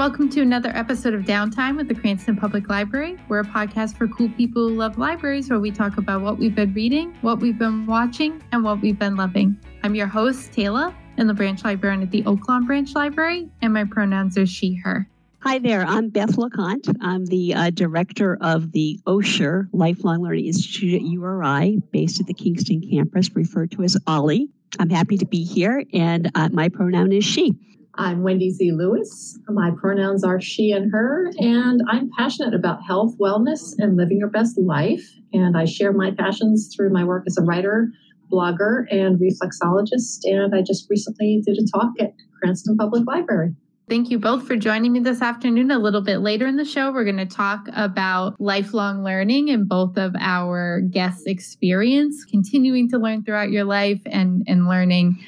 welcome 0.00 0.30
to 0.30 0.40
another 0.40 0.70
episode 0.74 1.12
of 1.12 1.24
Downtime 1.24 1.76
with 1.76 1.86
the 1.86 1.94
Cranston 1.94 2.34
Public 2.34 2.70
Library. 2.70 3.18
We're 3.28 3.40
a 3.40 3.44
podcast 3.44 3.98
for 3.98 4.08
cool 4.08 4.30
people 4.30 4.66
who 4.66 4.74
love 4.74 4.96
libraries 4.96 5.50
where 5.50 5.60
we 5.60 5.70
talk 5.70 5.98
about 5.98 6.22
what 6.22 6.38
we've 6.38 6.54
been 6.54 6.72
reading, 6.72 7.14
what 7.20 7.38
we've 7.38 7.58
been 7.58 7.84
watching, 7.84 8.42
and 8.50 8.64
what 8.64 8.80
we've 8.80 8.98
been 8.98 9.16
loving. 9.16 9.58
I'm 9.82 9.94
your 9.94 10.06
host, 10.06 10.54
Taylor, 10.54 10.94
and 11.18 11.28
the 11.28 11.34
branch 11.34 11.64
librarian 11.64 12.02
at 12.02 12.10
the 12.10 12.22
Oaklawn 12.22 12.66
Branch 12.66 12.94
Library, 12.94 13.50
and 13.60 13.74
my 13.74 13.84
pronouns 13.84 14.38
are 14.38 14.46
she, 14.46 14.74
her. 14.76 15.06
Hi 15.40 15.58
there, 15.58 15.82
I'm 15.82 16.08
Beth 16.08 16.34
LeConte. 16.38 16.96
I'm 17.02 17.26
the 17.26 17.52
uh, 17.52 17.68
director 17.68 18.38
of 18.40 18.72
the 18.72 18.98
Osher 19.06 19.68
Lifelong 19.74 20.22
Learning 20.22 20.46
Institute 20.46 20.94
at 20.94 21.02
URI, 21.02 21.82
based 21.92 22.20
at 22.20 22.26
the 22.26 22.32
Kingston 22.32 22.80
campus, 22.90 23.36
referred 23.36 23.72
to 23.72 23.82
as 23.82 23.98
OLLI. 24.06 24.48
I'm 24.78 24.88
happy 24.88 25.18
to 25.18 25.26
be 25.26 25.44
here, 25.44 25.84
and 25.92 26.30
uh, 26.34 26.48
my 26.50 26.70
pronoun 26.70 27.12
is 27.12 27.26
she. 27.26 27.54
I'm 27.94 28.22
Wendy 28.22 28.50
Z. 28.50 28.72
Lewis. 28.72 29.38
My 29.48 29.72
pronouns 29.76 30.22
are 30.24 30.40
she 30.40 30.72
and 30.72 30.90
her, 30.92 31.30
and 31.38 31.82
I'm 31.88 32.10
passionate 32.16 32.54
about 32.54 32.82
health, 32.82 33.16
wellness, 33.18 33.74
and 33.78 33.96
living 33.96 34.18
your 34.18 34.30
best 34.30 34.56
life. 34.58 35.04
And 35.32 35.56
I 35.56 35.64
share 35.64 35.92
my 35.92 36.12
passions 36.12 36.74
through 36.74 36.90
my 36.90 37.04
work 37.04 37.24
as 37.26 37.36
a 37.36 37.42
writer, 37.42 37.88
blogger, 38.30 38.84
and 38.90 39.18
reflexologist. 39.18 40.20
And 40.24 40.54
I 40.54 40.62
just 40.62 40.88
recently 40.88 41.42
did 41.44 41.58
a 41.58 41.66
talk 41.66 41.90
at 42.00 42.14
Cranston 42.40 42.76
Public 42.76 43.06
Library. 43.06 43.54
Thank 43.88 44.08
you 44.08 44.20
both 44.20 44.46
for 44.46 44.54
joining 44.54 44.92
me 44.92 45.00
this 45.00 45.20
afternoon. 45.20 45.72
A 45.72 45.78
little 45.80 46.00
bit 46.00 46.18
later 46.18 46.46
in 46.46 46.54
the 46.54 46.64
show, 46.64 46.92
we're 46.92 47.02
going 47.02 47.16
to 47.16 47.26
talk 47.26 47.66
about 47.74 48.40
lifelong 48.40 49.02
learning 49.02 49.50
and 49.50 49.68
both 49.68 49.98
of 49.98 50.14
our 50.20 50.80
guests' 50.80 51.26
experience, 51.26 52.24
continuing 52.24 52.88
to 52.90 52.98
learn 52.98 53.24
throughout 53.24 53.50
your 53.50 53.64
life 53.64 54.00
and, 54.06 54.44
and 54.46 54.68
learning 54.68 55.18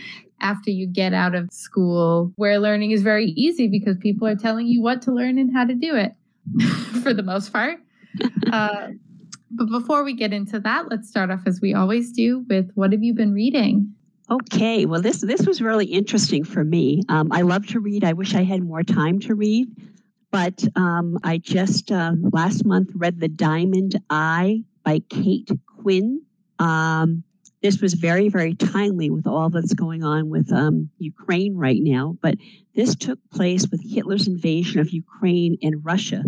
after 0.43 0.71
you 0.71 0.87
get 0.87 1.15
out 1.15 1.35
of 1.35 1.49
school, 1.53 2.33
where 2.37 2.59
learning 2.59 2.91
is 2.91 3.03
very 3.03 3.27
easy 3.31 3.69
because 3.69 3.97
people 3.99 4.27
are 4.27 4.37
telling 4.37 4.67
you 4.67 4.83
what 4.83 5.01
to 5.03 5.13
learn 5.13 5.39
and 5.39 5.53
how 5.53 5.65
to 5.65 5.75
do 5.75 5.95
it 5.97 6.13
for 7.03 7.15
the 7.15 7.23
most 7.23 7.53
part. 7.53 7.79
Uh, 8.53 8.89
but 9.53 9.71
before 9.71 10.05
we 10.05 10.15
get 10.15 10.33
into 10.33 10.61
that, 10.61 10.91
let's 10.91 11.09
start 11.09 11.31
off 11.31 11.41
as 11.47 11.61
we 11.63 11.73
always 11.73 12.13
do 12.13 12.45
with 12.51 12.71
what 12.75 12.93
have 12.93 13.03
you 13.03 13.15
been 13.15 13.33
reading? 13.33 13.95
Okay, 14.31 14.87
well 14.87 15.03
this 15.03 15.21
this 15.21 15.47
was 15.47 15.61
really 15.61 15.87
interesting 15.87 16.45
for 16.45 16.65
me. 16.65 17.03
Um, 17.09 17.31
I 17.33 17.43
love 17.43 17.67
to 17.69 17.81
read. 17.81 18.05
I 18.05 18.13
wish 18.13 18.35
I 18.35 18.45
had 18.45 18.63
more 18.63 18.83
time 18.83 19.21
to 19.21 19.35
read, 19.35 19.69
but 20.31 20.65
um, 20.77 21.19
I 21.23 21.39
just 21.39 21.91
uh, 21.93 22.13
last 22.33 22.65
month 22.65 22.91
read 22.95 23.21
*The 23.21 23.29
Diamond 23.29 24.01
Eye* 24.09 24.65
by 24.85 25.01
Kate 25.11 25.51
Quinn. 25.67 26.23
Um, 26.59 27.25
this 27.63 27.81
was 27.81 27.95
very, 27.95 28.29
very 28.29 28.55
timely 28.55 29.09
with 29.09 29.27
all 29.27 29.49
that's 29.49 29.73
going 29.73 30.03
on 30.03 30.29
with 30.29 30.53
um, 30.53 30.91
Ukraine 30.99 31.57
right 31.57 31.81
now. 31.81 32.17
But 32.21 32.35
this 32.75 32.97
took 32.97 33.19
place 33.31 33.69
with 33.69 33.81
Hitler's 33.89 34.27
invasion 34.27 34.81
of 34.81 34.91
Ukraine 34.91 35.57
and 35.63 35.85
Russia. 35.85 36.25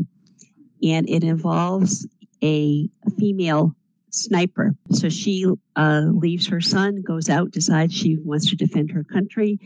And 0.83 1.09
it 1.09 1.25
involves 1.25 2.07
a, 2.43 2.89
female 3.19 3.75
sniper. 4.11 4.75
So 4.91 5.09
she 5.09 5.47
uh, 5.77 6.03
leaves 6.07 6.47
her 6.49 6.61
son, 6.61 7.03
goes 7.03 7.29
out, 7.29 7.53
decides 7.53 7.95
she 7.95 8.17
wants 8.17 8.51
to 8.51 8.57
defend 8.57 8.91
her 8.91 9.05
country, 9.05 9.59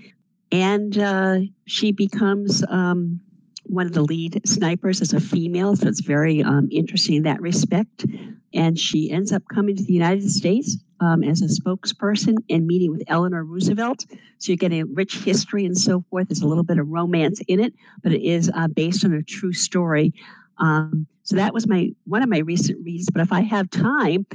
and 0.52 0.96
uh, 0.98 1.38
she 1.66 1.92
becomes 1.92 2.64
um, 2.68 3.20
one 3.64 3.86
of 3.86 3.92
the 3.92 4.02
lead 4.02 4.40
snipers 4.46 5.00
as 5.00 5.12
a 5.12 5.20
female. 5.20 5.76
So 5.76 5.88
it's 5.88 6.00
very 6.00 6.42
um, 6.42 6.68
interesting 6.70 7.16
in 7.16 7.22
that 7.24 7.40
respect. 7.40 8.06
And 8.54 8.78
she 8.78 9.10
ends 9.10 9.32
up 9.32 9.42
coming 9.52 9.76
to 9.76 9.84
the 9.84 9.92
United 9.92 10.30
States 10.30 10.76
um, 11.00 11.22
as 11.22 11.42
a 11.42 11.46
spokesperson 11.46 12.36
and 12.50 12.66
meeting 12.66 12.90
with 12.90 13.02
Eleanor 13.08 13.44
Roosevelt. 13.44 14.04
So 14.38 14.52
you're 14.52 14.56
getting 14.56 14.82
a 14.82 14.86
rich 14.86 15.18
history 15.18 15.64
and 15.64 15.76
so 15.76 16.04
forth. 16.10 16.28
There's 16.28 16.42
a 16.42 16.46
little 16.46 16.64
bit 16.64 16.78
of 16.78 16.88
romance 16.88 17.40
in 17.48 17.60
it, 17.60 17.74
but 18.02 18.12
it 18.12 18.22
is 18.22 18.50
uh, 18.54 18.68
based 18.68 19.04
on 19.04 19.12
a 19.12 19.22
true 19.22 19.52
story. 19.52 20.12
Um, 20.58 21.06
so 21.22 21.36
that 21.36 21.54
was 21.54 21.66
my 21.66 21.90
one 22.04 22.22
of 22.22 22.28
my 22.28 22.38
recent 22.38 22.84
reads. 22.84 23.08
But 23.10 23.22
if 23.22 23.32
I 23.32 23.40
have 23.42 23.70
time, 23.70 24.26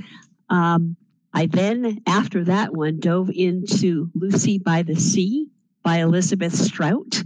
um, 0.49 0.95
I 1.33 1.47
then 1.47 2.01
after 2.05 2.43
that 2.45 2.75
one 2.75 2.99
dove 2.99 3.29
into 3.29 4.09
Lucy 4.13 4.57
by 4.59 4.83
the 4.83 4.95
Sea 4.95 5.47
by 5.83 5.97
Elizabeth 5.97 6.53
Strout. 6.53 7.23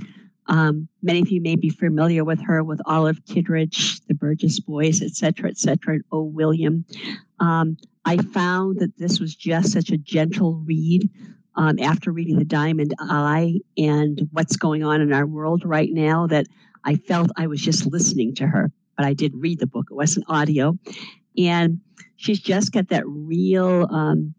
Um, 0.49 0.87
many 1.03 1.21
of 1.21 1.29
you 1.29 1.41
may 1.41 1.57
be 1.57 1.69
familiar 1.69 2.23
with 2.23 2.41
her 2.41 2.63
with 2.63 2.79
Olive 2.85 3.19
Kitteridge, 3.25 3.99
the 4.07 4.13
Burgess 4.13 4.61
Boys, 4.61 5.01
et 5.01 5.11
cetera, 5.11 5.49
et 5.49 5.57
cetera, 5.57 5.95
and 5.95 6.03
O. 6.11 6.23
William. 6.23 6.85
Um, 7.39 7.77
I 8.07 8.15
found 8.15 8.79
that 8.79 8.97
this 8.97 9.19
was 9.19 9.35
just 9.35 9.73
such 9.73 9.89
a 9.89 9.97
gentle 9.97 10.63
read 10.65 11.09
um, 11.55 11.77
after 11.77 12.09
reading 12.09 12.39
The 12.39 12.45
Diamond 12.45 12.95
Eye 13.01 13.59
and 13.77 14.29
what's 14.31 14.55
going 14.55 14.81
on 14.81 15.01
in 15.01 15.11
our 15.11 15.25
world 15.25 15.65
right 15.65 15.89
now 15.91 16.25
that 16.27 16.47
I 16.85 16.95
felt 16.95 17.31
I 17.35 17.47
was 17.47 17.59
just 17.59 17.85
listening 17.85 18.33
to 18.35 18.47
her. 18.47 18.71
But 18.95 19.07
I 19.07 19.13
did 19.13 19.33
read 19.35 19.59
the 19.59 19.67
book, 19.67 19.87
it 19.91 19.93
wasn't 19.93 20.25
audio. 20.29 20.77
And 21.37 21.81
she's 22.15 22.39
just 22.39 22.71
got 22.71 22.87
that 22.87 23.03
real 23.05 23.89
um, 23.91 24.33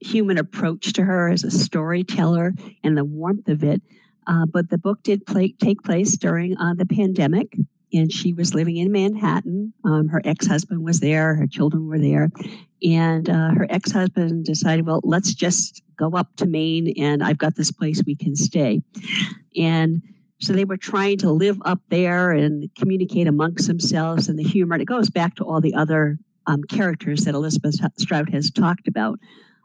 human 0.00 0.38
approach 0.38 0.94
to 0.94 1.02
her 1.02 1.28
as 1.28 1.44
a 1.44 1.50
storyteller 1.50 2.54
and 2.82 2.96
the 2.96 3.04
warmth 3.04 3.48
of 3.48 3.62
it. 3.62 3.82
Uh, 4.26 4.46
but 4.46 4.70
the 4.70 4.78
book 4.78 5.02
did 5.02 5.26
play, 5.26 5.54
take 5.60 5.82
place 5.82 6.16
during 6.16 6.56
uh, 6.56 6.72
the 6.72 6.86
pandemic 6.86 7.54
and 7.92 8.12
she 8.12 8.32
was 8.32 8.54
living 8.54 8.76
in 8.76 8.90
Manhattan. 8.90 9.72
Um, 9.84 10.08
her 10.08 10.22
ex 10.24 10.46
husband 10.46 10.84
was 10.84 11.00
there, 11.00 11.34
her 11.34 11.46
children 11.46 11.86
were 11.86 11.98
there. 11.98 12.30
And 12.82 13.28
uh, 13.28 13.50
her 13.50 13.66
ex 13.70 13.92
husband 13.92 14.44
decided, 14.44 14.86
well, 14.86 15.00
let's 15.04 15.34
just 15.34 15.82
go 15.96 16.10
up 16.16 16.28
to 16.36 16.46
Maine 16.46 16.94
and 16.98 17.22
I've 17.22 17.38
got 17.38 17.54
this 17.54 17.70
place 17.70 18.02
we 18.04 18.16
can 18.16 18.34
stay. 18.34 18.82
And 19.56 20.02
so 20.40 20.52
they 20.52 20.64
were 20.64 20.76
trying 20.76 21.18
to 21.18 21.30
live 21.30 21.58
up 21.64 21.80
there 21.88 22.32
and 22.32 22.68
communicate 22.76 23.28
amongst 23.28 23.68
themselves 23.68 24.28
and 24.28 24.38
the 24.38 24.42
humor. 24.42 24.74
And 24.74 24.82
it 24.82 24.86
goes 24.86 25.08
back 25.08 25.36
to 25.36 25.44
all 25.44 25.60
the 25.60 25.74
other 25.74 26.18
um, 26.46 26.64
characters 26.64 27.24
that 27.24 27.34
Elizabeth 27.34 27.76
Strout 27.98 28.30
has 28.30 28.50
talked 28.50 28.88
about. 28.88 29.20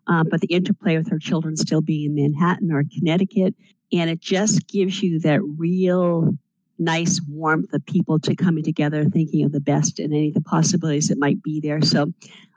Um, 0.06 0.28
but 0.30 0.42
the 0.42 0.48
interplay 0.48 0.98
with 0.98 1.10
her 1.10 1.20
children 1.20 1.58
still 1.58 1.82
being 1.82 2.18
in 2.18 2.32
Manhattan 2.32 2.72
or 2.72 2.84
Connecticut. 2.96 3.56
And 3.92 4.10
it 4.10 4.20
just 4.20 4.68
gives 4.68 5.02
you 5.02 5.20
that 5.22 5.42
real 5.42 6.38
nice 6.80 7.20
warmth 7.28 7.74
of 7.74 7.86
people 7.86 8.20
to 8.20 8.36
coming 8.36 8.64
together, 8.64 9.06
thinking 9.06 9.46
of 9.46 9.52
the 9.52 9.60
best 9.60 10.00
and 10.00 10.14
any 10.14 10.30
of 10.30 10.34
the 10.34 10.42
possibilities 10.42 11.08
that 11.08 11.18
might 11.18 11.42
be 11.42 11.60
there. 11.60 11.82
So 11.82 12.14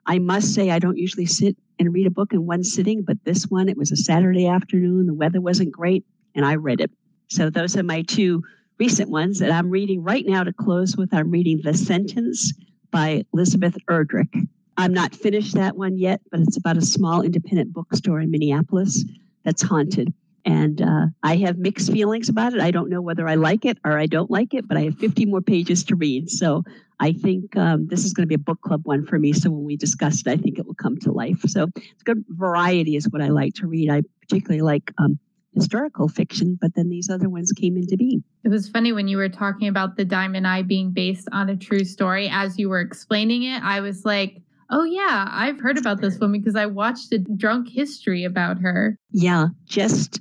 I 0.06 0.18
must 0.18 0.54
say, 0.54 0.70
I 0.70 0.78
don't 0.78 0.98
usually 0.98 1.26
sit 1.26 1.56
and 1.78 1.94
read 1.94 2.06
a 2.06 2.10
book 2.10 2.32
in 2.32 2.46
one 2.46 2.64
sitting, 2.64 3.02
but 3.02 3.24
this 3.24 3.44
one, 3.44 3.68
it 3.68 3.76
was 3.76 3.90
a 3.90 3.96
Saturday 3.96 4.46
afternoon. 4.46 5.06
The 5.06 5.14
weather 5.14 5.40
wasn't 5.40 5.72
great, 5.72 6.04
and 6.34 6.44
I 6.44 6.56
read 6.56 6.80
it. 6.80 6.90
So 7.28 7.48
those 7.48 7.76
are 7.76 7.82
my 7.82 8.02
two 8.02 8.42
recent 8.78 9.10
ones 9.10 9.38
that 9.38 9.50
I'm 9.50 9.70
reading 9.70 10.02
right 10.02 10.26
now 10.26 10.42
to 10.42 10.52
close 10.52 10.96
with. 10.96 11.14
I'm 11.14 11.30
reading 11.30 11.60
The 11.62 11.74
Sentence 11.74 12.52
by 12.90 13.24
Elizabeth 13.32 13.76
Erdrich. 13.88 14.48
I'm 14.76 14.94
not 14.94 15.14
finished 15.14 15.54
that 15.54 15.76
one 15.76 15.98
yet, 15.98 16.20
but 16.30 16.40
it's 16.40 16.56
about 16.56 16.76
a 16.76 16.82
small 16.82 17.22
independent 17.22 17.72
bookstore 17.72 18.20
in 18.20 18.30
Minneapolis 18.30 19.04
that's 19.44 19.62
haunted. 19.62 20.12
And 20.44 20.80
uh, 20.80 21.06
I 21.22 21.36
have 21.36 21.58
mixed 21.58 21.92
feelings 21.92 22.28
about 22.28 22.54
it. 22.54 22.60
I 22.60 22.70
don't 22.70 22.88
know 22.88 23.02
whether 23.02 23.28
I 23.28 23.34
like 23.34 23.64
it 23.64 23.78
or 23.84 23.98
I 23.98 24.06
don't 24.06 24.30
like 24.30 24.54
it, 24.54 24.66
but 24.66 24.76
I 24.76 24.82
have 24.82 24.98
50 24.98 25.26
more 25.26 25.40
pages 25.40 25.84
to 25.84 25.96
read. 25.96 26.30
So 26.30 26.62
I 26.98 27.12
think 27.12 27.56
um, 27.56 27.86
this 27.88 28.04
is 28.04 28.12
going 28.12 28.24
to 28.24 28.28
be 28.28 28.34
a 28.34 28.38
book 28.38 28.60
club 28.60 28.82
one 28.84 29.04
for 29.06 29.18
me. 29.18 29.32
So 29.32 29.50
when 29.50 29.64
we 29.64 29.76
discuss 29.76 30.20
it, 30.20 30.28
I 30.28 30.36
think 30.36 30.58
it 30.58 30.66
will 30.66 30.74
come 30.74 30.98
to 30.98 31.12
life. 31.12 31.40
So 31.46 31.68
it's 31.74 32.02
good 32.04 32.24
variety 32.28 32.96
is 32.96 33.08
what 33.08 33.22
I 33.22 33.28
like 33.28 33.54
to 33.54 33.66
read. 33.66 33.90
I 33.90 34.02
particularly 34.20 34.62
like 34.62 34.92
um, 34.98 35.18
historical 35.54 36.08
fiction, 36.08 36.58
but 36.60 36.74
then 36.74 36.88
these 36.88 37.10
other 37.10 37.28
ones 37.28 37.52
came 37.52 37.76
into 37.76 37.96
being. 37.96 38.22
It 38.44 38.48
was 38.48 38.68
funny 38.68 38.92
when 38.92 39.08
you 39.08 39.16
were 39.16 39.28
talking 39.28 39.68
about 39.68 39.96
the 39.96 40.04
Diamond 40.04 40.46
Eye 40.46 40.62
being 40.62 40.92
based 40.92 41.28
on 41.32 41.48
a 41.48 41.56
true 41.56 41.84
story. 41.84 42.28
As 42.30 42.58
you 42.58 42.68
were 42.68 42.80
explaining 42.80 43.42
it, 43.42 43.62
I 43.62 43.80
was 43.80 44.04
like, 44.04 44.42
oh, 44.70 44.84
yeah, 44.84 45.28
I've 45.30 45.60
heard 45.60 45.78
about 45.78 46.00
this 46.00 46.18
woman 46.18 46.40
because 46.40 46.56
I 46.56 46.66
watched 46.66 47.12
a 47.12 47.18
drunk 47.18 47.68
history 47.68 48.24
about 48.24 48.58
her. 48.60 48.96
Yeah, 49.10 49.48
just 49.66 50.20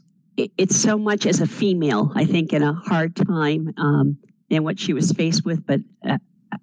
it's 0.58 0.76
so 0.76 0.98
much 0.98 1.26
as 1.26 1.42
a 1.42 1.48
female, 1.48 2.12
I 2.16 2.26
think, 2.26 2.54
in 2.54 2.64
a 2.64 2.74
hard 2.74 3.16
time 3.16 3.74
um, 3.78 4.18
and 4.50 4.64
what 4.64 4.80
she 4.80 4.94
was 4.94 5.12
faced 5.12 5.46
with, 5.46 5.66
but 5.66 5.82
uh, 6.08 6.18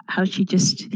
how 0.06 0.25
she 0.25 0.44
just 0.44 0.87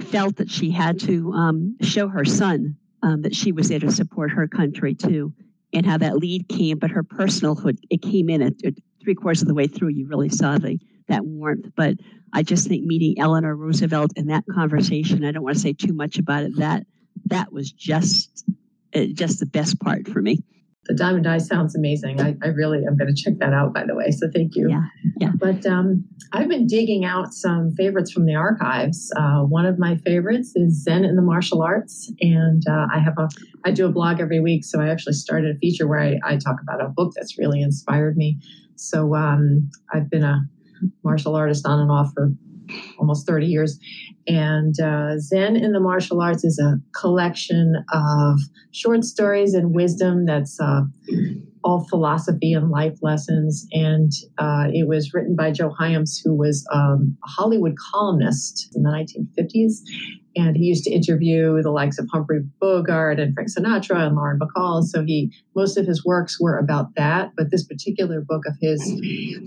felt 0.00 0.36
that 0.36 0.50
she 0.50 0.70
had 0.70 1.00
to 1.00 1.32
um, 1.32 1.76
show 1.80 2.08
her 2.08 2.24
son 2.24 2.76
um, 3.02 3.22
that 3.22 3.34
she 3.34 3.52
was 3.52 3.68
there 3.68 3.78
to 3.78 3.90
support 3.90 4.30
her 4.30 4.48
country 4.48 4.94
too, 4.94 5.32
and 5.72 5.86
how 5.86 5.98
that 5.98 6.16
lead 6.16 6.48
came, 6.48 6.78
but 6.78 6.90
her 6.90 7.02
personalhood 7.02 7.78
it 7.90 8.02
came 8.02 8.30
in 8.30 8.42
at, 8.42 8.54
at 8.64 8.74
three 9.02 9.14
quarters 9.14 9.42
of 9.42 9.48
the 9.48 9.54
way 9.54 9.66
through. 9.66 9.88
You 9.88 10.06
really 10.08 10.30
saw 10.30 10.58
the 10.58 10.78
that 11.08 11.24
warmth. 11.24 11.66
But 11.76 11.98
I 12.32 12.42
just 12.42 12.66
think 12.66 12.84
meeting 12.84 13.18
Eleanor 13.18 13.54
Roosevelt 13.54 14.12
in 14.16 14.28
that 14.28 14.44
conversation, 14.50 15.24
I 15.24 15.32
don't 15.32 15.42
want 15.42 15.56
to 15.56 15.62
say 15.62 15.74
too 15.74 15.92
much 15.92 16.18
about 16.18 16.44
it. 16.44 16.56
That 16.56 16.86
that 17.26 17.52
was 17.52 17.70
just 17.70 18.44
uh, 18.94 19.04
just 19.12 19.40
the 19.40 19.46
best 19.46 19.80
part 19.80 20.08
for 20.08 20.22
me 20.22 20.42
the 20.86 20.94
diamond 20.94 21.26
eye 21.26 21.38
sounds 21.38 21.74
amazing. 21.74 22.20
I, 22.20 22.36
I 22.42 22.48
really 22.48 22.78
am 22.86 22.96
going 22.96 23.14
to 23.14 23.20
check 23.20 23.38
that 23.38 23.52
out, 23.52 23.72
by 23.72 23.84
the 23.86 23.94
way. 23.94 24.10
So 24.10 24.28
thank 24.32 24.54
you. 24.54 24.68
Yeah, 24.68 24.82
yeah. 25.18 25.30
But 25.36 25.64
um, 25.66 26.04
I've 26.32 26.48
been 26.48 26.66
digging 26.66 27.04
out 27.04 27.32
some 27.32 27.70
favorites 27.72 28.12
from 28.12 28.26
the 28.26 28.34
archives. 28.34 29.10
Uh, 29.16 29.40
one 29.40 29.64
of 29.64 29.78
my 29.78 29.96
favorites 29.96 30.52
is 30.54 30.82
Zen 30.82 31.04
in 31.04 31.16
the 31.16 31.22
Martial 31.22 31.62
Arts, 31.62 32.12
and 32.20 32.62
uh, 32.68 32.86
I 32.92 32.98
have 32.98 33.14
a 33.18 33.28
I 33.64 33.70
do 33.70 33.86
a 33.86 33.92
blog 33.92 34.20
every 34.20 34.40
week. 34.40 34.64
So 34.64 34.80
I 34.80 34.88
actually 34.88 35.14
started 35.14 35.56
a 35.56 35.58
feature 35.58 35.88
where 35.88 36.00
I, 36.00 36.18
I 36.24 36.36
talk 36.36 36.56
about 36.62 36.84
a 36.84 36.88
book 36.88 37.12
that's 37.16 37.38
really 37.38 37.62
inspired 37.62 38.16
me. 38.16 38.38
So 38.76 39.14
um, 39.14 39.70
I've 39.92 40.10
been 40.10 40.24
a 40.24 40.42
martial 41.02 41.34
artist 41.34 41.66
on 41.66 41.80
and 41.80 41.90
off 41.90 42.10
for 42.14 42.32
almost 42.98 43.26
30 43.26 43.46
years. 43.46 43.78
And 44.26 44.78
uh, 44.80 45.18
Zen 45.18 45.56
in 45.56 45.72
the 45.72 45.80
Martial 45.80 46.20
Arts 46.20 46.44
is 46.44 46.58
a 46.58 46.78
collection 46.98 47.84
of 47.92 48.38
short 48.72 49.04
stories 49.04 49.54
and 49.54 49.74
wisdom 49.74 50.26
that's 50.26 50.58
uh, 50.60 50.82
all 51.64 51.86
philosophy 51.88 52.52
and 52.52 52.70
life 52.70 52.98
lessons. 53.00 53.66
And 53.72 54.12
uh, 54.38 54.66
it 54.72 54.86
was 54.86 55.14
written 55.14 55.34
by 55.34 55.50
Joe 55.50 55.70
Hyams, 55.70 56.20
who 56.22 56.34
was 56.34 56.66
um, 56.70 57.16
a 57.24 57.28
Hollywood 57.28 57.74
columnist 57.90 58.70
in 58.76 58.82
the 58.82 58.90
1950s. 58.90 59.78
And 60.36 60.56
he 60.56 60.64
used 60.64 60.84
to 60.84 60.90
interview 60.90 61.62
the 61.62 61.70
likes 61.70 61.98
of 61.98 62.06
Humphrey 62.12 62.40
Bogart 62.60 63.18
and 63.18 63.32
Frank 63.34 63.48
Sinatra 63.48 64.06
and 64.06 64.14
Lauren 64.14 64.38
Bacall. 64.38 64.82
So 64.82 65.04
he 65.04 65.32
most 65.56 65.78
of 65.78 65.86
his 65.86 66.04
works 66.04 66.38
were 66.40 66.58
about 66.58 66.94
that. 66.96 67.32
But 67.36 67.50
this 67.50 67.64
particular 67.64 68.20
book 68.20 68.42
of 68.46 68.54
his 68.60 68.82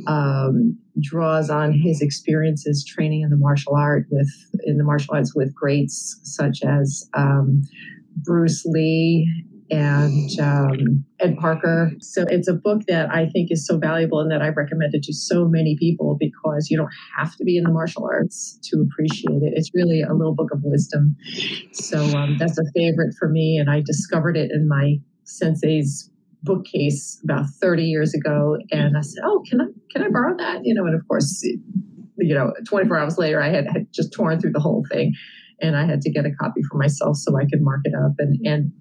um, 0.07 0.77
draws 0.99 1.49
on 1.49 1.73
his 1.73 2.01
experiences 2.01 2.83
training 2.83 3.21
in 3.21 3.29
the 3.29 3.37
martial 3.37 3.75
art 3.75 4.07
with 4.09 4.29
in 4.63 4.77
the 4.77 4.83
martial 4.83 5.13
arts 5.13 5.35
with 5.35 5.53
greats 5.53 6.19
such 6.23 6.63
as 6.63 7.07
um, 7.13 7.63
Bruce 8.23 8.65
Lee 8.65 9.29
and 9.69 10.29
um, 10.39 11.05
Ed 11.19 11.37
Parker. 11.37 11.91
So 11.99 12.25
it's 12.29 12.47
a 12.47 12.53
book 12.53 12.83
that 12.87 13.09
I 13.09 13.27
think 13.27 13.51
is 13.51 13.65
so 13.67 13.77
valuable 13.77 14.19
and 14.19 14.31
that 14.31 14.41
I've 14.41 14.55
recommended 14.55 15.03
to 15.03 15.13
so 15.13 15.45
many 15.45 15.75
people 15.77 16.17
because 16.19 16.69
you 16.69 16.77
don't 16.77 16.91
have 17.17 17.35
to 17.35 17.43
be 17.43 17.57
in 17.57 17.63
the 17.63 17.71
martial 17.71 18.05
arts 18.05 18.59
to 18.63 18.81
appreciate 18.81 19.43
it. 19.43 19.53
It's 19.55 19.71
really 19.73 20.01
a 20.01 20.13
little 20.13 20.35
book 20.35 20.51
of 20.51 20.61
wisdom. 20.63 21.15
So 21.73 22.03
um, 22.17 22.37
that's 22.39 22.57
a 22.57 22.63
favorite 22.75 23.15
for 23.19 23.29
me, 23.29 23.57
and 23.57 23.69
I 23.69 23.81
discovered 23.85 24.37
it 24.37 24.51
in 24.51 24.67
my 24.67 24.95
sensei's 25.23 26.09
bookcase 26.43 27.19
about 27.23 27.45
30 27.61 27.83
years 27.83 28.13
ago 28.13 28.57
and 28.71 28.95
i 28.95 29.01
said 29.01 29.21
oh 29.25 29.43
can 29.49 29.59
i 29.59 29.65
can 29.91 30.03
i 30.03 30.09
borrow 30.09 30.37
that 30.37 30.61
you 30.63 30.73
know 30.73 30.85
and 30.85 30.95
of 30.95 31.05
course 31.07 31.41
you 32.17 32.33
know 32.33 32.53
24 32.69 32.97
hours 32.97 33.17
later 33.17 33.41
i 33.41 33.49
had, 33.49 33.65
had 33.67 33.87
just 33.91 34.13
torn 34.13 34.39
through 34.39 34.51
the 34.51 34.59
whole 34.59 34.85
thing 34.89 35.13
and 35.61 35.75
i 35.75 35.85
had 35.85 35.99
to 35.99 36.11
get 36.11 36.25
a 36.25 36.31
copy 36.39 36.61
for 36.69 36.77
myself 36.77 37.17
so 37.17 37.35
i 37.37 37.43
could 37.45 37.61
mark 37.61 37.81
it 37.83 37.93
up 37.95 38.13
and 38.19 38.39
and 38.45 38.71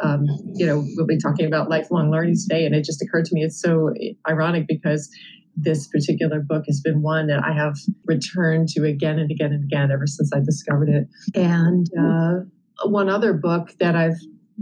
um, 0.00 0.26
you 0.54 0.66
know, 0.66 0.84
we'll 0.96 1.06
be 1.06 1.18
talking 1.18 1.46
about 1.46 1.68
lifelong 1.68 2.10
learning 2.10 2.36
today. 2.40 2.66
And 2.66 2.74
it 2.74 2.84
just 2.84 3.02
occurred 3.02 3.24
to 3.26 3.34
me 3.34 3.42
it's 3.42 3.60
so 3.60 3.92
ironic 4.28 4.66
because 4.68 5.10
this 5.56 5.86
particular 5.88 6.40
book 6.40 6.64
has 6.66 6.80
been 6.80 7.02
one 7.02 7.26
that 7.28 7.42
I 7.42 7.52
have 7.52 7.76
returned 8.04 8.68
to 8.70 8.84
again 8.84 9.18
and 9.18 9.30
again 9.30 9.52
and 9.52 9.64
again 9.64 9.90
ever 9.90 10.06
since 10.06 10.32
I 10.32 10.40
discovered 10.40 10.88
it. 10.88 11.08
And 11.34 11.86
uh, 11.98 12.88
one 12.88 13.08
other 13.08 13.32
book 13.32 13.74
that 13.80 13.96
I've 13.96 14.18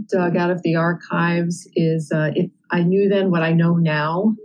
dug 0.09 0.37
out 0.37 0.51
of 0.51 0.61
the 0.63 0.75
archives 0.75 1.67
is 1.75 2.11
uh, 2.13 2.31
"If 2.35 2.49
I 2.71 2.83
Knew 2.83 3.09
Then 3.09 3.29
What 3.29 3.43
I 3.43 3.51
Know 3.51 3.75
Now" 3.75 4.35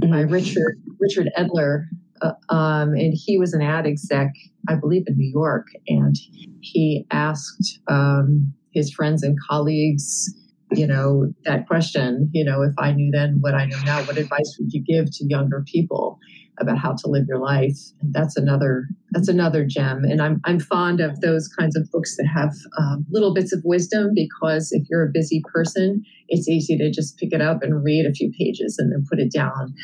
by 0.00 0.06
mm-hmm. 0.08 0.32
Richard 0.32 0.82
Richard 0.98 1.30
Edler, 1.38 1.84
uh, 2.20 2.32
um, 2.48 2.94
and 2.94 3.14
he 3.14 3.38
was 3.38 3.52
an 3.52 3.62
ad 3.62 3.86
exec, 3.86 4.32
I 4.68 4.74
believe, 4.74 5.04
in 5.06 5.16
New 5.16 5.30
York, 5.30 5.68
and 5.86 6.16
he 6.60 7.06
asked 7.10 7.80
um, 7.88 8.52
his 8.72 8.92
friends 8.92 9.22
and 9.22 9.36
colleagues 9.48 10.32
you 10.72 10.86
know 10.86 11.26
that 11.44 11.66
question 11.66 12.30
you 12.32 12.44
know 12.44 12.62
if 12.62 12.72
i 12.78 12.92
knew 12.92 13.10
then 13.12 13.38
what 13.40 13.54
i 13.54 13.66
know 13.66 13.78
now 13.84 14.02
what 14.04 14.16
advice 14.16 14.56
would 14.58 14.72
you 14.72 14.82
give 14.82 15.06
to 15.10 15.24
younger 15.26 15.64
people 15.66 16.18
about 16.60 16.78
how 16.78 16.92
to 16.92 17.08
live 17.08 17.24
your 17.28 17.38
life? 17.38 17.76
And 18.00 18.12
that's 18.12 18.36
another 18.36 18.86
that's 19.10 19.28
another 19.28 19.64
gem. 19.64 20.04
And 20.04 20.22
i'm, 20.22 20.40
I'm 20.44 20.60
fond 20.60 21.00
of 21.00 21.20
those 21.20 21.48
kinds 21.48 21.76
of 21.76 21.90
books 21.90 22.16
that 22.16 22.26
have 22.26 22.52
um, 22.78 23.04
little 23.10 23.34
bits 23.34 23.52
of 23.52 23.60
wisdom 23.64 24.10
because 24.14 24.72
if 24.72 24.86
you're 24.90 25.06
a 25.06 25.12
busy 25.12 25.42
person 25.52 26.02
it's 26.28 26.48
easy 26.48 26.78
to 26.78 26.90
just 26.90 27.18
pick 27.18 27.32
it 27.32 27.42
up 27.42 27.62
and 27.62 27.84
read 27.84 28.06
a 28.06 28.12
few 28.12 28.32
pages 28.38 28.76
and 28.78 28.90
then 28.90 29.04
put 29.08 29.18
it 29.18 29.32
down. 29.32 29.74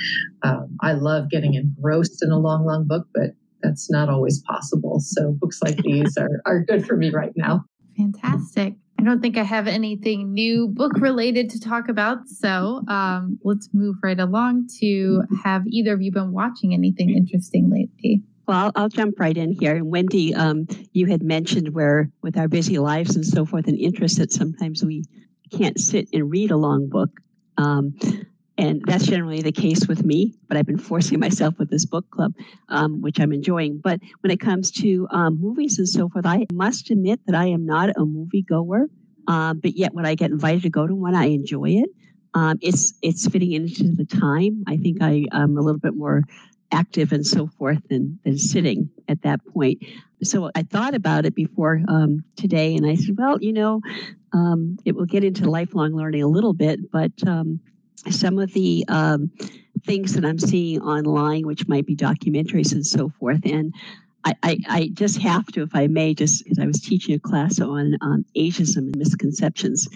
Um, 0.43 0.77
i 0.81 0.93
love 0.93 1.31
getting 1.31 1.55
engrossed 1.55 2.23
in 2.23 2.31
a 2.31 2.39
long 2.39 2.65
long 2.65 2.87
book 2.87 3.07
but 3.15 3.31
that's 3.61 3.91
not 3.91 4.09
always 4.09 4.41
possible. 4.49 5.01
So 5.01 5.33
books 5.33 5.59
like 5.65 5.79
these 5.79 6.17
are, 6.17 6.41
are 6.47 6.63
good 6.63 6.87
for 6.87 6.97
me 6.97 7.11
right 7.11 7.33
now 7.35 7.65
Fantastic. 7.99 8.77
I 8.99 9.03
don't 9.05 9.21
think 9.21 9.37
I 9.37 9.43
have 9.43 9.67
anything 9.67 10.33
new 10.33 10.69
book 10.69 10.93
related 10.99 11.51
to 11.51 11.61
talk 11.61 11.89
about. 11.89 12.29
So 12.29 12.83
um, 12.89 13.39
let's 13.45 13.69
move 13.73 13.97
right 14.03 14.19
along 14.19 14.69
to 14.81 15.23
have 15.45 15.67
either 15.67 15.93
of 15.95 16.03
you 16.03 16.11
been 16.11 16.33
watching 16.33 16.75
anything 16.75 17.11
interesting 17.11 17.71
lately? 17.71 18.23
Well, 18.47 18.57
I'll, 18.57 18.73
I'll 18.75 18.89
jump 18.89 19.21
right 19.21 19.37
in 19.37 19.53
here. 19.53 19.77
And 19.77 19.91
Wendy, 19.91 20.35
um, 20.35 20.67
you 20.93 21.07
had 21.07 21.23
mentioned 21.23 21.75
where, 21.75 22.11
with 22.23 22.39
our 22.39 22.49
busy 22.49 22.79
lives 22.79 23.15
and 23.15 23.27
so 23.27 23.45
forth, 23.45 23.69
and 23.69 23.79
interests, 23.79 24.19
that 24.19 24.33
sometimes 24.33 24.83
we 24.83 25.05
can't 25.53 25.79
sit 25.79 26.09
and 26.13 26.31
read 26.31 26.51
a 26.51 26.57
long 26.57 26.89
book. 26.89 27.11
Um, 27.57 27.95
and 28.59 28.83
that's 28.87 29.07
generally 29.07 29.41
the 29.41 29.53
case 29.53 29.87
with 29.87 30.05
me, 30.05 30.35
but 30.49 30.57
I've 30.57 30.67
been 30.67 30.79
forcing 30.79 31.21
myself 31.21 31.55
with 31.59 31.71
this 31.71 31.87
book 31.87 32.11
club, 32.11 32.35
um, 32.69 33.01
which 33.01 33.21
I'm 33.21 33.33
enjoying. 33.33 33.81
But 33.83 34.01
when 34.21 34.33
it 34.33 34.41
comes 34.41 34.73
to 34.73 35.07
um, 35.13 35.41
movies 35.41 35.79
and 35.79 35.89
so 35.89 36.09
forth, 36.09 36.27
I 36.27 36.47
must 36.53 36.91
admit 36.91 37.21
that 37.27 37.37
I 37.37 37.47
am 37.47 37.65
not 37.65 37.91
a 37.97 38.05
movie 38.05 38.43
goer. 38.43 38.87
Um, 39.29 39.61
but 39.61 39.77
yet, 39.77 39.95
when 39.95 40.07
I 40.07 40.17
get 40.17 40.33
invited 40.33 40.63
to 40.63 40.71
go 40.71 40.87
to 40.87 40.95
one, 40.95 41.15
I 41.15 41.27
enjoy 41.27 41.71
it. 41.71 41.91
Um, 42.35 42.59
it's 42.61 42.95
it's 43.01 43.29
fitting 43.29 43.53
into 43.53 43.95
the 43.95 44.05
time. 44.05 44.65
I 44.67 44.77
think 44.77 45.03
I, 45.03 45.25
am 45.33 45.57
a 45.57 45.61
little 45.61 45.81
bit 45.81 45.95
more 45.95 46.25
active 46.73 47.13
and 47.13 47.27
so 47.27 47.47
forth 47.47 47.81
than, 47.89 48.19
than 48.25 48.37
sitting 48.37 48.91
at 49.09 49.23
that 49.23 49.41
point. 49.47 49.83
So 50.23 50.51
I 50.55 50.63
thought 50.63 50.95
about 50.95 51.25
it 51.25 51.35
before 51.35 51.81
um, 51.89 52.25
today, 52.37 52.75
and 52.75 52.87
I 52.87 52.97
said, 52.97 53.17
well, 53.17 53.39
you 53.41 53.53
know, 53.53 53.81
um, 54.33 54.79
it 54.85 54.95
will 54.95 55.07
get 55.07 55.25
into 55.25 55.49
lifelong 55.49 55.95
learning 55.95 56.23
a 56.23 56.29
little 56.29 56.53
bit, 56.53 56.91
but 56.91 57.13
some 58.11 58.39
of 58.39 58.53
the 58.53 58.85
um, 58.89 59.31
things 59.85 60.15
that 60.15 60.25
I'm 60.25 60.39
seeing 60.39 60.81
online, 60.83 61.47
which 61.47 61.69
might 61.69 61.87
be 61.87 61.97
documentaries 61.97 62.73
and 62.73 62.87
so 62.87 63.09
forth. 63.09 63.41
And 63.45 63.75
I, 64.25 64.35
I, 64.43 64.59
I 64.69 64.91
just 64.93 65.19
have 65.19 65.47
to, 65.53 65.63
if 65.63 65.71
I 65.75 65.87
may, 65.87 66.15
just 66.15 66.45
because 66.45 66.59
I 66.59 66.67
was 66.67 66.81
teaching 66.81 67.15
a 67.15 67.19
class 67.19 67.61
on 67.61 67.97
um, 68.01 68.25
ageism 68.37 68.79
and 68.79 68.97
misconceptions. 68.97 69.89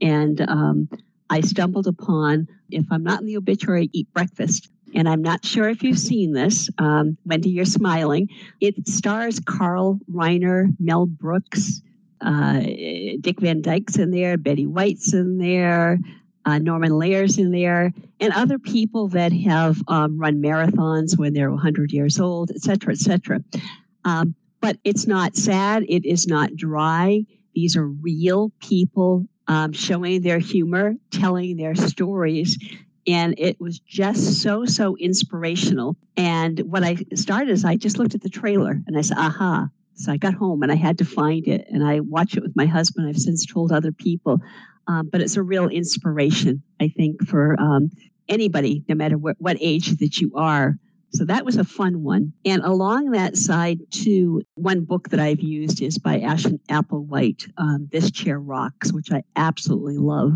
And 0.00 0.40
um, 0.42 0.88
I 1.30 1.40
stumbled 1.40 1.86
upon, 1.86 2.48
if 2.70 2.86
I'm 2.90 3.02
not 3.02 3.20
in 3.20 3.26
the 3.26 3.36
obituary, 3.36 3.88
eat 3.92 4.12
breakfast. 4.12 4.68
And 4.94 5.08
I'm 5.08 5.22
not 5.22 5.44
sure 5.44 5.68
if 5.68 5.82
you've 5.82 5.98
seen 5.98 6.32
this. 6.32 6.68
Um, 6.78 7.16
Wendy, 7.24 7.50
you're 7.50 7.64
smiling. 7.64 8.28
It 8.60 8.88
stars 8.88 9.38
Carl 9.40 10.00
Reiner, 10.12 10.74
Mel 10.80 11.06
Brooks, 11.06 11.80
uh, 12.20 12.60
Dick 13.20 13.40
Van 13.40 13.62
Dyke's 13.62 13.96
in 13.96 14.10
there, 14.10 14.36
Betty 14.36 14.66
White's 14.66 15.14
in 15.14 15.38
there, 15.38 15.98
uh, 16.44 16.58
Norman 16.58 16.98
Lear's 16.98 17.38
in 17.38 17.50
there, 17.50 17.92
and 18.18 18.32
other 18.32 18.58
people 18.58 19.08
that 19.08 19.32
have 19.32 19.78
um, 19.88 20.18
run 20.18 20.42
marathons 20.42 21.18
when 21.18 21.32
they're 21.32 21.50
100 21.50 21.92
years 21.92 22.18
old, 22.18 22.50
et 22.50 22.62
cetera, 22.62 22.92
et 22.92 22.98
cetera. 22.98 23.40
Um, 24.04 24.34
but 24.60 24.76
it's 24.84 25.06
not 25.06 25.36
sad. 25.36 25.84
It 25.88 26.04
is 26.04 26.26
not 26.26 26.54
dry. 26.56 27.24
These 27.54 27.76
are 27.76 27.86
real 27.86 28.52
people 28.60 29.26
um, 29.48 29.72
showing 29.72 30.22
their 30.22 30.38
humor, 30.38 30.94
telling 31.10 31.56
their 31.56 31.74
stories. 31.74 32.58
And 33.06 33.34
it 33.38 33.60
was 33.60 33.80
just 33.80 34.42
so, 34.42 34.64
so 34.64 34.96
inspirational. 34.98 35.96
And 36.16 36.60
what 36.60 36.84
I 36.84 36.98
started 37.14 37.50
is 37.50 37.64
I 37.64 37.76
just 37.76 37.98
looked 37.98 38.14
at 38.14 38.22
the 38.22 38.28
trailer 38.28 38.80
and 38.86 38.96
I 38.96 39.00
said, 39.00 39.16
aha. 39.18 39.68
So 39.94 40.12
I 40.12 40.16
got 40.16 40.34
home 40.34 40.62
and 40.62 40.70
I 40.70 40.76
had 40.76 40.98
to 40.98 41.04
find 41.04 41.46
it. 41.48 41.66
And 41.68 41.84
I 41.84 42.00
watched 42.00 42.36
it 42.36 42.42
with 42.42 42.56
my 42.56 42.66
husband. 42.66 43.08
I've 43.08 43.18
since 43.18 43.44
told 43.44 43.72
other 43.72 43.92
people. 43.92 44.40
Um, 44.86 45.08
but 45.10 45.20
it's 45.20 45.36
a 45.36 45.42
real 45.42 45.68
inspiration, 45.68 46.62
I 46.80 46.88
think, 46.88 47.26
for 47.26 47.58
um, 47.60 47.90
anybody, 48.28 48.84
no 48.88 48.94
matter 48.94 49.16
what, 49.18 49.36
what 49.38 49.56
age 49.60 49.98
that 49.98 50.18
you 50.18 50.32
are. 50.34 50.76
So 51.12 51.24
that 51.24 51.44
was 51.44 51.56
a 51.56 51.64
fun 51.64 52.02
one. 52.04 52.32
And 52.44 52.62
along 52.62 53.10
that 53.10 53.36
side, 53.36 53.80
too, 53.90 54.42
one 54.54 54.84
book 54.84 55.08
that 55.08 55.18
I've 55.18 55.40
used 55.40 55.82
is 55.82 55.98
by 55.98 56.20
Ashton 56.20 56.60
Applewhite, 56.68 57.50
um, 57.56 57.88
This 57.90 58.10
Chair 58.10 58.38
Rocks, 58.38 58.92
which 58.92 59.10
I 59.10 59.22
absolutely 59.34 59.98
love. 59.98 60.34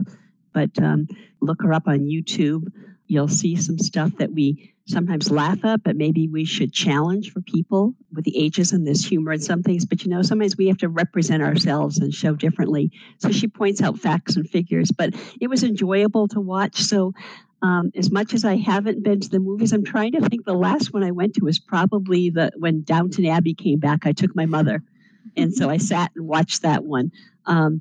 But 0.52 0.70
um, 0.82 1.06
look 1.40 1.62
her 1.62 1.72
up 1.72 1.86
on 1.86 2.00
YouTube. 2.00 2.64
You'll 3.06 3.28
see 3.28 3.56
some 3.56 3.78
stuff 3.78 4.16
that 4.18 4.32
we 4.32 4.74
sometimes 4.86 5.30
laugh 5.30 5.64
at, 5.64 5.82
but 5.82 5.96
maybe 5.96 6.28
we 6.28 6.44
should 6.44 6.72
challenge 6.72 7.32
for 7.32 7.40
people 7.40 7.94
with 8.12 8.24
the 8.24 8.34
ageism. 8.38 8.84
this 8.84 9.04
humor 9.04 9.32
and 9.32 9.42
some 9.42 9.62
things, 9.62 9.86
but 9.86 10.04
you 10.04 10.10
know, 10.10 10.22
sometimes 10.22 10.56
we 10.56 10.68
have 10.68 10.78
to 10.78 10.88
represent 10.88 11.42
ourselves 11.42 11.98
and 11.98 12.12
show 12.12 12.34
differently. 12.34 12.90
So 13.18 13.30
she 13.30 13.48
points 13.48 13.82
out 13.82 13.98
facts 13.98 14.36
and 14.36 14.48
figures, 14.48 14.90
but 14.90 15.14
it 15.40 15.48
was 15.48 15.62
enjoyable 15.62 16.28
to 16.28 16.40
watch. 16.40 16.76
So 16.82 17.12
um, 17.62 17.92
as 17.96 18.10
much 18.10 18.34
as 18.34 18.44
I 18.44 18.56
haven't 18.56 19.02
been 19.02 19.20
to 19.20 19.28
the 19.28 19.40
movies, 19.40 19.72
I'm 19.72 19.84
trying 19.84 20.12
to 20.12 20.28
think 20.28 20.44
the 20.44 20.52
last 20.52 20.92
one 20.92 21.02
I 21.02 21.12
went 21.12 21.34
to 21.34 21.44
was 21.44 21.58
probably 21.58 22.28
the 22.28 22.52
when 22.58 22.82
Downton 22.82 23.24
Abbey 23.24 23.54
came 23.54 23.78
back. 23.78 24.06
I 24.06 24.12
took 24.12 24.36
my 24.36 24.44
mother, 24.44 24.82
and 25.34 25.54
so 25.54 25.70
I 25.70 25.78
sat 25.78 26.10
and 26.14 26.28
watched 26.28 26.60
that 26.60 26.84
one. 26.84 27.10
Um, 27.46 27.80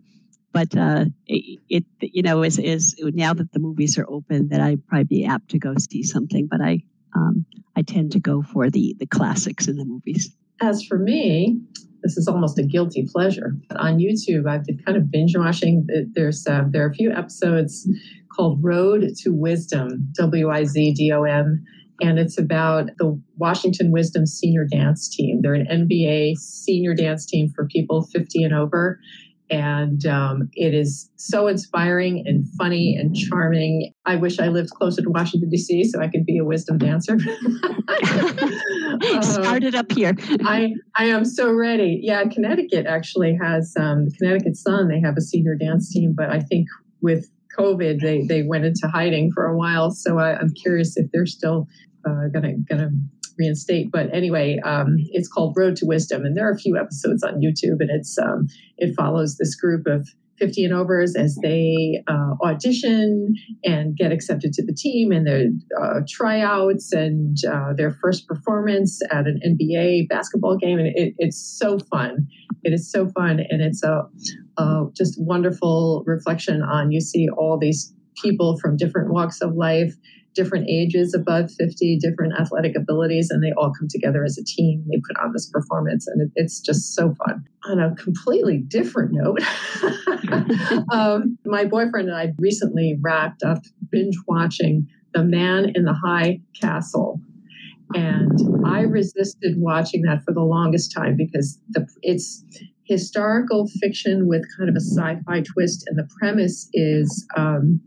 but 0.53 0.77
uh, 0.77 1.05
it, 1.27 1.83
you 1.99 2.21
know 2.21 2.43
is 2.43 2.59
is 2.59 2.95
now 2.99 3.33
that 3.33 3.51
the 3.51 3.59
movies 3.59 3.97
are 3.97 4.05
open 4.07 4.49
that 4.49 4.61
I'd 4.61 4.85
probably 4.87 5.05
be 5.05 5.25
apt 5.25 5.49
to 5.49 5.59
go 5.59 5.73
see 5.77 6.03
something. 6.03 6.47
But 6.49 6.61
I 6.61 6.79
um, 7.15 7.45
I 7.75 7.81
tend 7.81 8.11
to 8.13 8.19
go 8.19 8.43
for 8.43 8.69
the 8.69 8.95
the 8.99 9.07
classics 9.07 9.67
in 9.67 9.77
the 9.77 9.85
movies. 9.85 10.33
As 10.61 10.83
for 10.83 10.99
me, 10.99 11.59
this 12.03 12.17
is 12.17 12.27
almost 12.27 12.59
a 12.59 12.63
guilty 12.63 13.07
pleasure. 13.11 13.55
On 13.75 13.97
YouTube, 13.97 14.47
I've 14.47 14.65
been 14.65 14.77
kind 14.79 14.97
of 14.97 15.09
binge 15.09 15.35
watching. 15.35 15.87
There's 16.13 16.45
uh, 16.47 16.65
there 16.69 16.85
are 16.85 16.89
a 16.89 16.93
few 16.93 17.11
episodes 17.11 17.89
called 18.35 18.63
Road 18.63 19.01
to 19.17 19.29
Wizdom, 19.31 20.13
W 20.13 20.49
I 20.49 20.65
Z 20.65 20.93
D 20.93 21.11
O 21.11 21.23
M, 21.23 21.63
and 22.01 22.19
it's 22.19 22.37
about 22.37 22.89
the 22.97 23.19
Washington 23.37 23.91
Wizdom 23.91 24.27
senior 24.27 24.65
dance 24.65 25.09
team. 25.09 25.41
They're 25.41 25.53
an 25.53 25.65
NBA 25.65 26.37
senior 26.37 26.93
dance 26.93 27.25
team 27.25 27.51
for 27.55 27.65
people 27.65 28.03
50 28.03 28.43
and 28.43 28.53
over. 28.53 28.99
And 29.49 30.05
um, 30.05 30.49
it 30.53 30.73
is 30.73 31.09
so 31.15 31.47
inspiring 31.47 32.23
and 32.25 32.47
funny 32.57 32.95
and 32.95 33.15
charming. 33.15 33.93
I 34.05 34.15
wish 34.15 34.39
I 34.39 34.47
lived 34.47 34.71
closer 34.71 35.01
to 35.01 35.09
Washington, 35.09 35.49
D.C., 35.49 35.83
so 35.85 36.01
I 36.01 36.07
could 36.07 36.25
be 36.25 36.39
a 36.39 36.43
Wizdom 36.43 36.79
dancer. 36.79 37.17
Started 39.21 39.75
up 39.75 39.91
here. 39.91 40.15
I, 40.43 40.73
I 40.95 41.05
am 41.05 41.25
so 41.25 41.51
ready. 41.51 41.99
Yeah, 42.01 42.23
Connecticut 42.25 42.85
actually 42.85 43.37
has 43.41 43.73
um, 43.77 44.07
Connecticut 44.17 44.55
Sun. 44.55 44.87
They 44.87 45.01
have 45.01 45.17
a 45.17 45.21
senior 45.21 45.55
dance 45.55 45.91
team, 45.91 46.13
but 46.15 46.29
I 46.29 46.39
think 46.39 46.67
with 47.01 47.29
COVID, 47.57 48.01
they, 48.01 48.25
they 48.25 48.43
went 48.43 48.65
into 48.65 48.87
hiding 48.87 49.31
for 49.33 49.45
a 49.45 49.57
while. 49.57 49.91
So 49.91 50.19
I, 50.19 50.39
am 50.39 50.53
curious 50.53 50.95
if 50.97 51.11
they're 51.11 51.25
still 51.25 51.67
uh, 52.05 52.27
gonna 52.33 52.55
gonna 52.69 52.89
reinstate. 53.37 53.91
But 53.91 54.13
anyway, 54.13 54.59
um, 54.63 54.95
it's 55.11 55.27
called 55.27 55.55
Road 55.57 55.75
to 55.77 55.85
Wizdom, 55.85 56.25
and 56.25 56.35
there 56.35 56.47
are 56.47 56.53
a 56.53 56.57
few 56.57 56.77
episodes 56.77 57.23
on 57.23 57.41
YouTube, 57.41 57.79
and 57.79 57.89
it's 57.89 58.17
um, 58.17 58.47
it 58.77 58.95
follows 58.95 59.37
this 59.37 59.55
group 59.55 59.87
of 59.87 60.07
50 60.39 60.65
and 60.65 60.73
overs 60.73 61.15
as 61.15 61.37
they 61.41 62.03
uh, 62.07 62.33
audition 62.43 63.35
and 63.63 63.95
get 63.95 64.11
accepted 64.11 64.51
to 64.53 64.65
the 64.65 64.73
team 64.73 65.11
and 65.11 65.27
their 65.27 65.45
uh, 65.81 66.01
tryouts 66.09 66.91
and 66.91 67.37
uh, 67.49 67.73
their 67.77 67.91
first 68.01 68.27
performance 68.27 68.99
at 69.11 69.27
an 69.27 69.39
NBA 69.45 70.09
basketball 70.09 70.57
game. 70.57 70.79
And 70.79 70.87
it, 70.87 71.13
it's 71.17 71.39
so 71.39 71.77
fun. 71.91 72.27
It 72.63 72.73
is 72.73 72.91
so 72.91 73.09
fun. 73.09 73.41
And 73.49 73.61
it's 73.61 73.83
a, 73.83 74.03
a 74.57 74.85
just 74.95 75.15
wonderful 75.17 76.03
reflection 76.05 76.61
on 76.61 76.91
you 76.91 77.01
see 77.01 77.27
all 77.37 77.57
these 77.59 77.93
people 78.21 78.57
from 78.59 78.77
different 78.77 79.11
walks 79.11 79.41
of 79.41 79.55
life 79.55 79.93
different 80.33 80.67
ages 80.69 81.13
above 81.13 81.51
50, 81.51 81.97
different 81.99 82.33
athletic 82.39 82.75
abilities, 82.75 83.29
and 83.29 83.43
they 83.43 83.51
all 83.57 83.71
come 83.77 83.87
together 83.89 84.23
as 84.23 84.37
a 84.37 84.43
team. 84.43 84.83
They 84.89 85.01
put 85.07 85.23
on 85.23 85.33
this 85.33 85.49
performance, 85.49 86.07
and 86.07 86.21
it, 86.21 86.31
it's 86.35 86.59
just 86.59 86.93
so 86.93 87.13
fun. 87.25 87.43
On 87.65 87.79
a 87.79 87.95
completely 87.95 88.59
different 88.59 89.11
note, 89.13 89.39
um, 90.91 91.37
my 91.45 91.65
boyfriend 91.65 92.09
and 92.09 92.17
I 92.17 92.33
recently 92.37 92.97
wrapped 93.01 93.43
up 93.43 93.63
binge 93.91 94.17
watching 94.27 94.87
The 95.13 95.23
Man 95.23 95.71
in 95.75 95.85
the 95.85 95.93
High 95.93 96.41
Castle. 96.59 97.19
And 97.95 98.65
I 98.65 98.81
resisted 98.81 99.53
watching 99.57 100.01
that 100.03 100.23
for 100.23 100.33
the 100.33 100.41
longest 100.41 100.91
time 100.95 101.15
because 101.15 101.59
the, 101.69 101.87
it's 102.01 102.43
historical 102.85 103.67
fiction 103.79 104.27
with 104.27 104.43
kind 104.57 104.69
of 104.69 104.75
a 104.75 104.79
sci 104.79 105.15
fi 105.25 105.41
twist. 105.41 105.85
And 105.87 105.97
the 105.97 106.09
premise 106.19 106.69
is 106.73 107.27
um, 107.37 107.79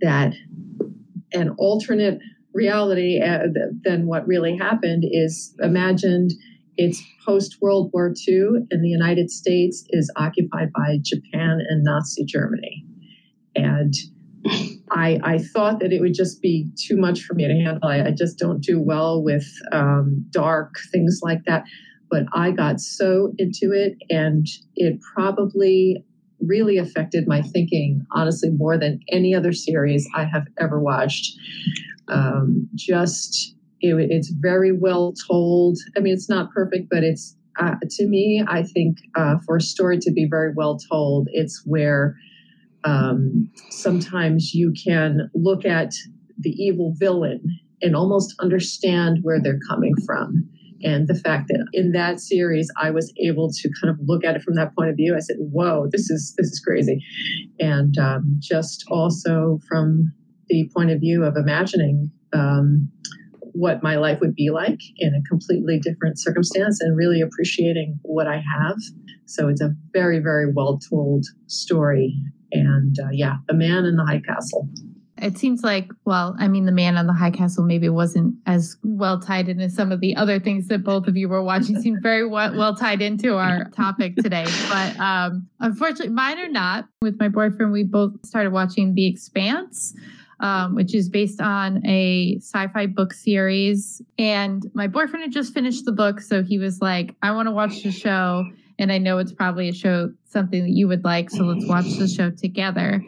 that 0.00 0.34
an 1.32 1.54
alternate 1.58 2.18
reality 2.54 3.20
uh, 3.20 3.48
than 3.84 4.06
what 4.06 4.26
really 4.26 4.56
happened 4.56 5.04
is 5.06 5.54
imagined 5.60 6.32
it's 6.76 7.02
post 7.24 7.56
World 7.60 7.90
War 7.92 8.12
II, 8.28 8.66
and 8.70 8.84
the 8.84 8.88
United 8.88 9.30
States 9.30 9.84
is 9.90 10.12
occupied 10.16 10.72
by 10.72 10.98
Japan 11.02 11.60
and 11.68 11.82
Nazi 11.82 12.24
Germany. 12.24 12.84
And 13.54 13.94
I, 14.90 15.18
I 15.24 15.38
thought 15.38 15.80
that 15.80 15.92
it 15.92 16.00
would 16.00 16.14
just 16.14 16.42
be 16.42 16.68
too 16.76 16.96
much 16.96 17.22
for 17.22 17.34
me 17.34 17.46
to 17.46 17.54
handle. 17.54 17.88
I, 17.88 18.08
I 18.08 18.10
just 18.10 18.38
don't 18.38 18.62
do 18.62 18.80
well 18.80 19.22
with 19.22 19.46
um, 19.72 20.24
dark 20.30 20.74
things 20.92 21.20
like 21.22 21.44
that. 21.46 21.64
But 22.10 22.24
I 22.32 22.52
got 22.52 22.80
so 22.80 23.32
into 23.38 23.72
it, 23.72 23.96
and 24.10 24.46
it 24.76 25.00
probably 25.14 26.04
really 26.40 26.78
affected 26.78 27.26
my 27.26 27.42
thinking, 27.42 28.06
honestly, 28.12 28.50
more 28.50 28.78
than 28.78 29.00
any 29.10 29.34
other 29.34 29.52
series 29.52 30.08
I 30.14 30.24
have 30.24 30.46
ever 30.60 30.80
watched. 30.80 31.36
Um, 32.08 32.68
just, 32.74 33.54
it, 33.80 33.94
it's 34.10 34.30
very 34.30 34.72
well 34.72 35.14
told. 35.28 35.78
I 35.96 36.00
mean, 36.00 36.14
it's 36.14 36.28
not 36.28 36.52
perfect, 36.52 36.88
but 36.90 37.02
it's, 37.02 37.36
uh, 37.58 37.76
to 37.90 38.06
me, 38.06 38.44
I 38.46 38.62
think 38.62 38.98
uh, 39.14 39.36
for 39.44 39.56
a 39.56 39.60
story 39.60 39.98
to 39.98 40.12
be 40.12 40.26
very 40.28 40.52
well 40.54 40.78
told, 40.90 41.28
it's 41.32 41.62
where 41.64 42.16
um, 42.84 43.50
sometimes 43.70 44.54
you 44.54 44.72
can 44.72 45.30
look 45.34 45.64
at 45.64 45.92
the 46.38 46.50
evil 46.50 46.94
villain 46.96 47.58
and 47.82 47.96
almost 47.96 48.34
understand 48.40 49.18
where 49.22 49.40
they're 49.40 49.60
coming 49.68 49.94
from 50.06 50.48
and 50.82 51.08
the 51.08 51.14
fact 51.14 51.48
that 51.48 51.66
in 51.72 51.92
that 51.92 52.20
series 52.20 52.70
i 52.80 52.90
was 52.90 53.12
able 53.22 53.50
to 53.50 53.70
kind 53.80 53.90
of 53.90 53.98
look 54.06 54.24
at 54.24 54.36
it 54.36 54.42
from 54.42 54.54
that 54.54 54.74
point 54.74 54.90
of 54.90 54.96
view. 54.96 55.14
I 55.16 55.20
said 55.20 55.36
whoa 55.38 55.88
this 55.90 56.10
is 56.10 56.34
this 56.36 56.48
is 56.48 56.60
crazy. 56.60 57.04
And 57.58 57.96
um, 57.98 58.36
just 58.40 58.84
also 58.90 59.58
from 59.68 60.12
the 60.48 60.70
point 60.74 60.90
of 60.90 61.00
view 61.00 61.24
of 61.24 61.36
imagining 61.36 62.10
um, 62.32 62.88
what 63.40 63.82
my 63.82 63.96
life 63.96 64.20
would 64.20 64.34
be 64.34 64.50
like 64.50 64.80
in 64.98 65.14
a 65.14 65.28
completely 65.28 65.78
different 65.80 66.20
circumstance 66.20 66.80
and 66.80 66.96
really 66.96 67.20
appreciating 67.20 67.98
what 68.02 68.26
i 68.26 68.36
have. 68.36 68.76
So 69.26 69.48
it's 69.48 69.60
a 69.60 69.74
very 69.92 70.18
very 70.18 70.52
well 70.52 70.78
told 70.78 71.24
story. 71.46 72.14
And 72.52 72.96
uh, 73.00 73.08
yeah 73.12 73.36
the 73.48 73.54
man 73.54 73.84
in 73.84 73.96
the 73.96 74.04
high 74.04 74.20
castle 74.20 74.68
it 75.18 75.38
seems 75.38 75.62
like, 75.62 75.90
well, 76.04 76.36
I 76.38 76.48
mean, 76.48 76.66
the 76.66 76.72
man 76.72 76.98
on 76.98 77.06
the 77.06 77.12
high 77.12 77.30
castle 77.30 77.64
maybe 77.64 77.88
wasn't 77.88 78.34
as 78.46 78.76
well 78.82 79.18
tied 79.18 79.48
into 79.48 79.70
some 79.70 79.90
of 79.90 80.00
the 80.00 80.14
other 80.14 80.38
things 80.38 80.68
that 80.68 80.84
both 80.84 81.06
of 81.06 81.16
you 81.16 81.28
were 81.28 81.42
watching. 81.42 81.80
seemed 81.80 82.02
very 82.02 82.26
well, 82.26 82.56
well, 82.56 82.76
tied 82.76 83.00
into 83.00 83.36
our 83.36 83.70
topic 83.70 84.16
today. 84.16 84.44
But 84.68 84.98
um, 85.00 85.48
unfortunately, 85.60 86.12
mine 86.12 86.38
are 86.38 86.48
not. 86.48 86.88
With 87.00 87.18
my 87.18 87.28
boyfriend, 87.28 87.72
we 87.72 87.82
both 87.82 88.12
started 88.26 88.52
watching 88.52 88.94
The 88.94 89.06
Expanse. 89.06 89.94
Um, 90.38 90.74
which 90.74 90.94
is 90.94 91.08
based 91.08 91.40
on 91.40 91.80
a 91.86 92.36
sci 92.40 92.68
fi 92.68 92.84
book 92.84 93.14
series. 93.14 94.02
And 94.18 94.70
my 94.74 94.86
boyfriend 94.86 95.22
had 95.22 95.32
just 95.32 95.54
finished 95.54 95.86
the 95.86 95.92
book. 95.92 96.20
So 96.20 96.42
he 96.42 96.58
was 96.58 96.82
like, 96.82 97.14
I 97.22 97.30
want 97.30 97.46
to 97.48 97.52
watch 97.52 97.82
the 97.82 97.90
show. 97.90 98.44
And 98.78 98.92
I 98.92 98.98
know 98.98 99.16
it's 99.16 99.32
probably 99.32 99.70
a 99.70 99.72
show, 99.72 100.12
something 100.26 100.62
that 100.62 100.72
you 100.72 100.88
would 100.88 101.04
like. 101.04 101.30
So 101.30 101.44
let's 101.44 101.66
watch 101.66 101.86
the 101.96 102.06
show 102.06 102.30
together. 102.30 103.02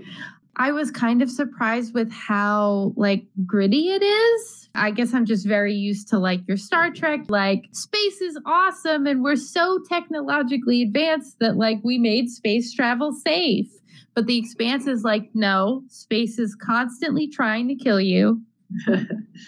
I 0.58 0.72
was 0.72 0.90
kind 0.90 1.22
of 1.22 1.30
surprised 1.30 1.94
with 1.94 2.10
how 2.12 2.92
like 2.96 3.24
gritty 3.46 3.90
it 3.90 4.02
is. 4.02 4.68
I 4.74 4.90
guess 4.90 5.14
I'm 5.14 5.24
just 5.24 5.46
very 5.46 5.74
used 5.74 6.08
to 6.08 6.18
like 6.18 6.40
your 6.48 6.56
Star 6.56 6.90
Trek, 6.90 7.20
like 7.28 7.68
space 7.72 8.20
is 8.20 8.38
awesome 8.44 9.06
and 9.06 9.22
we're 9.22 9.36
so 9.36 9.78
technologically 9.88 10.82
advanced 10.82 11.38
that 11.38 11.56
like 11.56 11.78
we 11.84 11.98
made 11.98 12.28
space 12.28 12.72
travel 12.72 13.12
safe. 13.12 13.68
But 14.14 14.26
the 14.26 14.36
expanse 14.36 14.88
is 14.88 15.04
like, 15.04 15.30
no, 15.32 15.84
space 15.88 16.40
is 16.40 16.56
constantly 16.56 17.28
trying 17.28 17.68
to 17.68 17.76
kill 17.76 18.00
you 18.00 18.42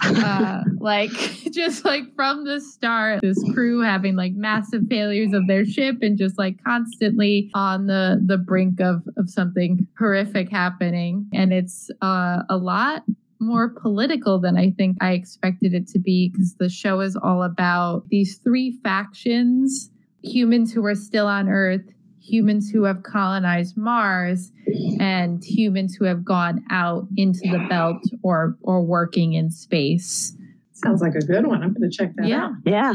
uh, 0.03 0.63
like 0.79 1.11
just 1.53 1.85
like 1.85 2.05
from 2.15 2.45
the 2.45 2.61
start 2.61 3.21
this 3.21 3.43
crew 3.53 3.83
having 3.83 4.17
like 4.17 4.33
massive 4.35 4.83
failures 4.89 5.33
of 5.35 5.47
their 5.47 5.65
ship 5.65 5.97
and 6.01 6.17
just 6.17 6.39
like 6.39 6.57
constantly 6.65 7.51
on 7.55 7.87
the 7.87 8.21
the 8.25 8.39
brink 8.39 8.81
of 8.81 9.03
of 9.17 9.29
something 9.29 9.87
horrific 9.99 10.51
happening. 10.51 11.29
And 11.35 11.53
it's 11.53 11.91
uh, 12.03 12.43
a 12.49 12.57
lot 12.57 13.03
more 13.41 13.71
political 13.71 14.39
than 14.39 14.57
I 14.57 14.71
think 14.71 14.97
I 15.01 15.13
expected 15.13 15.75
it 15.75 15.87
to 15.89 15.99
be 15.99 16.31
because 16.31 16.55
the 16.59 16.69
show 16.69 17.01
is 17.01 17.17
all 17.17 17.43
about 17.43 18.05
these 18.09 18.39
three 18.39 18.79
factions 18.83 19.91
humans 20.23 20.73
who 20.73 20.85
are 20.85 20.95
still 20.95 21.27
on 21.27 21.49
Earth, 21.49 21.87
humans 22.31 22.71
who 22.71 22.85
have 22.85 23.03
colonized 23.03 23.77
Mars 23.77 24.53
and 24.99 25.43
humans 25.45 25.95
who 25.95 26.05
have 26.05 26.25
gone 26.25 26.65
out 26.71 27.07
into 27.17 27.41
the 27.51 27.67
belt 27.69 28.03
or 28.23 28.57
or 28.63 28.83
working 28.83 29.35
in 29.35 29.51
space. 29.51 30.37
Sounds 30.73 31.03
like 31.03 31.15
a 31.15 31.21
good 31.21 31.47
one. 31.47 31.63
I'm 31.63 31.75
going 31.75 31.91
to 31.91 31.95
check 31.95 32.15
that 32.17 32.27
yeah. 32.27 32.45
out. 32.45 32.53
Yeah. 32.65 32.95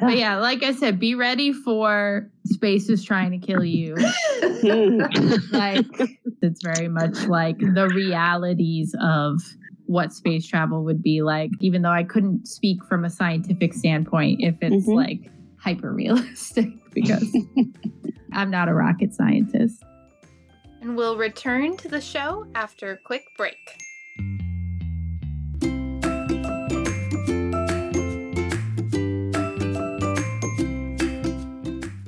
Yeah. 0.00 0.06
But 0.06 0.16
yeah, 0.16 0.36
like 0.36 0.62
I 0.62 0.72
said, 0.72 0.98
be 0.98 1.14
ready 1.14 1.52
for 1.52 2.30
space 2.44 2.88
is 2.88 3.04
trying 3.04 3.38
to 3.38 3.46
kill 3.46 3.64
you. 3.64 3.94
like 5.52 5.84
it's 6.40 6.62
very 6.62 6.88
much 6.88 7.26
like 7.26 7.58
the 7.58 7.90
realities 7.94 8.94
of 9.02 9.42
what 9.86 10.12
space 10.12 10.46
travel 10.46 10.84
would 10.84 11.02
be 11.02 11.22
like, 11.22 11.50
even 11.60 11.82
though 11.82 11.90
I 11.90 12.04
couldn't 12.04 12.46
speak 12.46 12.84
from 12.84 13.04
a 13.04 13.10
scientific 13.10 13.74
standpoint 13.74 14.40
if 14.42 14.54
it's 14.60 14.86
mm-hmm. 14.86 14.92
like 14.92 15.30
hyper 15.58 15.92
realistic 15.92 16.68
because 17.00 17.36
I'm 18.32 18.50
not 18.50 18.68
a 18.68 18.74
rocket 18.74 19.14
scientist. 19.14 19.82
And 20.80 20.96
we'll 20.96 21.16
return 21.16 21.76
to 21.78 21.88
the 21.88 22.00
show 22.00 22.46
after 22.54 22.92
a 22.92 22.96
quick 22.96 23.24
break. 23.36 23.56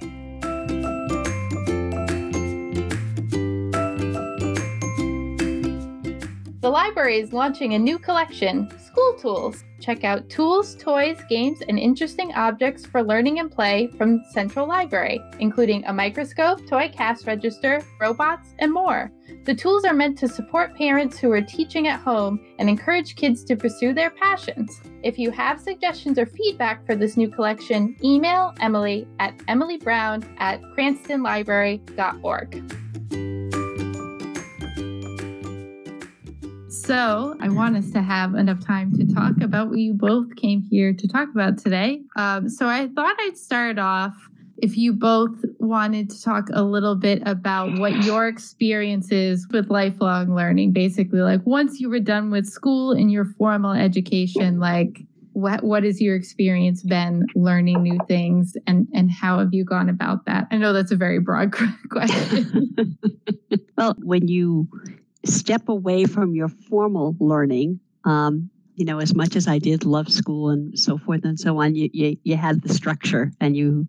The 6.66 6.72
library 6.72 7.20
is 7.20 7.32
launching 7.32 7.76
a 7.76 7.78
new 7.78 8.00
collection, 8.00 8.68
School 8.80 9.14
Tools. 9.20 9.64
Check 9.80 10.04
out 10.04 10.28
tools, 10.32 10.76
toys, 10.76 11.20
games, 11.30 11.60
and 11.70 11.78
interesting 11.78 12.34
objects 12.34 12.88
for 12.88 13.04
learning 13.04 13.38
and 13.38 13.52
play 13.52 13.86
from 14.00 14.24
Central 14.32 14.68
Library, 14.68 15.22
including 15.40 15.86
a 15.86 15.94
microscope, 15.94 16.68
toy 16.68 16.90
cash 16.92 17.24
register, 17.28 17.84
robots, 18.02 18.56
and 18.58 18.74
more. 18.74 19.12
The 19.44 19.54
tools 19.54 19.86
are 19.86 19.94
meant 19.94 20.18
to 20.18 20.28
support 20.28 20.76
parents 20.76 21.20
who 21.20 21.32
are 21.32 21.44
teaching 21.44 21.88
at 21.88 22.00
home 22.00 22.44
and 22.58 22.68
encourage 22.68 23.16
kids 23.16 23.44
to 23.44 23.56
pursue 23.56 23.94
their 23.94 24.10
passions. 24.10 24.82
If 25.04 25.20
you 25.20 25.30
have 25.30 25.62
suggestions 25.62 26.18
or 26.18 26.26
feedback 26.26 26.84
for 26.88 26.96
this 26.96 27.16
new 27.16 27.30
collection, 27.30 27.96
email 28.04 28.56
Emily 28.60 29.08
at 29.20 29.38
emilybrown 29.48 30.26
at 30.40 30.64
cranstonlibrary.org. 30.76 33.35
So, 36.76 37.36
I 37.40 37.50
want 37.50 37.78
us 37.78 37.90
to 37.92 38.02
have 38.02 38.36
enough 38.36 38.64
time 38.64 38.92
to 38.94 39.06
talk 39.14 39.42
about 39.42 39.70
what 39.70 39.80
you 39.80 39.94
both 39.94 40.36
came 40.36 40.62
here 40.62 40.94
to 40.94 41.08
talk 41.08 41.30
about 41.34 41.58
today. 41.58 42.02
Um, 42.18 42.50
so, 42.50 42.68
I 42.68 42.90
thought 42.90 43.16
I'd 43.20 43.38
start 43.38 43.80
off 43.80 44.14
if 44.58 44.78
you 44.78 44.94
both 44.94 45.36
wanted 45.60 46.10
to 46.10 46.22
talk 46.22 46.48
a 46.54 46.64
little 46.64 46.96
bit 46.96 47.24
about 47.26 47.80
what 47.80 48.04
your 48.04 48.28
experiences 48.28 49.48
with 49.52 49.70
lifelong 49.70 50.36
learning. 50.36 50.74
Basically, 50.74 51.22
like 51.22 51.42
once 51.46 51.80
you 51.80 51.90
were 51.90 52.00
done 52.00 52.30
with 52.30 52.46
school 52.46 52.92
and 52.92 53.12
your 53.12 53.26
formal 53.38 53.72
education, 53.72 54.60
like 54.60 55.00
what 55.32 55.64
what 55.64 55.84
has 55.84 56.02
your 56.02 56.16
experience 56.16 56.84
been 56.84 57.26
learning 57.36 57.84
new 57.84 58.00
things 58.08 58.56
and 58.68 58.88
and 58.94 59.10
how 59.12 59.40
have 59.40 59.54
you 59.54 59.64
gone 59.64 59.90
about 59.90 60.26
that? 60.26 60.48
I 60.52 60.58
know 60.58 60.74
that's 60.74 60.92
a 60.92 60.98
very 60.98 61.20
broad 61.20 61.54
question. 61.90 62.98
well, 63.78 63.96
when 64.00 64.28
you 64.28 64.68
step 65.26 65.68
away 65.70 66.06
from 66.06 66.36
your 66.36 66.48
formal 66.48 67.16
learning. 67.20 67.80
Um, 68.04 68.50
you 68.76 68.86
know, 68.86 69.00
as 69.00 69.16
much 69.16 69.36
as 69.36 69.48
I 69.48 69.58
did 69.60 69.86
love 69.86 70.10
school 70.12 70.50
and 70.50 70.78
so 70.78 70.98
forth 70.98 71.24
and 71.24 71.40
so 71.40 71.60
on, 71.62 71.76
you, 71.76 71.90
you, 71.94 72.18
you 72.24 72.36
had 72.36 72.62
the 72.62 72.74
structure 72.74 73.32
and 73.40 73.56
you 73.56 73.88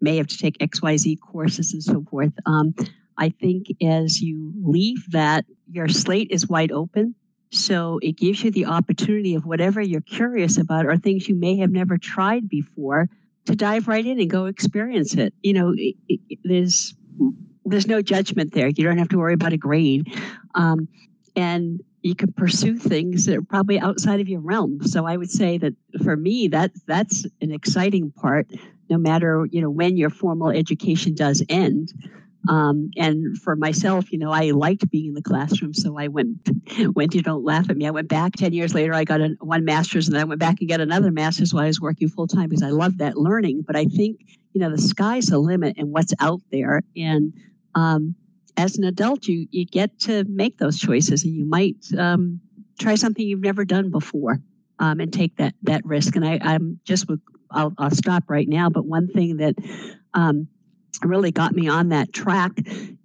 may 0.00 0.16
have 0.18 0.26
to 0.26 0.38
take 0.38 0.58
XYZ 0.58 1.18
courses 1.20 1.72
and 1.72 1.82
so 1.82 2.04
forth. 2.10 2.32
Um, 2.44 2.74
I 3.16 3.30
think 3.30 3.68
as 3.82 4.20
you 4.20 4.52
leave 4.62 5.10
that, 5.12 5.46
your 5.70 5.88
slate 5.88 6.28
is 6.30 6.48
wide 6.48 6.70
open. 6.70 7.14
So 7.50 7.98
it 8.02 8.18
gives 8.18 8.44
you 8.44 8.50
the 8.50 8.66
opportunity 8.66 9.34
of 9.34 9.46
whatever 9.46 9.80
you're 9.80 10.00
curious 10.00 10.58
about 10.58 10.84
or 10.84 10.96
things 10.96 11.28
you 11.28 11.34
may 11.34 11.56
have 11.58 11.70
never 11.70 11.96
tried 11.96 12.48
before 12.48 13.08
to 13.46 13.56
dive 13.56 13.88
right 13.88 14.04
in 14.04 14.20
and 14.20 14.28
go 14.28 14.46
experience 14.46 15.14
it. 15.14 15.32
You 15.42 15.54
know, 15.54 15.72
it, 15.76 15.94
it, 16.08 16.38
there's 16.44 16.94
there's 17.66 17.86
no 17.86 18.00
judgment 18.00 18.54
there. 18.54 18.68
You 18.68 18.84
don't 18.84 18.98
have 18.98 19.08
to 19.10 19.18
worry 19.18 19.34
about 19.34 19.52
a 19.52 19.56
grade. 19.56 20.12
Um, 20.54 20.88
and 21.34 21.80
you 22.02 22.14
can 22.14 22.32
pursue 22.32 22.78
things 22.78 23.26
that 23.26 23.36
are 23.36 23.42
probably 23.42 23.80
outside 23.80 24.20
of 24.20 24.28
your 24.28 24.40
realm. 24.40 24.82
So 24.84 25.06
I 25.06 25.16
would 25.16 25.30
say 25.30 25.58
that 25.58 25.74
for 26.02 26.16
me, 26.16 26.48
that 26.48 26.70
that's 26.86 27.26
an 27.40 27.50
exciting 27.50 28.12
part, 28.12 28.46
no 28.88 28.96
matter 28.96 29.46
you 29.50 29.60
know 29.60 29.70
when 29.70 29.96
your 29.96 30.10
formal 30.10 30.50
education 30.50 31.14
does 31.14 31.42
end. 31.48 31.92
Um, 32.48 32.92
and 32.96 33.36
for 33.38 33.56
myself, 33.56 34.12
you 34.12 34.18
know, 34.18 34.30
I 34.30 34.52
liked 34.52 34.88
being 34.88 35.06
in 35.06 35.14
the 35.14 35.22
classroom, 35.22 35.74
so 35.74 35.98
I 35.98 36.06
went. 36.06 36.48
Went. 36.94 37.14
You 37.14 37.22
don't 37.22 37.44
laugh 37.44 37.70
at 37.70 37.76
me. 37.76 37.86
I 37.86 37.90
went 37.90 38.08
back 38.08 38.32
ten 38.36 38.52
years 38.52 38.74
later. 38.74 38.94
I 38.94 39.04
got 39.04 39.20
a, 39.20 39.36
one 39.40 39.64
master's, 39.64 40.06
and 40.06 40.14
then 40.14 40.20
I 40.20 40.24
went 40.24 40.40
back 40.40 40.60
and 40.60 40.68
got 40.68 40.80
another 40.80 41.10
master's 41.10 41.52
while 41.52 41.64
I 41.64 41.68
was 41.68 41.80
working 41.80 42.08
full 42.08 42.26
time 42.26 42.48
because 42.48 42.62
I 42.62 42.70
love 42.70 42.98
that 42.98 43.16
learning. 43.16 43.62
But 43.66 43.76
I 43.76 43.86
think 43.86 44.20
you 44.52 44.60
know 44.60 44.70
the 44.70 44.80
sky's 44.80 45.26
the 45.26 45.38
limit 45.38 45.76
and 45.78 45.90
what's 45.90 46.12
out 46.20 46.40
there, 46.52 46.82
and 46.96 47.32
um, 47.76 48.16
as 48.56 48.78
an 48.78 48.84
adult, 48.84 49.26
you 49.26 49.46
you 49.50 49.66
get 49.66 49.98
to 50.00 50.24
make 50.24 50.58
those 50.58 50.78
choices, 50.78 51.24
and 51.24 51.34
you 51.34 51.44
might 51.44 51.76
um, 51.96 52.40
try 52.80 52.94
something 52.94 53.26
you've 53.26 53.40
never 53.40 53.64
done 53.64 53.90
before, 53.90 54.40
um, 54.78 54.98
and 54.98 55.12
take 55.12 55.36
that 55.36 55.54
that 55.62 55.84
risk. 55.84 56.16
And 56.16 56.26
I, 56.26 56.40
I'm 56.42 56.80
just 56.84 57.06
I'll, 57.50 57.74
I'll 57.78 57.90
stop 57.90 58.24
right 58.28 58.48
now. 58.48 58.70
But 58.70 58.86
one 58.86 59.08
thing 59.08 59.36
that 59.36 59.54
um, 60.14 60.48
really 61.02 61.30
got 61.30 61.52
me 61.52 61.68
on 61.68 61.90
that 61.90 62.12
track 62.12 62.52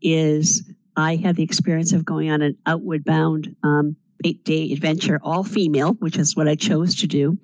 is 0.01 0.63
I 0.95 1.17
had 1.17 1.35
the 1.35 1.43
experience 1.43 1.91
of 1.91 2.05
going 2.05 2.31
on 2.31 2.41
an 2.41 2.57
outward 2.65 3.03
bound 3.03 3.55
um, 3.63 3.97
eight 4.23 4.43
day 4.43 4.71
adventure, 4.71 5.19
all 5.23 5.43
female, 5.43 5.93
which 5.93 6.17
is 6.17 6.35
what 6.35 6.47
I 6.47 6.55
chose 6.55 6.95
to 6.97 7.07
do. 7.07 7.37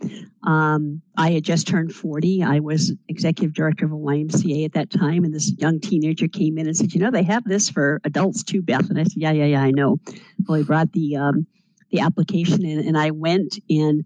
Um, 0.44 1.02
I 1.18 1.32
had 1.32 1.44
just 1.44 1.68
turned 1.68 1.94
40. 1.94 2.44
I 2.44 2.60
was 2.60 2.94
executive 3.08 3.54
director 3.54 3.86
of 3.86 3.92
a 3.92 3.96
YMCA 3.96 4.66
at 4.66 4.74
that 4.74 4.90
time. 4.90 5.24
And 5.24 5.34
this 5.34 5.52
young 5.58 5.80
teenager 5.80 6.28
came 6.28 6.58
in 6.58 6.68
and 6.68 6.76
said, 6.76 6.94
You 6.94 7.02
know, 7.02 7.12
they 7.12 7.24
have 7.24 7.44
this 7.44 7.70
for 7.70 8.00
adults 8.04 8.44
too, 8.44 8.62
Beth. 8.62 8.90
And 8.90 9.00
I 9.00 9.04
said, 9.04 9.18
Yeah, 9.18 9.32
yeah, 9.32 9.46
yeah, 9.46 9.62
I 9.62 9.72
know. 9.72 10.00
Well, 10.48 10.58
he 10.58 10.64
brought 10.64 10.94
the, 10.94 11.18
um, 11.18 11.48
the 11.92 12.00
application 12.00 12.66
in, 12.66 12.80
and 12.80 12.98
I 12.98 13.12
went 13.12 13.60
and 13.70 14.06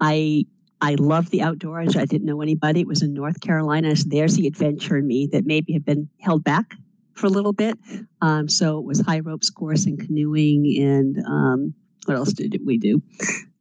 I 0.00 0.46
I 0.82 0.96
loved 0.96 1.30
the 1.30 1.42
outdoors. 1.42 1.96
I 1.96 2.06
didn't 2.06 2.26
know 2.26 2.42
anybody. 2.42 2.80
It 2.80 2.88
was 2.88 3.02
in 3.02 3.14
North 3.14 3.40
Carolina. 3.40 3.94
So 3.94 4.08
there's 4.08 4.34
the 4.34 4.48
adventure 4.48 4.96
in 4.96 5.06
me 5.06 5.28
that 5.30 5.46
maybe 5.46 5.72
had 5.72 5.84
been 5.84 6.08
held 6.18 6.42
back 6.42 6.74
for 7.14 7.26
a 7.26 7.30
little 7.30 7.52
bit. 7.52 7.78
Um, 8.20 8.48
so 8.48 8.78
it 8.78 8.84
was 8.84 9.00
high 9.00 9.20
ropes 9.20 9.48
course 9.48 9.86
and 9.86 9.98
canoeing 9.98 10.76
and 10.82 11.24
um, 11.24 11.74
what 12.06 12.16
else 12.16 12.32
did 12.32 12.60
we 12.64 12.78
do? 12.78 13.02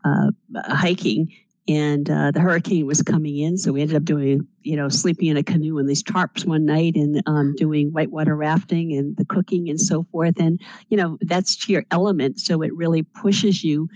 Uh, 0.04 0.32
hiking. 0.66 1.32
And 1.68 2.10
uh, 2.10 2.32
the 2.32 2.40
hurricane 2.40 2.88
was 2.88 3.04
coming 3.04 3.38
in, 3.38 3.56
so 3.58 3.72
we 3.72 3.82
ended 3.82 3.96
up 3.96 4.04
doing, 4.04 4.48
you 4.64 4.76
know, 4.76 4.90
sleeping 4.90 5.28
in 5.28 5.38
a 5.38 5.44
canoe 5.44 5.78
in 5.78 5.86
these 5.86 6.02
tarps 6.02 6.44
one 6.44 6.66
night, 6.66 6.96
and 6.96 7.22
um, 7.28 7.54
doing 7.56 7.92
whitewater 7.92 8.36
rafting 8.36 8.94
and 8.94 9.16
the 9.16 9.26
cooking 9.26 9.70
and 9.70 9.80
so 9.80 10.04
forth. 10.12 10.40
And 10.40 10.60
you 10.90 10.98
know, 10.98 11.20
that's 11.22 11.56
to 11.58 11.72
your 11.72 11.86
element, 11.92 12.40
so 12.40 12.64
it 12.64 12.76
really 12.76 13.04
pushes 13.04 13.64
you 13.64 13.88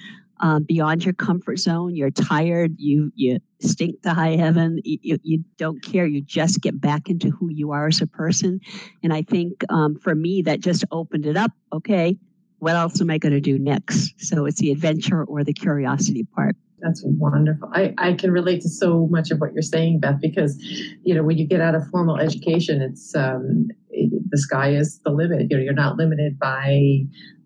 um, 0.41 0.63
beyond 0.63 1.03
your 1.05 1.13
comfort 1.13 1.57
zone. 1.57 1.95
You're 1.95 2.11
tired. 2.11 2.75
You 2.77 3.11
you 3.15 3.39
stink 3.59 4.01
to 4.03 4.13
high 4.13 4.35
heaven. 4.35 4.79
You, 4.83 5.17
you 5.23 5.43
don't 5.57 5.81
care. 5.81 6.05
You 6.05 6.21
just 6.21 6.61
get 6.61 6.79
back 6.79 7.09
into 7.09 7.31
who 7.31 7.49
you 7.49 7.71
are 7.71 7.87
as 7.87 8.01
a 8.01 8.07
person. 8.07 8.59
And 9.01 9.11
I 9.11 9.23
think 9.23 9.63
um, 9.69 9.95
for 9.95 10.13
me, 10.13 10.43
that 10.43 10.59
just 10.59 10.85
opened 10.91 11.25
it 11.25 11.35
up. 11.35 11.51
Okay, 11.73 12.17
what 12.65 12.73
else 12.73 12.99
am 12.99 13.11
I 13.11 13.19
going 13.19 13.31
to 13.31 13.39
do 13.39 13.59
next? 13.59 14.15
So 14.17 14.47
it's 14.47 14.59
the 14.59 14.71
adventure 14.71 15.23
or 15.25 15.43
the 15.43 15.53
curiosity 15.53 16.23
part. 16.23 16.55
That's 16.79 17.03
wonderful. 17.05 17.69
I, 17.71 17.93
I 17.99 18.13
can 18.13 18.31
relate 18.31 18.61
to 18.61 18.69
so 18.69 19.05
much 19.11 19.29
of 19.29 19.37
what 19.37 19.53
you're 19.53 19.61
saying, 19.61 19.99
Beth, 19.99 20.19
because, 20.19 20.57
you 21.03 21.13
know, 21.13 21.21
when 21.21 21.37
you 21.37 21.47
get 21.47 21.61
out 21.61 21.75
of 21.75 21.87
formal 21.89 22.17
education, 22.17 22.81
it's 22.81 23.15
um, 23.15 23.67
it, 23.91 24.11
the 24.31 24.37
sky 24.39 24.71
is 24.73 24.99
the 25.05 25.11
limit. 25.11 25.45
You 25.51 25.57
know, 25.57 25.63
you're 25.63 25.73
not 25.73 25.97
limited 25.97 26.39
by 26.39 27.01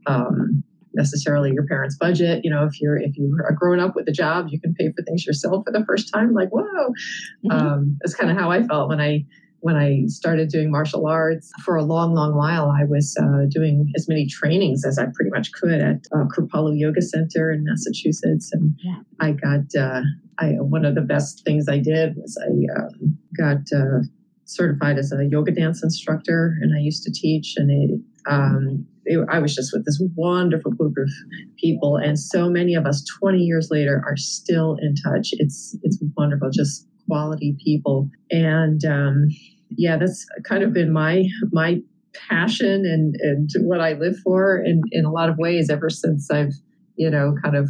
um, 0.07 0.63
necessarily 0.93 1.51
your 1.51 1.67
parents' 1.67 1.97
budget. 1.97 2.45
You 2.45 2.51
know, 2.51 2.63
if 2.63 2.79
you're 2.79 2.97
if 2.97 3.17
you 3.17 3.37
are 3.45 3.51
growing 3.53 3.81
up 3.81 3.97
with 3.97 4.07
a 4.07 4.13
job, 4.13 4.47
you 4.51 4.61
can 4.61 4.73
pay 4.73 4.89
for 4.95 5.03
things 5.03 5.25
yourself 5.25 5.65
for 5.65 5.73
the 5.73 5.83
first 5.85 6.13
time. 6.13 6.33
Like, 6.33 6.47
whoa, 6.49 6.63
mm-hmm. 6.63 7.51
um, 7.51 7.97
that's 7.99 8.15
kind 8.15 8.31
of 8.31 8.37
how 8.37 8.51
I 8.51 8.63
felt 8.63 8.87
when 8.87 9.01
I 9.01 9.25
when 9.61 9.75
I 9.75 10.03
started 10.07 10.49
doing 10.49 10.71
martial 10.71 11.05
arts, 11.05 11.51
for 11.63 11.75
a 11.75 11.83
long, 11.83 12.13
long 12.13 12.35
while, 12.35 12.69
I 12.69 12.85
was 12.85 13.15
uh, 13.21 13.45
doing 13.49 13.91
as 13.95 14.07
many 14.07 14.27
trainings 14.27 14.85
as 14.85 14.97
I 14.97 15.05
pretty 15.13 15.31
much 15.31 15.51
could 15.51 15.81
at 15.81 15.97
uh, 16.13 16.25
Kripalu 16.25 16.77
Yoga 16.77 17.01
Center 17.01 17.51
in 17.51 17.63
Massachusetts. 17.65 18.51
And 18.53 18.75
yeah. 18.83 18.99
I 19.19 19.31
got, 19.31 19.75
uh, 19.77 20.01
I, 20.37 20.51
one 20.59 20.85
of 20.85 20.95
the 20.95 21.01
best 21.01 21.43
things 21.45 21.67
I 21.67 21.79
did 21.79 22.15
was 22.15 22.37
I 22.41 22.79
um, 22.79 23.17
got 23.37 23.57
uh, 23.75 23.99
certified 24.45 24.97
as 24.97 25.11
a 25.11 25.25
yoga 25.25 25.51
dance 25.51 25.83
instructor, 25.83 26.57
and 26.61 26.75
I 26.75 26.79
used 26.79 27.03
to 27.03 27.11
teach. 27.11 27.53
And 27.57 27.69
it, 27.69 27.99
um, 28.29 28.85
it, 29.05 29.19
I 29.29 29.39
was 29.39 29.55
just 29.55 29.71
with 29.73 29.85
this 29.85 30.01
wonderful 30.15 30.71
group 30.71 30.95
of 30.97 31.09
people, 31.57 31.97
and 31.97 32.19
so 32.19 32.49
many 32.49 32.75
of 32.75 32.85
us, 32.85 33.03
20 33.19 33.39
years 33.39 33.69
later, 33.71 34.03
are 34.05 34.17
still 34.17 34.77
in 34.81 34.95
touch. 34.95 35.29
It's 35.33 35.77
it's 35.83 36.01
wonderful, 36.17 36.49
just 36.51 36.87
quality 37.09 37.55
people. 37.63 38.09
And 38.31 38.83
um, 38.85 39.27
yeah, 39.69 39.97
that's 39.97 40.25
kind 40.47 40.63
of 40.63 40.73
been 40.73 40.93
my 40.93 41.25
my 41.51 41.81
passion 42.29 42.85
and 42.85 43.15
and 43.21 43.49
what 43.67 43.81
I 43.81 43.93
live 43.93 44.17
for 44.23 44.57
in 44.57 44.81
in 44.91 45.05
a 45.05 45.11
lot 45.11 45.29
of 45.29 45.37
ways 45.37 45.69
ever 45.69 45.89
since 45.89 46.29
I've 46.31 46.53
you 46.95 47.09
know 47.09 47.35
kind 47.43 47.55
of 47.55 47.69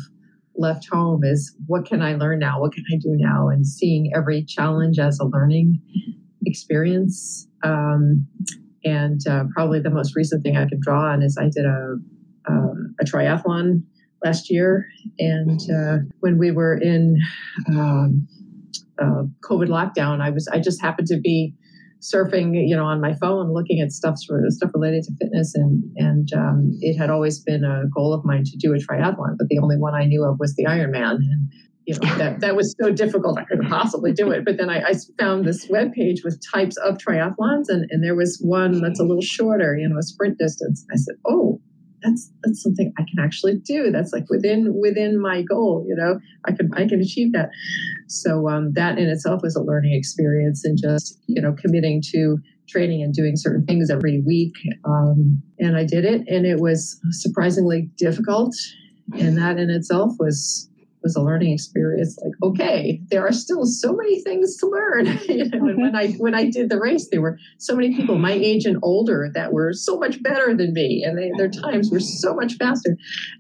left 0.56 0.88
home 0.91 1.23
is 1.23 1.56
what 1.67 1.86
can 1.86 2.02
I 2.02 2.15
learn 2.15 2.39
now? 2.39 2.60
What 2.60 2.73
can 2.73 2.84
I 2.91 2.97
do 2.97 3.15
now? 3.15 3.47
And 3.47 3.65
seeing 3.65 4.12
every 4.15 4.43
challenge 4.43 4.99
as 4.99 5.19
a 5.19 5.25
learning 5.25 5.80
experience. 6.45 7.47
Um, 7.63 8.28
and 8.84 9.25
uh, 9.28 9.45
probably 9.54 9.80
the 9.80 9.89
most 9.89 10.15
recent 10.15 10.43
thing 10.43 10.58
I 10.58 10.67
could 10.67 10.82
draw 10.82 11.12
on 11.12 11.21
is 11.21 11.38
I 11.38 11.49
did 11.49 11.65
a 11.65 11.95
um, 12.47 12.95
a 12.99 13.06
triathlon 13.06 13.84
last 14.23 14.49
year, 14.49 14.88
and 15.19 15.60
uh, 15.71 15.97
when 16.19 16.38
we 16.38 16.52
were 16.52 16.78
in 16.78 17.17
um, 17.69 18.28
uh, 19.01 19.23
COVID 19.49 19.67
lockdown, 19.67 20.21
I 20.21 20.29
was 20.29 20.47
I 20.47 20.59
just 20.59 20.81
happened 20.81 21.07
to 21.07 21.19
be 21.19 21.53
surfing, 22.01 22.53
you 22.55 22.75
know, 22.75 22.85
on 22.85 23.01
my 23.01 23.13
phone, 23.13 23.53
looking 23.53 23.81
at 23.81 23.91
stuff 23.91 24.15
stuff 24.17 24.71
related 24.73 25.03
to 25.03 25.12
fitness, 25.19 25.53
and 25.55 25.83
and 25.97 26.29
um, 26.33 26.71
it 26.81 26.97
had 26.97 27.09
always 27.09 27.39
been 27.39 27.63
a 27.63 27.88
goal 27.93 28.13
of 28.13 28.23
mine 28.23 28.43
to 28.45 28.57
do 28.57 28.73
a 28.73 28.77
triathlon, 28.77 29.35
but 29.38 29.47
the 29.49 29.59
only 29.59 29.77
one 29.77 29.93
I 29.93 30.05
knew 30.05 30.23
of 30.23 30.39
was 30.39 30.55
the 30.55 30.65
Ironman. 30.65 31.15
And, 31.15 31.51
you 31.85 31.95
know, 31.99 32.15
that, 32.17 32.39
that 32.41 32.55
was 32.55 32.75
so 32.79 32.91
difficult. 32.91 33.39
I 33.39 33.45
couldn't 33.45 33.67
possibly 33.67 34.13
do 34.13 34.29
it. 34.29 34.45
But 34.45 34.57
then 34.57 34.69
I, 34.69 34.79
I 34.89 34.93
found 35.17 35.45
this 35.45 35.67
web 35.71 35.91
page 35.91 36.23
with 36.23 36.39
types 36.53 36.77
of 36.77 36.97
triathlons, 36.99 37.65
and, 37.67 37.89
and 37.89 38.03
there 38.03 38.15
was 38.15 38.39
one 38.43 38.79
that's 38.81 38.99
a 38.99 39.03
little 39.03 39.23
shorter, 39.23 39.75
you 39.75 39.89
know, 39.89 39.97
a 39.97 40.03
sprint 40.03 40.38
distance. 40.38 40.85
I 40.91 40.95
said, 40.95 41.15
oh, 41.27 41.59
that's 42.03 42.31
that's 42.43 42.62
something 42.62 42.93
I 42.97 43.03
can 43.03 43.23
actually 43.23 43.57
do. 43.57 43.91
That's 43.91 44.13
like 44.13 44.29
within 44.29 44.73
within 44.79 45.21
my 45.21 45.41
goal. 45.43 45.85
You 45.88 45.95
know, 45.95 46.19
I 46.45 46.51
can 46.51 46.69
I 46.73 46.88
can 46.88 47.01
achieve 47.01 47.33
that. 47.33 47.49
So 48.07 48.49
um, 48.49 48.73
that 48.73 48.97
in 48.97 49.09
itself 49.09 49.41
was 49.43 49.55
a 49.55 49.62
learning 49.62 49.93
experience, 49.93 50.63
and 50.65 50.77
just 50.77 51.19
you 51.27 51.41
know 51.41 51.53
committing 51.53 52.01
to 52.12 52.38
training 52.67 53.01
and 53.01 53.13
doing 53.13 53.35
certain 53.35 53.65
things 53.65 53.89
every 53.89 54.21
week. 54.21 54.53
Um, 54.85 55.41
and 55.59 55.75
I 55.75 55.85
did 55.85 56.05
it, 56.05 56.27
and 56.27 56.45
it 56.45 56.59
was 56.59 56.99
surprisingly 57.12 57.89
difficult. 57.97 58.55
And 59.13 59.38
that 59.38 59.57
in 59.57 59.71
itself 59.71 60.13
was 60.19 60.68
was 61.03 61.15
a 61.15 61.21
learning 61.21 61.53
experience 61.53 62.17
like 62.23 62.33
okay 62.43 63.01
there 63.09 63.25
are 63.25 63.31
still 63.31 63.65
so 63.65 63.93
many 63.93 64.21
things 64.21 64.57
to 64.57 64.67
learn. 64.67 65.07
You 65.29 65.45
know, 65.45 65.67
and 65.67 65.81
when 65.81 65.95
i 65.95 66.12
when 66.13 66.33
i 66.33 66.49
did 66.49 66.69
the 66.69 66.79
race 66.79 67.07
there 67.12 67.21
were 67.21 67.38
so 67.57 67.75
many 67.75 67.95
people 67.95 68.17
my 68.17 68.31
age 68.31 68.65
and 68.65 68.77
older 68.81 69.29
that 69.33 69.53
were 69.53 69.73
so 69.73 69.97
much 69.97 70.21
better 70.23 70.55
than 70.55 70.73
me 70.73 71.03
and 71.05 71.17
they, 71.17 71.31
their 71.38 71.49
times 71.49 71.91
were 71.91 71.99
so 71.99 72.33
much 72.33 72.55
faster. 72.55 72.97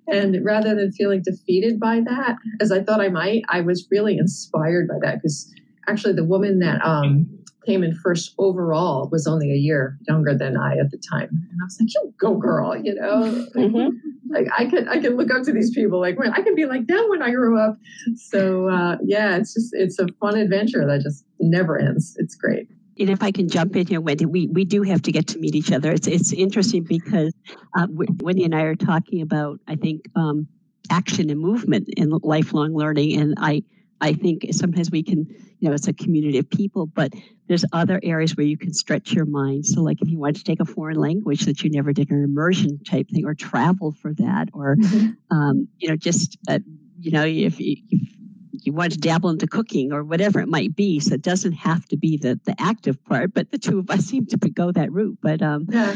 And 0.07 0.43
rather 0.43 0.75
than 0.75 0.91
feeling 0.91 1.23
defeated 1.23 1.79
by 1.79 2.01
that 2.01 2.35
as 2.61 2.71
i 2.71 2.81
thought 2.83 3.01
i 3.01 3.09
might 3.09 3.43
i 3.49 3.61
was 3.61 3.87
really 3.89 4.17
inspired 4.17 4.87
by 4.87 4.95
that 5.01 5.15
because 5.15 5.51
actually 5.87 6.13
the 6.13 6.23
woman 6.23 6.59
that 6.59 6.83
um, 6.85 7.27
came 7.65 7.83
in 7.83 7.93
first 7.95 8.33
overall 8.37 9.09
was 9.11 9.27
only 9.27 9.51
a 9.51 9.55
year 9.55 9.97
younger 10.07 10.33
than 10.35 10.57
I 10.57 10.77
at 10.77 10.91
the 10.91 10.97
time. 10.97 11.29
And 11.29 11.59
I 11.61 11.65
was 11.65 11.77
like, 11.79 11.93
you 11.93 12.13
go 12.19 12.35
girl, 12.35 12.75
you 12.75 12.95
know. 12.95 13.47
Mm-hmm. 13.55 13.97
like 14.29 14.47
I 14.57 14.65
can 14.65 14.87
I 14.87 14.99
can 14.99 15.17
look 15.17 15.31
up 15.31 15.43
to 15.43 15.51
these 15.51 15.71
people. 15.71 15.99
Like 15.99 16.17
I 16.31 16.41
can 16.41 16.55
be 16.55 16.65
like 16.65 16.87
them 16.87 17.09
when 17.09 17.21
I 17.21 17.31
grew 17.31 17.59
up. 17.59 17.77
So 18.15 18.69
uh, 18.69 18.97
yeah, 19.03 19.37
it's 19.37 19.53
just 19.53 19.73
it's 19.73 19.99
a 19.99 20.07
fun 20.19 20.37
adventure 20.37 20.85
that 20.85 21.01
just 21.01 21.25
never 21.39 21.77
ends. 21.77 22.15
It's 22.17 22.35
great. 22.35 22.67
And 22.99 23.09
if 23.09 23.23
I 23.23 23.31
can 23.31 23.47
jump 23.47 23.77
in 23.77 23.87
here, 23.87 24.01
Wendy, 24.01 24.25
we, 24.25 24.47
we 24.47 24.65
do 24.65 24.83
have 24.83 25.01
to 25.03 25.11
get 25.13 25.25
to 25.27 25.39
meet 25.39 25.55
each 25.55 25.71
other. 25.71 25.91
It's 25.91 26.07
it's 26.07 26.33
interesting 26.33 26.83
because 26.83 27.33
uh, 27.77 27.87
Wendy 27.89 28.43
and 28.43 28.53
I 28.53 28.61
are 28.63 28.75
talking 28.75 29.21
about 29.21 29.59
I 29.67 29.75
think 29.75 30.05
um, 30.15 30.47
action 30.89 31.29
and 31.29 31.39
movement 31.39 31.87
in 31.95 32.09
lifelong 32.23 32.75
learning, 32.75 33.17
and 33.19 33.35
I 33.37 33.63
I 34.01 34.13
think 34.13 34.45
sometimes 34.51 34.91
we 34.91 35.03
can, 35.03 35.25
you 35.59 35.69
know, 35.69 35.73
it's 35.73 35.87
a 35.87 35.93
community 35.93 36.37
of 36.37 36.49
people, 36.49 36.85
but 36.85 37.13
there's 37.47 37.65
other 37.73 37.99
areas 38.03 38.37
where 38.37 38.45
you 38.45 38.57
can 38.57 38.73
stretch 38.73 39.11
your 39.11 39.25
mind. 39.25 39.65
So, 39.65 39.81
like 39.81 40.01
if 40.01 40.09
you 40.09 40.19
want 40.19 40.37
to 40.37 40.43
take 40.43 40.59
a 40.59 40.65
foreign 40.65 40.97
language 40.97 41.41
that 41.45 41.63
you 41.63 41.69
never 41.69 41.91
did, 41.91 42.09
an 42.11 42.23
immersion 42.23 42.81
type 42.83 43.09
thing, 43.09 43.25
or 43.25 43.33
travel 43.33 43.91
for 43.91 44.13
that, 44.13 44.49
or, 44.53 44.77
mm-hmm. 44.77 45.35
um, 45.35 45.67
you 45.77 45.89
know, 45.89 45.95
just, 45.95 46.37
uh, 46.47 46.59
you 46.99 47.11
know, 47.11 47.25
if, 47.25 47.59
if 47.59 47.79
you 48.65 48.73
want 48.73 48.91
to 48.91 48.97
dabble 48.97 49.29
into 49.29 49.47
cooking 49.47 49.91
or 49.91 50.03
whatever 50.03 50.39
it 50.39 50.47
might 50.47 50.75
be. 50.75 50.99
So 50.99 51.15
it 51.15 51.21
doesn't 51.21 51.53
have 51.53 51.85
to 51.87 51.97
be 51.97 52.17
the, 52.17 52.39
the 52.45 52.55
active 52.59 53.03
part, 53.05 53.33
but 53.33 53.51
the 53.51 53.57
two 53.57 53.79
of 53.79 53.89
us 53.89 54.05
seem 54.05 54.25
to 54.27 54.37
go 54.37 54.71
that 54.71 54.91
route. 54.91 55.17
But 55.21 55.41
um, 55.41 55.67
yeah. 55.69 55.95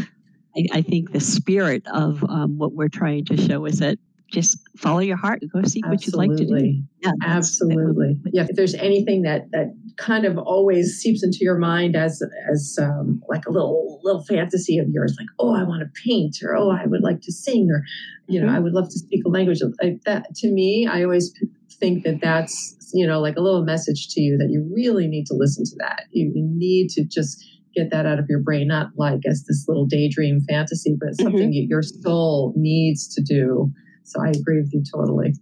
I, 0.56 0.66
I, 0.80 0.82
think 0.82 1.12
the 1.12 1.20
spirit 1.20 1.84
of 1.92 2.24
um, 2.30 2.58
what 2.58 2.74
we're 2.74 2.90
trying 2.90 3.26
to 3.26 3.38
show 3.38 3.66
is 3.66 3.80
that 3.80 3.98
just 4.32 4.58
follow 4.78 5.00
your 5.00 5.18
heart 5.18 5.42
and 5.42 5.52
go 5.52 5.62
seek 5.64 5.86
what 5.88 6.06
you'd 6.06 6.16
like 6.16 6.36
to 6.36 6.46
do. 6.46 6.82
Yeah, 7.02 7.12
absolutely. 7.24 8.20
Yeah, 8.32 8.48
if 8.50 8.56
there's 8.56 8.74
anything 8.76 9.22
that 9.24 9.52
that 9.52 9.76
kind 9.98 10.26
of 10.26 10.38
always 10.38 10.98
seeps 10.98 11.24
into 11.24 11.40
your 11.42 11.58
mind 11.58 11.96
as 11.96 12.22
as 12.52 12.78
um, 12.82 13.22
like 13.30 13.46
a 13.46 13.52
little 13.52 14.00
little 14.04 14.24
fantasy 14.24 14.80
of 14.80 14.88
yours, 14.90 15.16
like 15.20 15.28
oh, 15.40 15.56
I 15.56 15.64
want 15.64 15.82
to 15.82 16.02
paint, 16.04 16.38
or 16.44 16.56
oh, 16.56 16.72
I 16.72 16.86
would 16.86 17.04
like 17.04 17.22
to 17.22 17.32
sing, 17.32 17.70
or 17.70 17.84
you 18.28 18.40
know, 18.40 18.48
mm-hmm. 18.48 18.56
I 18.56 18.60
would 18.60 18.74
love 18.74 18.90
to 18.90 19.00
speak 19.00 19.24
a 19.26 19.30
language. 19.30 19.60
Like 19.82 20.02
that 20.06 20.34
to 20.36 20.52
me, 20.52 20.88
I 20.92 21.04
always 21.04 21.34
think 21.80 22.04
that 22.04 22.20
that's 22.22 22.76
you 22.94 23.06
know 23.06 23.20
like 23.20 23.36
a 23.38 23.42
little 23.42 23.64
message 23.64 24.08
to 24.10 24.22
you 24.22 24.38
that 24.38 24.50
you 24.50 24.68
really 24.74 25.08
need 25.08 25.26
to 25.28 25.36
listen 25.36 25.64
to 25.66 25.76
that. 25.80 26.04
You, 26.12 26.32
you 26.34 26.44
need 26.56 26.90
to 26.92 27.04
just 27.04 27.44
get 27.76 27.90
that 27.92 28.06
out 28.06 28.20
of 28.20 28.26
your 28.30 28.40
brain, 28.40 28.68
not 28.68 28.90
like 28.98 29.22
as 29.28 29.46
this 29.48 29.66
little 29.68 29.86
daydream 29.86 30.40
fantasy, 30.48 30.96
but 31.00 31.16
something 31.20 31.52
mm-hmm. 31.52 31.70
your 31.70 31.82
soul 31.82 32.54
needs 32.56 33.14
to 33.16 33.22
do 33.22 33.72
so 34.04 34.22
I 34.22 34.30
agree 34.30 34.62
with 34.62 34.74
you 34.74 34.84
totally. 34.94 35.34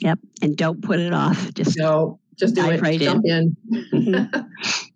Yep. 0.00 0.18
And 0.42 0.56
don't 0.56 0.82
put 0.82 0.98
it 0.98 1.12
off. 1.12 1.52
Just 1.54 1.78
no, 1.78 2.18
just 2.36 2.54
do 2.54 2.68
it. 2.70 2.80
Right 2.80 3.00
Jump 3.00 3.24
in. 3.24 3.56
in. 3.70 3.90
Mm-hmm. 4.00 4.40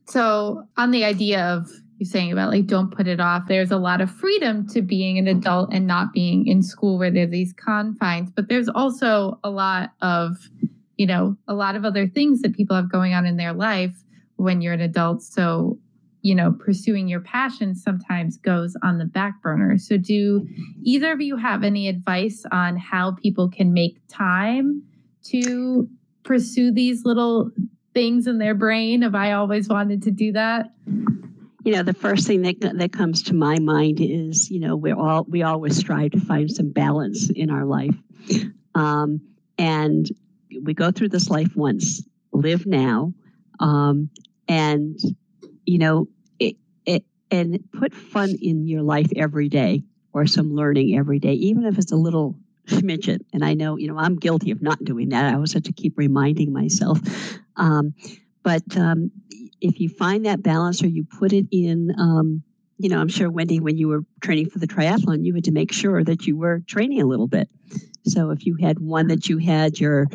so 0.08 0.66
on 0.76 0.90
the 0.90 1.04
idea 1.04 1.44
of 1.44 1.68
you 1.98 2.06
saying 2.06 2.32
about 2.32 2.50
like 2.50 2.66
don't 2.66 2.90
put 2.90 3.06
it 3.06 3.20
off, 3.20 3.44
there's 3.48 3.70
a 3.70 3.76
lot 3.76 4.00
of 4.00 4.10
freedom 4.10 4.66
to 4.68 4.82
being 4.82 5.18
an 5.18 5.28
adult 5.28 5.72
and 5.72 5.86
not 5.86 6.12
being 6.12 6.46
in 6.46 6.62
school 6.62 6.98
where 6.98 7.10
there's 7.10 7.30
these 7.30 7.52
confines, 7.52 8.30
but 8.30 8.48
there's 8.48 8.68
also 8.68 9.38
a 9.44 9.50
lot 9.50 9.90
of, 10.00 10.36
you 10.96 11.06
know, 11.06 11.36
a 11.46 11.54
lot 11.54 11.76
of 11.76 11.84
other 11.84 12.06
things 12.06 12.40
that 12.42 12.54
people 12.54 12.74
have 12.74 12.90
going 12.90 13.14
on 13.14 13.26
in 13.26 13.36
their 13.36 13.52
life 13.52 13.94
when 14.36 14.60
you're 14.60 14.72
an 14.72 14.80
adult. 14.80 15.22
So 15.22 15.78
you 16.24 16.34
know, 16.34 16.52
pursuing 16.52 17.06
your 17.06 17.20
passion 17.20 17.74
sometimes 17.74 18.38
goes 18.38 18.74
on 18.82 18.96
the 18.96 19.04
back 19.04 19.42
burner. 19.42 19.76
So, 19.76 19.98
do 19.98 20.48
either 20.82 21.12
of 21.12 21.20
you 21.20 21.36
have 21.36 21.62
any 21.62 21.86
advice 21.86 22.44
on 22.50 22.78
how 22.78 23.12
people 23.12 23.50
can 23.50 23.74
make 23.74 24.00
time 24.08 24.82
to 25.24 25.86
pursue 26.22 26.72
these 26.72 27.04
little 27.04 27.50
things 27.92 28.26
in 28.26 28.38
their 28.38 28.54
brain? 28.54 29.02
Have 29.02 29.14
I 29.14 29.32
always 29.32 29.68
wanted 29.68 30.02
to 30.04 30.10
do 30.10 30.32
that? 30.32 30.72
You 30.86 31.72
know, 31.72 31.82
the 31.82 31.92
first 31.92 32.26
thing 32.26 32.40
that 32.40 32.56
that 32.78 32.92
comes 32.94 33.22
to 33.24 33.34
my 33.34 33.58
mind 33.58 34.00
is, 34.00 34.50
you 34.50 34.60
know, 34.60 34.76
we 34.76 34.92
all 34.92 35.26
we 35.28 35.42
always 35.42 35.76
strive 35.76 36.12
to 36.12 36.20
find 36.20 36.50
some 36.50 36.70
balance 36.70 37.28
in 37.28 37.50
our 37.50 37.66
life, 37.66 37.96
um, 38.74 39.20
and 39.58 40.08
we 40.62 40.72
go 40.72 40.90
through 40.90 41.10
this 41.10 41.28
life 41.28 41.54
once. 41.54 42.02
Live 42.32 42.64
now, 42.64 43.12
um, 43.60 44.08
and 44.48 44.98
you 45.66 45.78
know, 45.78 46.08
and 47.34 47.58
put 47.72 47.92
fun 47.92 48.30
in 48.40 48.66
your 48.66 48.82
life 48.82 49.10
every 49.16 49.48
day 49.48 49.82
or 50.12 50.26
some 50.26 50.54
learning 50.54 50.96
every 50.96 51.18
day, 51.18 51.32
even 51.32 51.64
if 51.64 51.78
it's 51.78 51.92
a 51.92 51.96
little 51.96 52.36
schmidget. 52.68 53.20
And 53.32 53.44
I 53.44 53.54
know, 53.54 53.76
you 53.76 53.88
know, 53.88 53.98
I'm 53.98 54.16
guilty 54.16 54.52
of 54.52 54.62
not 54.62 54.84
doing 54.84 55.08
that. 55.08 55.24
I 55.24 55.34
always 55.34 55.52
have 55.52 55.64
to 55.64 55.72
keep 55.72 55.98
reminding 55.98 56.52
myself. 56.52 56.98
Um, 57.56 57.94
but 58.42 58.62
um, 58.76 59.10
if 59.60 59.80
you 59.80 59.88
find 59.88 60.26
that 60.26 60.42
balance 60.42 60.82
or 60.82 60.88
you 60.88 61.04
put 61.04 61.32
it 61.32 61.46
in, 61.50 61.92
um, 61.98 62.42
you 62.78 62.88
know, 62.88 63.00
I'm 63.00 63.08
sure 63.08 63.30
Wendy, 63.30 63.58
when 63.60 63.78
you 63.78 63.88
were 63.88 64.02
training 64.20 64.50
for 64.50 64.58
the 64.60 64.66
triathlon, 64.66 65.24
you 65.24 65.34
had 65.34 65.44
to 65.44 65.52
make 65.52 65.72
sure 65.72 66.04
that 66.04 66.26
you 66.26 66.36
were 66.36 66.62
training 66.66 67.00
a 67.00 67.06
little 67.06 67.28
bit. 67.28 67.48
So 68.06 68.30
if 68.30 68.46
you 68.46 68.56
had 68.60 68.78
one 68.78 69.08
that 69.08 69.28
you 69.28 69.38
had 69.38 69.80
your 69.80 70.06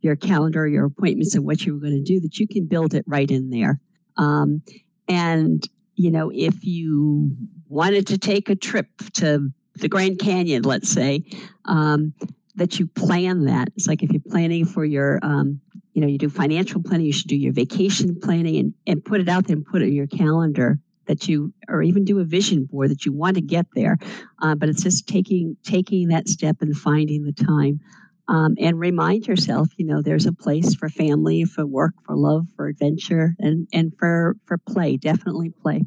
your 0.00 0.16
calendar, 0.16 0.66
your 0.66 0.86
appointments, 0.86 1.34
and 1.34 1.44
what 1.44 1.64
you 1.64 1.74
were 1.74 1.80
going 1.80 1.96
to 1.96 2.02
do, 2.02 2.20
that 2.20 2.38
you 2.38 2.46
can 2.46 2.66
build 2.66 2.94
it 2.94 3.04
right 3.06 3.30
in 3.30 3.50
there. 3.50 3.80
Um, 4.16 4.62
and, 5.08 5.66
you 5.98 6.12
know, 6.12 6.30
if 6.32 6.64
you 6.64 7.36
wanted 7.68 8.06
to 8.06 8.18
take 8.18 8.48
a 8.48 8.54
trip 8.54 8.86
to 9.14 9.50
the 9.74 9.88
Grand 9.88 10.20
Canyon, 10.20 10.62
let's 10.62 10.88
say, 10.88 11.24
um, 11.64 12.14
that 12.54 12.78
you 12.78 12.86
plan 12.86 13.44
that. 13.46 13.68
It's 13.76 13.88
like 13.88 14.02
if 14.02 14.10
you're 14.10 14.22
planning 14.28 14.64
for 14.64 14.84
your, 14.84 15.18
um, 15.22 15.60
you 15.94 16.00
know, 16.00 16.06
you 16.06 16.16
do 16.16 16.28
financial 16.28 16.82
planning, 16.82 17.06
you 17.06 17.12
should 17.12 17.28
do 17.28 17.36
your 17.36 17.52
vacation 17.52 18.18
planning 18.20 18.56
and, 18.58 18.74
and 18.86 19.04
put 19.04 19.20
it 19.20 19.28
out 19.28 19.48
there 19.48 19.56
and 19.56 19.66
put 19.66 19.82
it 19.82 19.88
in 19.88 19.94
your 19.94 20.06
calendar 20.06 20.78
that 21.06 21.28
you, 21.28 21.52
or 21.68 21.82
even 21.82 22.04
do 22.04 22.20
a 22.20 22.24
vision 22.24 22.64
board 22.64 22.90
that 22.90 23.04
you 23.04 23.12
want 23.12 23.34
to 23.34 23.40
get 23.40 23.66
there. 23.74 23.98
Uh, 24.40 24.54
but 24.54 24.68
it's 24.68 24.82
just 24.82 25.08
taking 25.08 25.56
taking 25.64 26.08
that 26.08 26.28
step 26.28 26.58
and 26.60 26.76
finding 26.76 27.24
the 27.24 27.32
time 27.32 27.80
um, 28.28 28.54
and 28.58 28.78
remind 28.78 29.26
yourself, 29.26 29.68
you 29.76 29.86
know, 29.86 30.02
there's 30.02 30.26
a 30.26 30.32
place 30.32 30.74
for 30.74 30.88
family, 30.88 31.44
for 31.44 31.66
work, 31.66 31.94
for 32.04 32.14
love, 32.14 32.46
for 32.56 32.68
adventure, 32.68 33.34
and 33.38 33.66
and 33.72 33.92
for 33.98 34.36
for 34.44 34.58
play. 34.58 34.96
Definitely 34.96 35.50
play. 35.62 35.84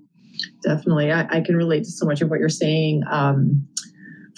Definitely, 0.64 1.12
I, 1.12 1.28
I 1.30 1.42
can 1.42 1.56
relate 1.56 1.84
to 1.84 1.92
so 1.92 2.06
much 2.06 2.22
of 2.22 2.30
what 2.30 2.40
you're 2.40 2.50
saying. 2.50 3.04
Um, 3.10 3.68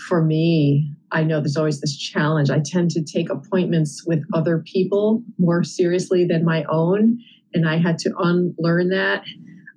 for 0.07 0.23
me, 0.23 0.91
I 1.11 1.23
know 1.23 1.39
there's 1.39 1.55
always 1.55 1.79
this 1.79 1.95
challenge. 1.95 2.49
I 2.49 2.59
tend 2.63 2.91
to 2.91 3.03
take 3.03 3.29
appointments 3.29 4.03
with 4.05 4.23
other 4.33 4.63
people 4.65 5.23
more 5.37 5.63
seriously 5.63 6.25
than 6.25 6.43
my 6.43 6.65
own, 6.69 7.19
and 7.53 7.67
I 7.67 7.77
had 7.77 7.97
to 7.99 8.11
unlearn 8.17 8.89
that. 8.89 9.23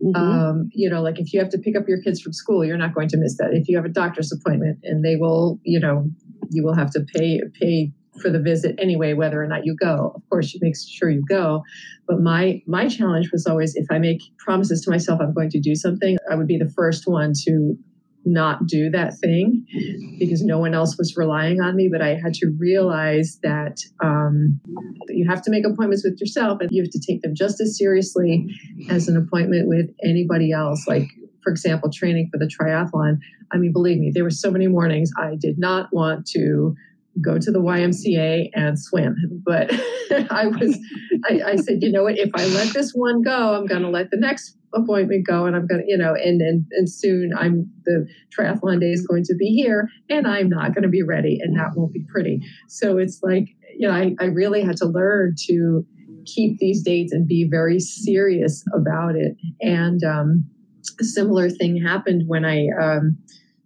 Mm-hmm. 0.02 0.16
Um, 0.16 0.68
you 0.74 0.90
know, 0.90 1.00
like 1.00 1.20
if 1.20 1.32
you 1.32 1.38
have 1.40 1.48
to 1.50 1.58
pick 1.58 1.76
up 1.76 1.84
your 1.86 2.02
kids 2.02 2.20
from 2.20 2.32
school, 2.32 2.64
you're 2.64 2.76
not 2.76 2.92
going 2.92 3.08
to 3.08 3.16
miss 3.16 3.36
that. 3.38 3.50
If 3.52 3.68
you 3.68 3.76
have 3.76 3.86
a 3.86 3.90
doctor's 3.90 4.32
appointment, 4.32 4.80
and 4.82 5.04
they 5.04 5.14
will, 5.14 5.60
you 5.62 5.78
know, 5.78 6.10
you 6.50 6.64
will 6.64 6.74
have 6.74 6.90
to 6.92 7.00
pay 7.14 7.40
pay 7.60 7.92
for 8.20 8.31
the 8.31 8.40
visit 8.40 8.74
anyway, 8.79 9.12
whether 9.12 9.42
or 9.42 9.46
not 9.46 9.64
you 9.64 9.76
go. 9.76 10.12
Of 10.14 10.22
course, 10.29 10.52
you 10.55 10.61
make 10.62 10.74
sure 10.76 11.11
you 11.11 11.24
go. 11.29 11.62
But 12.07 12.20
my 12.20 12.62
my 12.66 12.88
challenge 12.88 13.31
was 13.33 13.46
always 13.46 13.74
if 13.74 13.87
I 13.90 13.98
make 13.98 14.22
promises 14.38 14.81
to 14.83 14.90
myself 14.90 15.20
I'm 15.20 15.35
going 15.35 15.50
to 15.50 15.61
do 15.61 15.74
something, 15.74 16.16
I 16.31 16.35
would 16.35 16.46
be 16.46 16.59
the 16.59 16.70
first 16.70 17.07
one 17.07 17.33
to 17.44 17.76
not 18.26 18.66
do 18.66 18.90
that 18.90 19.16
thing 19.18 19.64
because 20.18 20.42
no 20.42 20.59
one 20.59 20.74
else 20.74 20.98
was 20.98 21.16
relying 21.16 21.61
on 21.61 21.76
me. 21.76 21.88
But 21.90 22.02
I 22.02 22.16
had 22.16 22.35
to 22.35 22.52
realize 22.59 23.38
that 23.42 23.79
um, 24.02 24.61
you 25.09 25.26
have 25.29 25.40
to 25.42 25.50
make 25.50 25.64
appointments 25.64 26.05
with 26.05 26.20
yourself 26.20 26.61
and 26.61 26.68
you 26.72 26.83
have 26.83 26.90
to 26.90 27.00
take 27.00 27.22
them 27.22 27.35
just 27.35 27.61
as 27.61 27.79
seriously 27.79 28.46
as 28.90 29.09
an 29.09 29.16
appointment 29.16 29.68
with 29.68 29.88
anybody 30.02 30.52
else. 30.52 30.87
Like, 30.88 31.09
for 31.42 31.50
example, 31.50 31.90
training 31.90 32.29
for 32.33 32.38
the 32.38 32.50
triathlon. 32.50 33.18
I 33.52 33.59
mean, 33.59 33.72
believe 33.72 33.98
me, 33.98 34.11
there 34.12 34.24
were 34.24 34.31
so 34.31 34.50
many 34.50 34.66
mornings 34.66 35.12
I 35.16 35.37
did 35.40 35.59
not 35.59 35.88
want 35.92 36.26
to 36.29 36.74
go 37.22 37.38
to 37.38 37.50
the 37.50 37.59
YMCA 37.59 38.50
and 38.55 38.79
swim. 38.79 39.16
But 39.44 39.72
I 40.31 40.46
was, 40.46 40.79
I, 41.29 41.52
I, 41.52 41.57
said, 41.57 41.83
you 41.83 41.90
know 41.90 42.05
what? 42.05 42.18
If 42.18 42.31
I 42.35 42.46
let 42.46 42.72
this 42.72 42.92
one 42.92 43.22
go, 43.22 43.55
I'm 43.55 43.66
going 43.66 43.83
to 43.83 43.88
let 43.90 44.11
the 44.11 44.18
next 44.18 44.57
appointment 44.74 45.26
go, 45.26 45.46
and 45.46 45.57
I'm 45.57 45.66
going 45.66 45.83
to, 45.83 45.87
you 45.87 45.96
know, 45.96 46.14
and 46.14 46.40
and 46.40 46.66
and 46.72 46.90
soon 46.90 47.33
I'm 47.37 47.70
the 47.85 48.07
triathlon 48.37 48.81
day 48.81 48.90
is 48.90 49.07
going 49.07 49.24
to 49.24 49.35
be 49.35 49.46
here, 49.46 49.88
and 50.09 50.26
I'm 50.26 50.48
not 50.48 50.74
going 50.74 50.83
to 50.83 50.88
be 50.88 51.02
ready, 51.02 51.38
and 51.40 51.59
that 51.59 51.70
won't 51.76 51.92
be 51.92 52.05
pretty. 52.09 52.40
So 52.68 52.98
it's 52.98 53.20
like, 53.22 53.48
you 53.76 53.88
know, 53.88 53.94
I, 53.94 54.14
I 54.20 54.26
really 54.26 54.62
had 54.62 54.76
to 54.79 54.87
learn 54.87 55.35
to 55.48 55.85
keep 56.26 56.59
these 56.59 56.83
dates 56.83 57.12
and 57.12 57.26
be 57.26 57.46
very 57.48 57.79
serious 57.79 58.64
about 58.74 59.14
it. 59.14 59.37
And 59.61 60.02
um, 60.02 60.44
a 61.00 61.05
similar 61.05 61.50
thing 61.50 61.83
happened 61.83 62.24
when 62.26 62.44
I. 62.44 62.66
Um, 62.81 63.18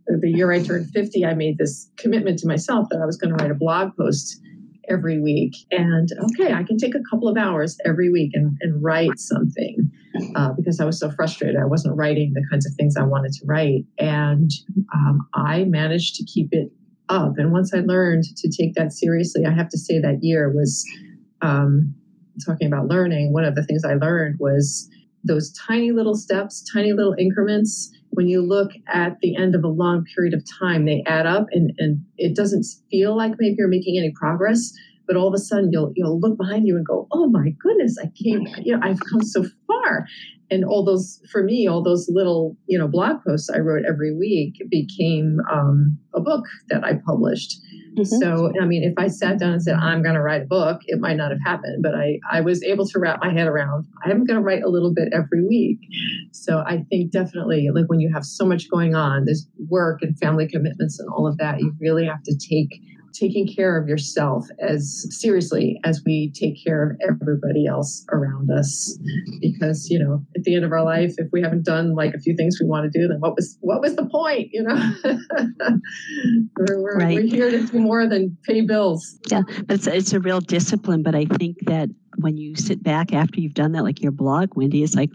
the 0.06 0.30
year 0.30 0.52
I 0.52 0.62
turned 0.62 0.90
50, 0.90 1.24
I 1.24 1.34
made 1.34 1.58
this 1.58 1.90
commitment 1.96 2.38
to 2.40 2.46
myself 2.46 2.88
that 2.90 3.00
I 3.00 3.06
was 3.06 3.16
going 3.16 3.36
to 3.36 3.42
write 3.42 3.50
a 3.50 3.54
blog 3.54 3.96
post 3.96 4.40
every 4.88 5.20
week. 5.20 5.54
And 5.70 6.08
okay, 6.30 6.52
I 6.52 6.64
can 6.64 6.76
take 6.76 6.94
a 6.94 7.02
couple 7.10 7.28
of 7.28 7.36
hours 7.36 7.78
every 7.84 8.10
week 8.10 8.32
and, 8.34 8.56
and 8.60 8.82
write 8.82 9.18
something 9.18 9.90
uh, 10.34 10.52
because 10.52 10.80
I 10.80 10.84
was 10.84 10.98
so 10.98 11.10
frustrated. 11.10 11.56
I 11.56 11.64
wasn't 11.64 11.96
writing 11.96 12.32
the 12.34 12.44
kinds 12.50 12.66
of 12.66 12.72
things 12.74 12.96
I 12.96 13.04
wanted 13.04 13.32
to 13.34 13.46
write. 13.46 13.84
And 13.98 14.50
um, 14.92 15.28
I 15.34 15.64
managed 15.64 16.16
to 16.16 16.24
keep 16.24 16.48
it 16.52 16.72
up. 17.08 17.34
And 17.38 17.52
once 17.52 17.72
I 17.72 17.78
learned 17.78 18.24
to 18.36 18.50
take 18.50 18.74
that 18.74 18.92
seriously, 18.92 19.46
I 19.46 19.52
have 19.52 19.68
to 19.70 19.78
say 19.78 20.00
that 20.00 20.22
year 20.22 20.50
was 20.50 20.84
um, 21.42 21.94
talking 22.44 22.66
about 22.66 22.88
learning. 22.88 23.32
One 23.32 23.44
of 23.44 23.54
the 23.54 23.64
things 23.64 23.84
I 23.84 23.94
learned 23.94 24.36
was 24.40 24.88
those 25.22 25.52
tiny 25.52 25.92
little 25.92 26.16
steps, 26.16 26.64
tiny 26.72 26.92
little 26.92 27.14
increments 27.18 27.92
when 28.10 28.28
you 28.28 28.42
look 28.42 28.70
at 28.92 29.18
the 29.20 29.36
end 29.36 29.54
of 29.54 29.64
a 29.64 29.68
long 29.68 30.04
period 30.14 30.34
of 30.34 30.44
time, 30.58 30.84
they 30.84 31.02
add 31.06 31.26
up 31.26 31.46
and, 31.52 31.72
and 31.78 32.04
it 32.16 32.34
doesn't 32.34 32.66
feel 32.90 33.16
like 33.16 33.32
maybe 33.38 33.56
you're 33.58 33.68
making 33.68 33.98
any 33.98 34.12
progress, 34.14 34.72
but 35.06 35.16
all 35.16 35.28
of 35.28 35.34
a 35.34 35.38
sudden 35.38 35.70
you'll 35.72 35.92
you'll 35.94 36.20
look 36.20 36.36
behind 36.36 36.66
you 36.66 36.76
and 36.76 36.86
go, 36.86 37.06
oh 37.12 37.28
my 37.28 37.50
goodness, 37.60 37.96
I 37.98 38.10
came, 38.22 38.46
you 38.62 38.76
know, 38.76 38.80
I've 38.82 39.00
come 39.00 39.22
so 39.22 39.44
far. 39.66 40.06
And 40.52 40.64
all 40.64 40.84
those, 40.84 41.20
for 41.30 41.44
me, 41.44 41.68
all 41.68 41.80
those 41.82 42.08
little, 42.08 42.56
you 42.66 42.76
know, 42.76 42.88
blog 42.88 43.22
posts 43.24 43.48
I 43.48 43.58
wrote 43.58 43.84
every 43.88 44.16
week 44.16 44.60
became 44.68 45.38
um, 45.52 45.96
a 46.12 46.20
book 46.20 46.44
that 46.68 46.84
I 46.84 46.94
published. 47.06 47.60
Mm-hmm. 48.00 48.16
So, 48.16 48.52
I 48.60 48.64
mean, 48.64 48.82
if 48.82 48.94
I 48.96 49.08
sat 49.08 49.38
down 49.38 49.52
and 49.52 49.62
said, 49.62 49.74
I'm 49.74 50.02
going 50.02 50.14
to 50.14 50.22
write 50.22 50.42
a 50.42 50.46
book, 50.46 50.80
it 50.86 51.00
might 51.00 51.16
not 51.16 51.30
have 51.30 51.40
happened, 51.44 51.82
but 51.82 51.94
I, 51.94 52.18
I 52.30 52.40
was 52.40 52.62
able 52.62 52.86
to 52.88 52.98
wrap 52.98 53.20
my 53.20 53.32
head 53.32 53.46
around, 53.46 53.86
I'm 54.04 54.24
going 54.24 54.38
to 54.38 54.42
write 54.42 54.62
a 54.62 54.68
little 54.68 54.92
bit 54.92 55.08
every 55.12 55.46
week. 55.46 55.78
So 56.32 56.58
I 56.66 56.84
think 56.88 57.12
definitely, 57.12 57.68
like 57.74 57.86
when 57.86 58.00
you 58.00 58.10
have 58.12 58.24
so 58.24 58.46
much 58.46 58.70
going 58.70 58.94
on, 58.94 59.24
there's 59.26 59.46
work 59.68 60.00
and 60.02 60.18
family 60.18 60.48
commitments 60.48 60.98
and 60.98 61.08
all 61.10 61.26
of 61.26 61.36
that, 61.38 61.60
you 61.60 61.74
really 61.80 62.06
have 62.06 62.22
to 62.24 62.36
take 62.36 62.80
taking 63.12 63.46
care 63.46 63.80
of 63.80 63.88
yourself 63.88 64.46
as 64.60 65.06
seriously 65.10 65.80
as 65.84 66.02
we 66.04 66.32
take 66.32 66.62
care 66.62 66.90
of 66.90 66.96
everybody 67.08 67.66
else 67.66 68.04
around 68.10 68.50
us. 68.50 68.98
Because 69.40 69.88
you 69.90 69.98
know 69.98 70.24
at 70.36 70.44
the 70.44 70.54
end 70.54 70.64
of 70.64 70.72
our 70.72 70.84
life 70.84 71.14
if 71.18 71.28
we 71.32 71.42
haven't 71.42 71.64
done 71.64 71.94
like 71.94 72.14
a 72.14 72.18
few 72.18 72.34
things 72.36 72.58
we 72.60 72.66
want 72.66 72.90
to 72.90 72.98
do 72.98 73.08
then 73.08 73.18
what 73.20 73.34
was 73.34 73.56
what 73.60 73.80
was 73.80 73.96
the 73.96 74.06
point 74.06 74.48
you 74.52 74.62
know? 74.62 74.92
We're, 76.56 76.82
we're, 76.82 76.98
right. 76.98 77.14
we're 77.16 77.22
here 77.22 77.50
to 77.50 77.66
do 77.66 77.78
more 77.78 78.06
than 78.06 78.36
pay 78.44 78.60
bills. 78.60 79.18
Yeah 79.28 79.42
but 79.66 79.76
it's, 79.76 79.86
it's 79.86 80.12
a 80.12 80.20
real 80.20 80.40
discipline 80.40 81.02
but 81.02 81.14
i 81.14 81.24
think 81.24 81.56
that 81.66 81.88
when 82.18 82.36
you 82.36 82.56
sit 82.56 82.82
back 82.82 83.12
after 83.12 83.40
you've 83.40 83.54
done 83.54 83.72
that 83.72 83.82
like 83.82 84.02
your 84.02 84.12
blog 84.12 84.54
wendy 84.56 84.82
it's 84.82 84.94
like 84.94 85.10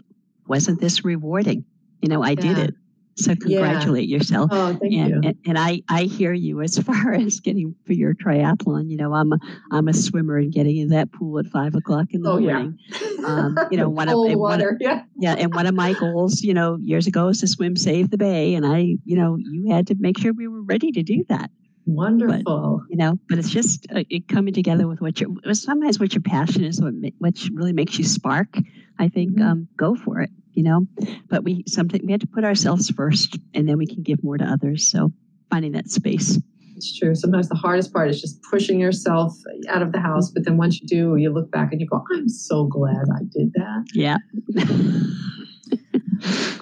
wasn't 0.46 0.80
this 0.80 1.04
rewarding? 1.04 1.64
You 2.00 2.08
know 2.08 2.22
i 2.22 2.30
yeah. 2.30 2.34
did 2.34 2.58
it 2.58 2.74
so 3.16 3.34
congratulate 3.34 4.08
yeah. 4.08 4.18
yourself. 4.18 4.50
Oh, 4.52 4.76
thank 4.80 4.92
and, 4.94 5.08
you. 5.08 5.20
And, 5.24 5.38
and, 5.46 5.58
I, 5.58 5.82
I 5.88 6.02
hear 6.02 6.32
you 6.32 6.60
as 6.60 6.78
far 6.82 7.14
as 7.14 7.40
getting 7.40 7.74
for 7.86 7.94
your 7.94 8.14
triathlon. 8.14 8.90
You 8.90 8.98
know, 8.98 9.14
I'm 9.14 9.32
a, 9.32 9.38
I'm 9.70 9.88
a 9.88 9.94
swimmer 9.94 10.36
and 10.36 10.52
getting 10.52 10.76
in 10.76 10.88
that 10.90 11.12
pool 11.12 11.38
at 11.38 11.46
five 11.46 11.74
o'clock 11.74 12.08
in 12.10 12.22
the 12.22 12.30
oh, 12.30 12.40
morning. 12.40 12.78
Yeah. 12.88 13.26
Um, 13.26 13.58
you 13.70 13.78
know, 13.78 13.88
one 13.90 14.08
of 14.08 14.16
water. 14.16 14.38
One 14.38 14.60
of, 14.60 14.76
yeah. 14.80 15.04
yeah, 15.18 15.34
and 15.34 15.54
one 15.54 15.66
of 15.66 15.74
my 15.74 15.94
goals, 15.94 16.42
you 16.42 16.54
know, 16.54 16.76
years 16.82 17.06
ago 17.06 17.26
was 17.26 17.40
to 17.40 17.48
swim 17.48 17.76
Save 17.76 18.10
the 18.10 18.18
Bay, 18.18 18.54
and 18.54 18.66
I, 18.66 18.96
you 19.04 19.16
know, 19.16 19.36
you 19.36 19.72
had 19.72 19.86
to 19.88 19.96
make 19.98 20.18
sure 20.18 20.32
we 20.32 20.48
were 20.48 20.62
ready 20.62 20.92
to 20.92 21.02
do 21.02 21.24
that. 21.28 21.50
Wonderful. 21.86 22.82
But, 22.82 22.90
you 22.90 22.96
know, 22.96 23.18
but 23.28 23.38
it's 23.38 23.50
just 23.50 23.86
uh, 23.94 24.04
it 24.10 24.28
coming 24.28 24.52
together 24.52 24.88
with 24.88 25.00
what 25.00 25.20
you're. 25.20 25.30
Sometimes 25.54 26.00
what 26.00 26.12
your 26.14 26.22
passion 26.22 26.64
is, 26.64 26.80
what 26.80 26.94
what 27.18 27.34
really 27.52 27.72
makes 27.72 27.98
you 27.98 28.04
spark. 28.04 28.56
I 28.98 29.08
think 29.08 29.36
mm-hmm. 29.36 29.48
um, 29.48 29.68
go 29.76 29.94
for 29.94 30.20
it 30.20 30.30
you 30.56 30.62
know 30.62 30.86
but 31.28 31.44
we 31.44 31.62
something 31.68 32.00
we 32.04 32.10
had 32.10 32.20
to 32.20 32.26
put 32.26 32.42
ourselves 32.42 32.90
first 32.90 33.38
and 33.54 33.68
then 33.68 33.78
we 33.78 33.86
can 33.86 34.02
give 34.02 34.24
more 34.24 34.36
to 34.36 34.44
others 34.44 34.90
so 34.90 35.12
finding 35.50 35.72
that 35.72 35.88
space 35.88 36.40
it's 36.74 36.98
true 36.98 37.14
sometimes 37.14 37.48
the 37.48 37.54
hardest 37.54 37.92
part 37.92 38.08
is 38.08 38.20
just 38.20 38.42
pushing 38.42 38.80
yourself 38.80 39.36
out 39.68 39.82
of 39.82 39.92
the 39.92 40.00
house 40.00 40.30
but 40.30 40.44
then 40.44 40.56
once 40.56 40.80
you 40.80 40.88
do 40.88 41.16
you 41.16 41.30
look 41.30 41.50
back 41.52 41.70
and 41.70 41.80
you 41.80 41.86
go 41.86 42.02
i'm 42.12 42.28
so 42.28 42.64
glad 42.64 43.04
i 43.14 43.20
did 43.30 43.52
that 43.52 43.84
yeah 43.92 44.16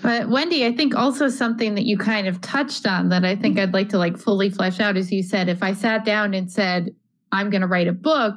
but 0.03 0.29
wendy 0.29 0.67
i 0.67 0.73
think 0.73 0.95
also 0.95 1.29
something 1.29 1.75
that 1.75 1.85
you 1.85 1.97
kind 1.97 2.27
of 2.27 2.41
touched 2.41 2.87
on 2.87 3.09
that 3.09 3.25
i 3.25 3.35
think 3.37 3.59
i'd 3.59 3.73
like 3.73 3.89
to 3.89 3.99
like 3.99 4.17
fully 4.17 4.51
flesh 4.51 4.81
out 4.81 4.97
as 4.97 5.13
you 5.13 5.23
said 5.23 5.49
if 5.49 5.63
i 5.63 5.73
sat 5.73 6.05
down 6.05 6.35
and 6.35 6.51
said 6.51 6.95
i'm 7.33 7.51
going 7.51 7.61
to 7.61 7.67
write 7.67 7.89
a 7.89 7.93
book 7.93 8.35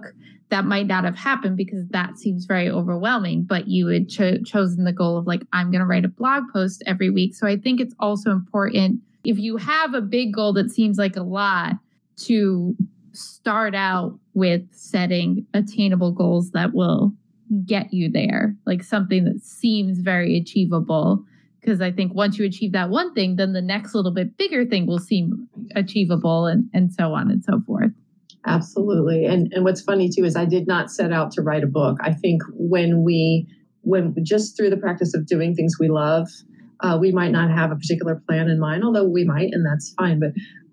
that 0.50 0.64
might 0.64 0.88
not 0.88 1.04
have 1.04 1.18
happened 1.18 1.58
because 1.58 1.86
that 1.90 2.18
seems 2.18 2.46
very 2.46 2.70
overwhelming 2.70 3.44
but 3.44 3.68
you 3.68 3.88
had 3.88 4.08
cho- 4.10 4.42
chosen 4.46 4.84
the 4.84 4.94
goal 4.94 5.18
of 5.18 5.28
like 5.28 5.42
i'm 5.54 5.72
going 5.72 5.82
to 5.82 5.88
write 5.88 6.06
a 6.06 6.10
blog 6.10 6.44
post 6.54 6.84
every 6.86 7.10
week 7.10 7.36
so 7.36 7.48
i 7.48 7.58
think 7.58 7.80
it's 7.80 7.96
also 8.00 8.32
important 8.32 9.00
if 9.24 9.38
you 9.38 9.58
have 9.58 9.94
a 9.94 10.02
big 10.02 10.34
goal 10.34 10.54
that 10.54 10.70
seems 10.72 10.98
like 10.98 11.16
a 11.16 11.24
lot 11.24 11.74
to 12.16 12.76
start 13.12 13.76
out 13.76 14.18
with 14.34 14.62
setting 14.72 15.46
attainable 15.54 16.12
goals 16.12 16.52
that 16.52 16.74
will 16.74 17.12
get 17.66 17.94
you 17.94 18.12
there 18.12 18.56
like 18.66 18.84
something 18.84 19.24
that 19.26 19.42
seems 19.42 20.00
very 20.00 20.38
achievable 20.38 21.24
because 21.60 21.82
i 21.82 21.92
think 21.92 22.14
once 22.14 22.38
you 22.38 22.46
achieve 22.46 22.72
that 22.72 22.90
one 22.90 23.14
thing 23.14 23.36
then 23.36 23.54
the 23.54 23.62
next 23.62 23.96
little 23.96 24.14
bit 24.14 24.38
bigger 24.38 24.66
thing 24.66 24.86
will 24.86 25.00
seem 25.00 25.48
achievable 25.76 26.46
and, 26.46 26.70
and 26.74 26.94
so 26.94 27.14
on 27.14 27.32
and 27.32 27.44
so 27.44 27.62
forth 27.66 27.92
Absolutely. 28.48 29.26
And 29.26 29.52
and 29.54 29.66
what's 29.66 29.82
funny 29.82 30.10
too 30.10 30.24
is 30.24 30.36
I 30.36 30.46
did 30.46 30.68
not 30.68 30.90
set 30.90 31.12
out 31.12 31.32
to 31.32 31.42
write 31.42 31.64
a 31.64 31.68
book. 31.68 31.98
I 32.02 32.14
think 32.14 32.42
when 32.54 33.04
we 33.04 33.46
when 33.82 34.16
just 34.24 34.56
through 34.56 34.70
the 34.70 34.78
practice 34.78 35.14
of 35.14 35.28
doing 35.28 35.54
things 35.54 35.78
we 35.80 35.90
love, 35.90 36.30
uh, 36.80 36.98
we 37.00 37.12
might 37.12 37.32
not 37.32 37.52
have 37.52 37.72
a 37.72 37.76
particular 37.76 38.22
plan 38.28 38.48
in 38.48 38.60
mind, 38.60 38.84
although 38.84 39.04
we 39.04 39.26
might, 39.26 39.50
and 39.52 39.66
that's 39.66 39.94
fine. 39.98 40.20
But 40.20 40.32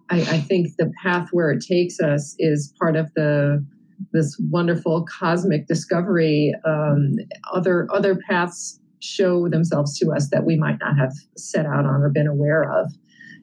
I, 0.08 0.20
I 0.20 0.40
think 0.40 0.68
the 0.78 0.92
path 1.02 1.28
where 1.32 1.50
it 1.50 1.64
takes 1.66 1.98
us 1.98 2.36
is 2.38 2.72
part 2.78 2.94
of 2.94 3.12
the 3.14 3.64
this 4.12 4.36
wonderful 4.50 5.06
cosmic 5.06 5.66
discovery. 5.66 6.52
Um, 6.64 7.12
other 7.52 7.88
other 7.92 8.16
paths 8.28 8.80
show 9.00 9.48
themselves 9.48 9.98
to 9.98 10.12
us 10.12 10.30
that 10.30 10.44
we 10.44 10.56
might 10.56 10.78
not 10.80 10.96
have 10.96 11.12
set 11.36 11.66
out 11.66 11.84
on 11.84 12.02
or 12.02 12.10
been 12.10 12.26
aware 12.26 12.62
of. 12.70 12.90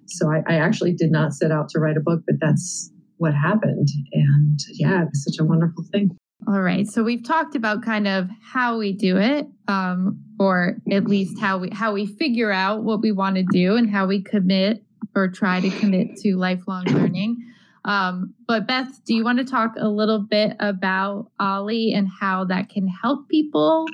So 0.08 0.30
I, 0.32 0.42
I 0.48 0.56
actually 0.56 0.94
did 0.94 1.12
not 1.12 1.34
set 1.34 1.52
out 1.52 1.70
to 1.70 1.80
write 1.80 1.98
a 1.98 2.02
book, 2.02 2.22
but 2.26 2.36
that's 2.40 2.92
what 3.18 3.34
happened. 3.34 3.88
And 4.14 4.60
yeah, 4.74 5.04
it 5.04 5.10
was 5.10 5.24
such 5.24 5.40
a 5.40 5.46
wonderful 5.46 5.86
thing. 5.92 6.10
All 6.48 6.62
right. 6.62 6.88
So 6.88 7.04
we've 7.04 7.24
talked 7.24 7.56
about 7.56 7.84
kind 7.84 8.08
of 8.08 8.28
how 8.42 8.80
we 8.80 8.94
do 8.94 9.18
it, 9.18 9.46
um, 9.68 10.20
or 10.40 10.78
at 10.92 11.06
least 11.06 11.40
how 11.40 11.60
we 11.60 11.70
how 11.70 11.94
we 11.94 12.08
figure 12.08 12.52
out 12.52 12.84
what 12.84 13.02
we 13.02 13.12
want 13.12 13.36
to 13.36 13.46
do 13.52 13.76
and 13.76 13.90
how 13.90 14.08
we 14.08 14.24
commit 14.24 14.84
or 15.16 15.28
try 15.28 15.60
to 15.60 15.70
commit 15.70 16.16
to 16.18 16.36
lifelong 16.36 16.86
learning. 16.86 17.38
Um, 17.86 18.34
but 18.48 18.68
Beth, 18.68 19.04
do 19.06 19.14
you 19.16 19.24
want 19.24 19.40
to 19.40 19.46
talk 19.46 19.74
a 19.78 19.88
little 19.88 20.20
bit 20.20 20.56
about 20.60 21.32
OLLI 21.40 21.94
and 21.96 22.08
how 22.08 22.46
that 22.46 22.70
can 22.70 22.88
help 22.88 23.28
people? 23.30 23.88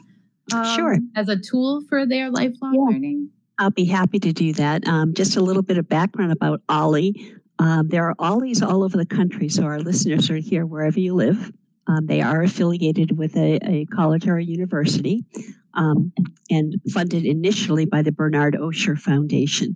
Um, 0.54 0.76
sure. 0.76 0.98
As 1.16 1.30
a 1.30 1.38
tool 1.38 1.84
for 1.90 2.06
their 2.06 2.30
lifelong 2.30 2.74
yeah. 2.74 2.94
learning. 2.94 3.30
I'll 3.60 3.72
be 3.72 3.86
happy 3.86 4.20
to 4.20 4.32
do 4.32 4.54
that. 4.54 4.88
Um, 4.88 5.14
just 5.14 5.36
a 5.36 5.42
little 5.42 5.64
bit 5.64 5.78
of 5.78 5.90
background 5.90 6.32
about 6.32 6.62
OLLI. 6.70 7.14
Um, 7.60 7.88
there 7.88 8.08
are 8.08 8.16
OLLIs 8.20 8.62
all 8.62 8.84
over 8.84 8.98
the 8.98 9.06
country, 9.06 9.50
so 9.50 9.64
our 9.64 9.80
listeners 9.80 10.30
are 10.30 10.38
here 10.38 10.66
wherever 10.66 11.00
you 11.00 11.16
live. 11.16 11.52
Um, 11.88 12.06
they 12.06 12.22
are 12.22 12.44
affiliated 12.44 13.18
with 13.18 13.36
a, 13.36 13.60
a 13.64 13.86
college 13.86 14.28
or 14.28 14.38
a 14.38 14.44
university 14.44 15.26
um, 15.74 16.12
and 16.50 16.76
funded 16.92 17.26
initially 17.26 17.86
by 17.86 18.02
the 18.02 18.12
Bernard 18.12 18.56
Osher 18.56 19.00
Foundation. 19.00 19.76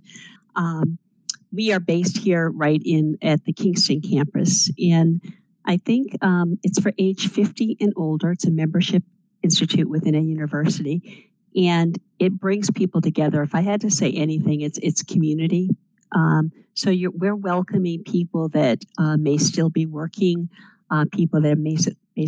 We 1.52 1.72
are 1.72 1.80
based 1.80 2.18
here 2.18 2.50
right 2.50 2.82
in 2.84 3.18
at 3.22 3.44
the 3.44 3.52
Kingston 3.52 4.00
campus, 4.00 4.70
and 4.78 5.20
I 5.66 5.78
think 5.78 6.16
um, 6.22 6.58
it's 6.62 6.80
for 6.80 6.92
age 6.98 7.28
50 7.28 7.78
and 7.80 7.92
older. 7.96 8.32
It's 8.32 8.46
a 8.46 8.50
membership 8.50 9.04
institute 9.42 9.88
within 9.88 10.14
a 10.14 10.20
university, 10.20 11.30
and 11.56 11.98
it 12.18 12.38
brings 12.38 12.70
people 12.70 13.00
together. 13.00 13.42
If 13.42 13.54
I 13.54 13.60
had 13.62 13.82
to 13.82 13.90
say 13.90 14.12
anything, 14.12 14.62
it's 14.62 14.78
it's 14.82 15.02
community 15.02 15.70
Um, 16.12 16.52
so 16.74 16.90
we're 17.14 17.36
welcoming 17.36 18.04
people 18.04 18.48
that 18.50 18.84
uh, 18.98 19.16
may 19.16 19.38
still 19.38 19.70
be 19.70 19.86
working, 19.86 20.48
uh, 20.90 21.06
people 21.12 21.40
that 21.42 21.58
may, 21.58 21.76
may 22.16 22.26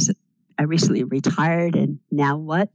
I 0.58 0.62
recently 0.62 1.04
retired, 1.04 1.74
and 1.74 1.98
now 2.10 2.36
what? 2.36 2.70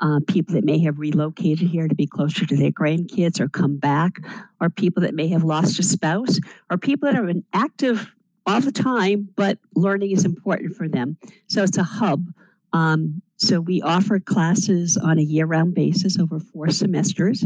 Uh, 0.00 0.20
people 0.26 0.54
that 0.54 0.64
may 0.64 0.78
have 0.80 0.98
relocated 0.98 1.68
here 1.68 1.88
to 1.88 1.94
be 1.94 2.06
closer 2.06 2.44
to 2.44 2.56
their 2.56 2.70
grandkids 2.70 3.40
or 3.40 3.48
come 3.48 3.78
back, 3.78 4.20
or 4.60 4.68
people 4.68 5.02
that 5.02 5.14
may 5.14 5.28
have 5.28 5.44
lost 5.44 5.78
a 5.78 5.82
spouse, 5.82 6.38
or 6.70 6.76
people 6.76 7.10
that 7.10 7.18
are 7.18 7.32
active 7.52 8.10
all 8.46 8.60
the 8.60 8.72
time, 8.72 9.28
but 9.36 9.58
learning 9.74 10.10
is 10.10 10.24
important 10.24 10.76
for 10.76 10.88
them. 10.88 11.16
So 11.46 11.62
it's 11.62 11.78
a 11.78 11.82
hub. 11.82 12.26
Um, 12.72 13.22
so 13.36 13.60
we 13.60 13.82
offer 13.82 14.20
classes 14.20 14.96
on 14.96 15.18
a 15.18 15.22
year 15.22 15.46
round 15.46 15.74
basis 15.74 16.18
over 16.18 16.38
four 16.38 16.70
semesters, 16.70 17.44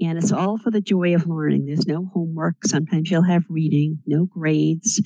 and 0.00 0.18
it's 0.18 0.32
all 0.32 0.58
for 0.58 0.70
the 0.70 0.80
joy 0.80 1.14
of 1.14 1.26
learning. 1.26 1.66
There's 1.66 1.86
no 1.86 2.04
homework. 2.12 2.56
Sometimes 2.64 3.10
you'll 3.10 3.22
have 3.22 3.44
reading, 3.48 3.98
no 4.06 4.26
grades. 4.26 5.00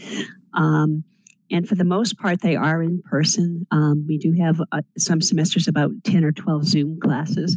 Um, 0.53 1.05
and 1.51 1.69
for 1.69 1.75
the 1.75 1.85
most 1.85 2.19
part, 2.19 2.41
they 2.41 2.57
are 2.57 2.83
in 2.83 3.03
person. 3.03 3.67
Um, 3.71 4.05
we 4.07 4.19
do 4.19 4.33
have 4.33 4.61
uh, 4.73 4.83
some 4.99 5.21
semesters 5.21 5.69
about 5.69 5.91
10 6.05 6.25
or 6.25 6.33
12 6.33 6.65
Zoom 6.65 7.01
classes, 7.01 7.57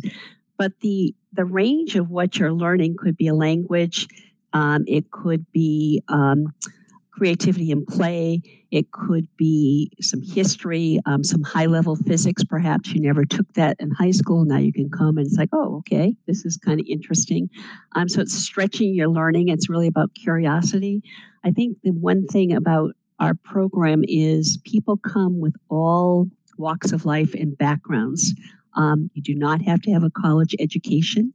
but 0.58 0.72
the, 0.82 1.16
the 1.34 1.46
range 1.46 1.96
of 1.96 2.10
what 2.10 2.38
you're 2.38 2.54
learning 2.54 2.96
could 2.98 3.18
be 3.18 3.28
a 3.28 3.36
language, 3.36 4.08
um, 4.54 4.84
it 4.88 5.12
could 5.12 5.46
be 5.52 6.02
um, 6.08 6.54
creativity 7.12 7.72
and 7.72 7.86
play, 7.86 8.42
it 8.72 8.92
could 8.92 9.28
be 9.38 9.92
some 10.02 10.22
history, 10.24 11.00
um, 11.06 11.24
some 11.24 11.44
high 11.44 11.68
level 11.68 11.96
physics. 11.96 12.44
Perhaps 12.44 12.92
you 12.92 13.02
never 13.02 13.24
took 13.24 13.52
that 13.54 13.78
in 13.80 13.92
high 13.92 14.12
school. 14.12 14.46
Now 14.46 14.58
you 14.58 14.74
can 14.74 14.90
come 14.90 15.18
and 15.18 15.28
it's 15.28 15.38
like, 15.38 15.50
oh, 15.54 15.78
okay, 15.78 16.16
this 16.26 16.44
is 16.44 16.58
kind 16.58 16.80
of 16.80 16.88
interesting. 16.90 17.50
Um, 17.96 18.10
so 18.10 18.22
it's 18.22 18.34
stretching 18.34 18.96
your 18.96 19.10
learning. 19.10 19.50
It's 19.50 19.70
really 19.70 19.88
about 19.88 20.16
curiosity. 20.16 21.04
I 21.44 21.52
think 21.52 21.78
the 21.84 21.92
one 21.92 22.26
thing 22.26 22.54
about 22.56 22.96
our 23.24 23.34
program 23.34 24.04
is 24.06 24.60
people 24.66 24.98
come 24.98 25.40
with 25.40 25.56
all 25.70 26.28
walks 26.58 26.92
of 26.92 27.06
life 27.06 27.34
and 27.34 27.58
backgrounds. 27.58 28.34
Um, 28.76 29.10
you 29.14 29.22
do 29.22 29.34
not 29.34 29.62
have 29.62 29.82
to 29.84 29.92
have 29.92 30.04
a 30.04 30.10
college 30.10 30.54
education. 30.60 31.34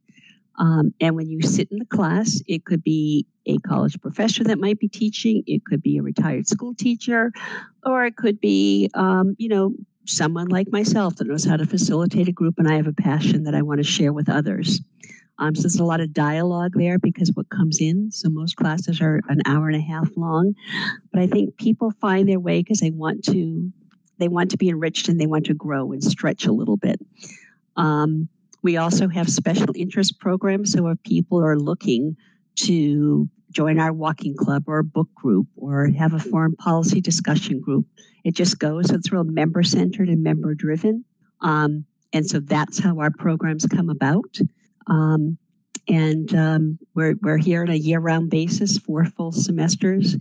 Um, 0.58 0.92
and 1.00 1.16
when 1.16 1.30
you 1.30 1.40
sit 1.40 1.68
in 1.70 1.78
the 1.78 1.86
class, 1.86 2.42
it 2.46 2.66
could 2.66 2.84
be 2.84 3.26
a 3.46 3.56
college 3.58 3.98
professor 4.02 4.44
that 4.44 4.58
might 4.58 4.78
be 4.78 4.88
teaching, 4.88 5.42
it 5.46 5.64
could 5.64 5.80
be 5.80 5.96
a 5.96 6.02
retired 6.02 6.46
school 6.46 6.74
teacher, 6.74 7.32
or 7.86 8.04
it 8.04 8.16
could 8.16 8.38
be, 8.38 8.90
um, 8.92 9.34
you 9.38 9.48
know, 9.48 9.72
someone 10.04 10.48
like 10.48 10.70
myself 10.70 11.16
that 11.16 11.26
knows 11.26 11.44
how 11.44 11.56
to 11.56 11.64
facilitate 11.64 12.28
a 12.28 12.32
group 12.32 12.56
and 12.58 12.68
I 12.68 12.74
have 12.76 12.86
a 12.86 12.92
passion 12.92 13.44
that 13.44 13.54
I 13.54 13.62
want 13.62 13.78
to 13.78 13.84
share 13.84 14.12
with 14.12 14.28
others. 14.28 14.82
Um, 15.38 15.54
so 15.54 15.62
there's 15.62 15.76
a 15.76 15.84
lot 15.84 16.00
of 16.00 16.12
dialogue 16.12 16.72
there 16.74 16.98
because 16.98 17.32
what 17.34 17.48
comes 17.48 17.80
in. 17.80 18.10
So 18.10 18.28
most 18.28 18.56
classes 18.56 19.00
are 19.00 19.20
an 19.28 19.40
hour 19.46 19.68
and 19.68 19.76
a 19.76 19.80
half 19.80 20.10
long, 20.16 20.54
but 21.12 21.22
I 21.22 21.26
think 21.26 21.56
people 21.56 21.92
find 22.00 22.28
their 22.28 22.40
way 22.40 22.60
because 22.60 22.80
they 22.80 22.90
want 22.90 23.24
to 23.26 23.72
they 24.18 24.28
want 24.28 24.50
to 24.50 24.56
be 24.56 24.68
enriched 24.68 25.08
and 25.08 25.20
they 25.20 25.26
want 25.28 25.46
to 25.46 25.54
grow 25.54 25.92
and 25.92 26.02
stretch 26.02 26.44
a 26.44 26.52
little 26.52 26.76
bit. 26.76 27.00
Um, 27.76 28.28
we 28.62 28.76
also 28.76 29.08
have 29.08 29.30
special 29.30 29.68
interest 29.76 30.18
programs. 30.18 30.72
So 30.72 30.88
if 30.88 31.00
people 31.04 31.42
are 31.44 31.56
looking 31.56 32.16
to 32.56 33.28
join 33.52 33.78
our 33.78 33.92
walking 33.92 34.34
club 34.36 34.64
or 34.66 34.82
book 34.82 35.08
group 35.14 35.46
or 35.56 35.86
have 35.86 36.12
a 36.12 36.18
foreign 36.18 36.56
policy 36.56 37.00
discussion 37.00 37.60
group, 37.60 37.86
it 38.24 38.34
just 38.34 38.58
goes. 38.58 38.88
So 38.88 38.96
it's 38.96 39.12
real 39.12 39.24
member 39.24 39.62
centered 39.62 40.08
and 40.08 40.22
member 40.22 40.54
driven. 40.54 41.04
Um, 41.40 41.84
and 42.12 42.26
so 42.26 42.40
that's 42.40 42.78
how 42.78 42.98
our 42.98 43.10
programs 43.10 43.66
come 43.66 43.88
about. 43.88 44.38
Um, 44.88 45.38
and 45.88 46.34
um, 46.34 46.78
we're, 46.94 47.14
we're 47.22 47.38
here 47.38 47.62
on 47.62 47.70
a 47.70 47.74
year 47.74 47.98
round 47.98 48.30
basis, 48.30 48.78
four 48.78 49.04
full 49.06 49.32
semesters. 49.32 50.16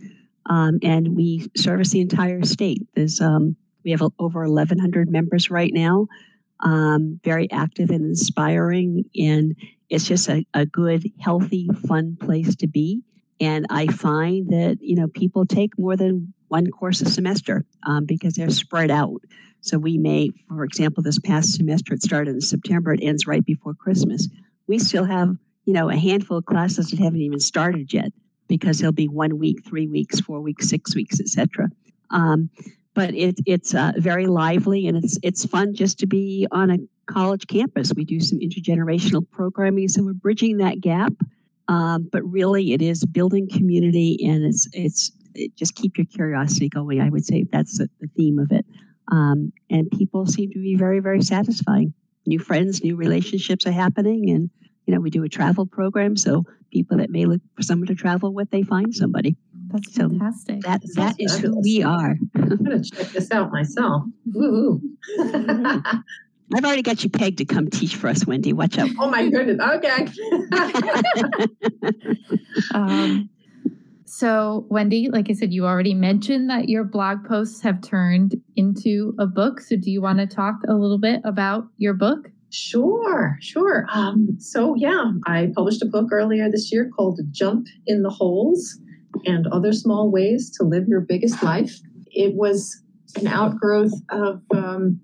Um, 0.49 0.79
and 0.81 1.15
we 1.15 1.49
service 1.57 1.89
the 1.89 1.99
entire 1.99 2.43
state. 2.43 2.87
There's, 2.95 3.19
um, 3.19 3.57
we 3.83 3.91
have 3.91 4.01
over 4.17 4.47
1,100 4.47 5.09
members 5.09 5.51
right 5.51 5.73
now, 5.73 6.07
um, 6.61 7.19
very 7.23 7.51
active 7.51 7.89
and 7.89 8.05
inspiring. 8.05 9.03
And 9.15 9.55
it's 9.89 10.07
just 10.07 10.29
a, 10.29 10.45
a 10.53 10.65
good, 10.65 11.05
healthy, 11.19 11.69
fun 11.87 12.17
place 12.19 12.55
to 12.57 12.67
be. 12.67 13.01
And 13.39 13.67
I 13.69 13.87
find 13.87 14.49
that, 14.49 14.77
you 14.81 14.95
know, 14.95 15.07
people 15.07 15.45
take 15.45 15.77
more 15.77 15.97
than 15.97 16.33
one 16.47 16.71
course 16.71 17.01
a 17.01 17.09
semester 17.09 17.65
um, 17.85 18.05
because 18.05 18.35
they're 18.35 18.49
spread 18.49 18.89
out. 18.89 19.21
So 19.61 19.77
we 19.77 19.97
may, 19.97 20.31
for 20.47 20.63
example, 20.63 21.03
this 21.03 21.19
past 21.19 21.53
semester, 21.53 21.93
it 21.93 22.01
started 22.01 22.35
in 22.35 22.41
September, 22.41 22.93
it 22.93 23.01
ends 23.03 23.27
right 23.27 23.43
before 23.43 23.73
Christmas 23.73 24.29
we 24.67 24.79
still 24.79 25.05
have, 25.05 25.35
you 25.65 25.73
know, 25.73 25.89
a 25.89 25.95
handful 25.95 26.37
of 26.37 26.45
classes 26.45 26.91
that 26.91 26.99
haven't 26.99 27.21
even 27.21 27.39
started 27.39 27.93
yet 27.93 28.11
because 28.47 28.79
there'll 28.79 28.93
be 28.93 29.07
one 29.07 29.39
week, 29.39 29.65
three 29.65 29.87
weeks, 29.87 30.19
four 30.19 30.41
weeks, 30.41 30.69
six 30.69 30.95
weeks, 30.95 31.19
etc. 31.19 31.69
Um, 32.09 32.49
but 32.93 33.13
it, 33.13 33.39
it's 33.45 33.75
uh, 33.75 33.91
very 33.97 34.25
lively 34.25 34.87
and 34.87 34.97
it's 34.97 35.19
it's 35.21 35.45
fun 35.45 35.75
just 35.75 35.99
to 35.99 36.07
be 36.07 36.47
on 36.51 36.71
a 36.71 36.77
college 37.05 37.47
campus. 37.47 37.93
We 37.95 38.05
do 38.05 38.19
some 38.19 38.39
intergenerational 38.39 39.29
programming, 39.29 39.87
so 39.87 40.03
we're 40.03 40.13
bridging 40.13 40.57
that 40.57 40.81
gap. 40.81 41.13
Um, 41.67 42.09
but 42.11 42.23
really, 42.23 42.73
it 42.73 42.81
is 42.81 43.05
building 43.05 43.49
community, 43.49 44.17
and 44.25 44.45
it's 44.45 44.67
it's 44.73 45.11
it 45.35 45.55
just 45.55 45.75
keep 45.75 45.97
your 45.97 46.05
curiosity 46.05 46.69
going. 46.69 47.01
I 47.01 47.09
would 47.09 47.25
say 47.25 47.45
that's 47.51 47.77
the, 47.77 47.89
the 47.99 48.07
theme 48.15 48.39
of 48.39 48.51
it. 48.51 48.65
Um, 49.11 49.53
and 49.69 49.91
people 49.91 50.25
seem 50.25 50.51
to 50.51 50.59
be 50.59 50.75
very 50.75 50.99
very 50.99 51.21
satisfying 51.21 51.93
new 52.27 52.39
friends, 52.39 52.83
new 52.83 52.95
relationships 52.95 53.65
are 53.65 53.71
happening. 53.71 54.29
And, 54.29 54.49
you 54.85 54.93
know, 54.93 54.99
we 54.99 55.09
do 55.09 55.23
a 55.23 55.29
travel 55.29 55.65
program. 55.65 56.15
So 56.15 56.45
people 56.71 56.97
that 56.97 57.09
may 57.09 57.25
look 57.25 57.41
for 57.55 57.63
someone 57.63 57.87
to 57.87 57.95
travel 57.95 58.33
with, 58.33 58.49
they 58.51 58.63
find 58.63 58.93
somebody. 58.93 59.35
That's 59.69 59.93
so 59.93 60.09
fantastic. 60.09 60.61
That, 60.61 60.81
that 60.95 61.15
is 61.19 61.37
who 61.39 61.59
we 61.61 61.83
are. 61.83 62.15
I'm 62.35 62.63
going 62.63 62.81
to 62.81 62.89
check 62.89 63.07
this 63.07 63.31
out 63.31 63.51
myself. 63.51 64.03
Woo 64.33 64.81
I've 66.55 66.63
already 66.63 66.81
got 66.81 67.03
you 67.03 67.09
pegged 67.09 67.39
to 67.39 67.45
come 67.45 67.69
teach 67.69 67.97
for 67.97 68.07
us, 68.07 68.25
Wendy. 68.25 68.53
Watch 68.53 68.77
out. 68.77 68.89
Oh 68.99 69.09
my 69.09 69.29
goodness. 69.29 69.59
Okay. 69.59 70.07
um, 72.73 73.29
so, 74.17 74.65
Wendy, 74.69 75.09
like 75.11 75.29
I 75.29 75.33
said, 75.33 75.53
you 75.53 75.67
already 75.67 75.93
mentioned 75.93 76.49
that 76.49 76.69
your 76.69 76.83
blog 76.83 77.23
posts 77.23 77.61
have 77.61 77.83
turned 77.83 78.33
into 78.55 79.13
a 79.19 79.27
book. 79.27 79.61
So, 79.61 79.75
do 79.75 79.91
you 79.91 80.01
want 80.01 80.17
to 80.17 80.25
talk 80.25 80.55
a 80.67 80.73
little 80.73 80.97
bit 80.97 81.21
about 81.23 81.67
your 81.77 81.93
book? 81.93 82.31
Sure, 82.49 83.37
sure. 83.41 83.85
Um, 83.93 84.35
so, 84.39 84.73
yeah, 84.73 85.11
I 85.27 85.51
published 85.53 85.83
a 85.83 85.85
book 85.85 86.07
earlier 86.11 86.49
this 86.49 86.71
year 86.71 86.89
called 86.89 87.19
Jump 87.29 87.67
in 87.85 88.01
the 88.01 88.09
Holes 88.09 88.79
and 89.27 89.45
Other 89.51 89.71
Small 89.71 90.09
Ways 90.09 90.49
to 90.57 90.63
Live 90.63 90.87
Your 90.87 91.01
Biggest 91.01 91.43
Life. 91.43 91.79
It 92.07 92.33
was 92.33 92.81
an 93.17 93.27
outgrowth 93.27 93.93
of 94.09 94.41
um, 94.49 94.99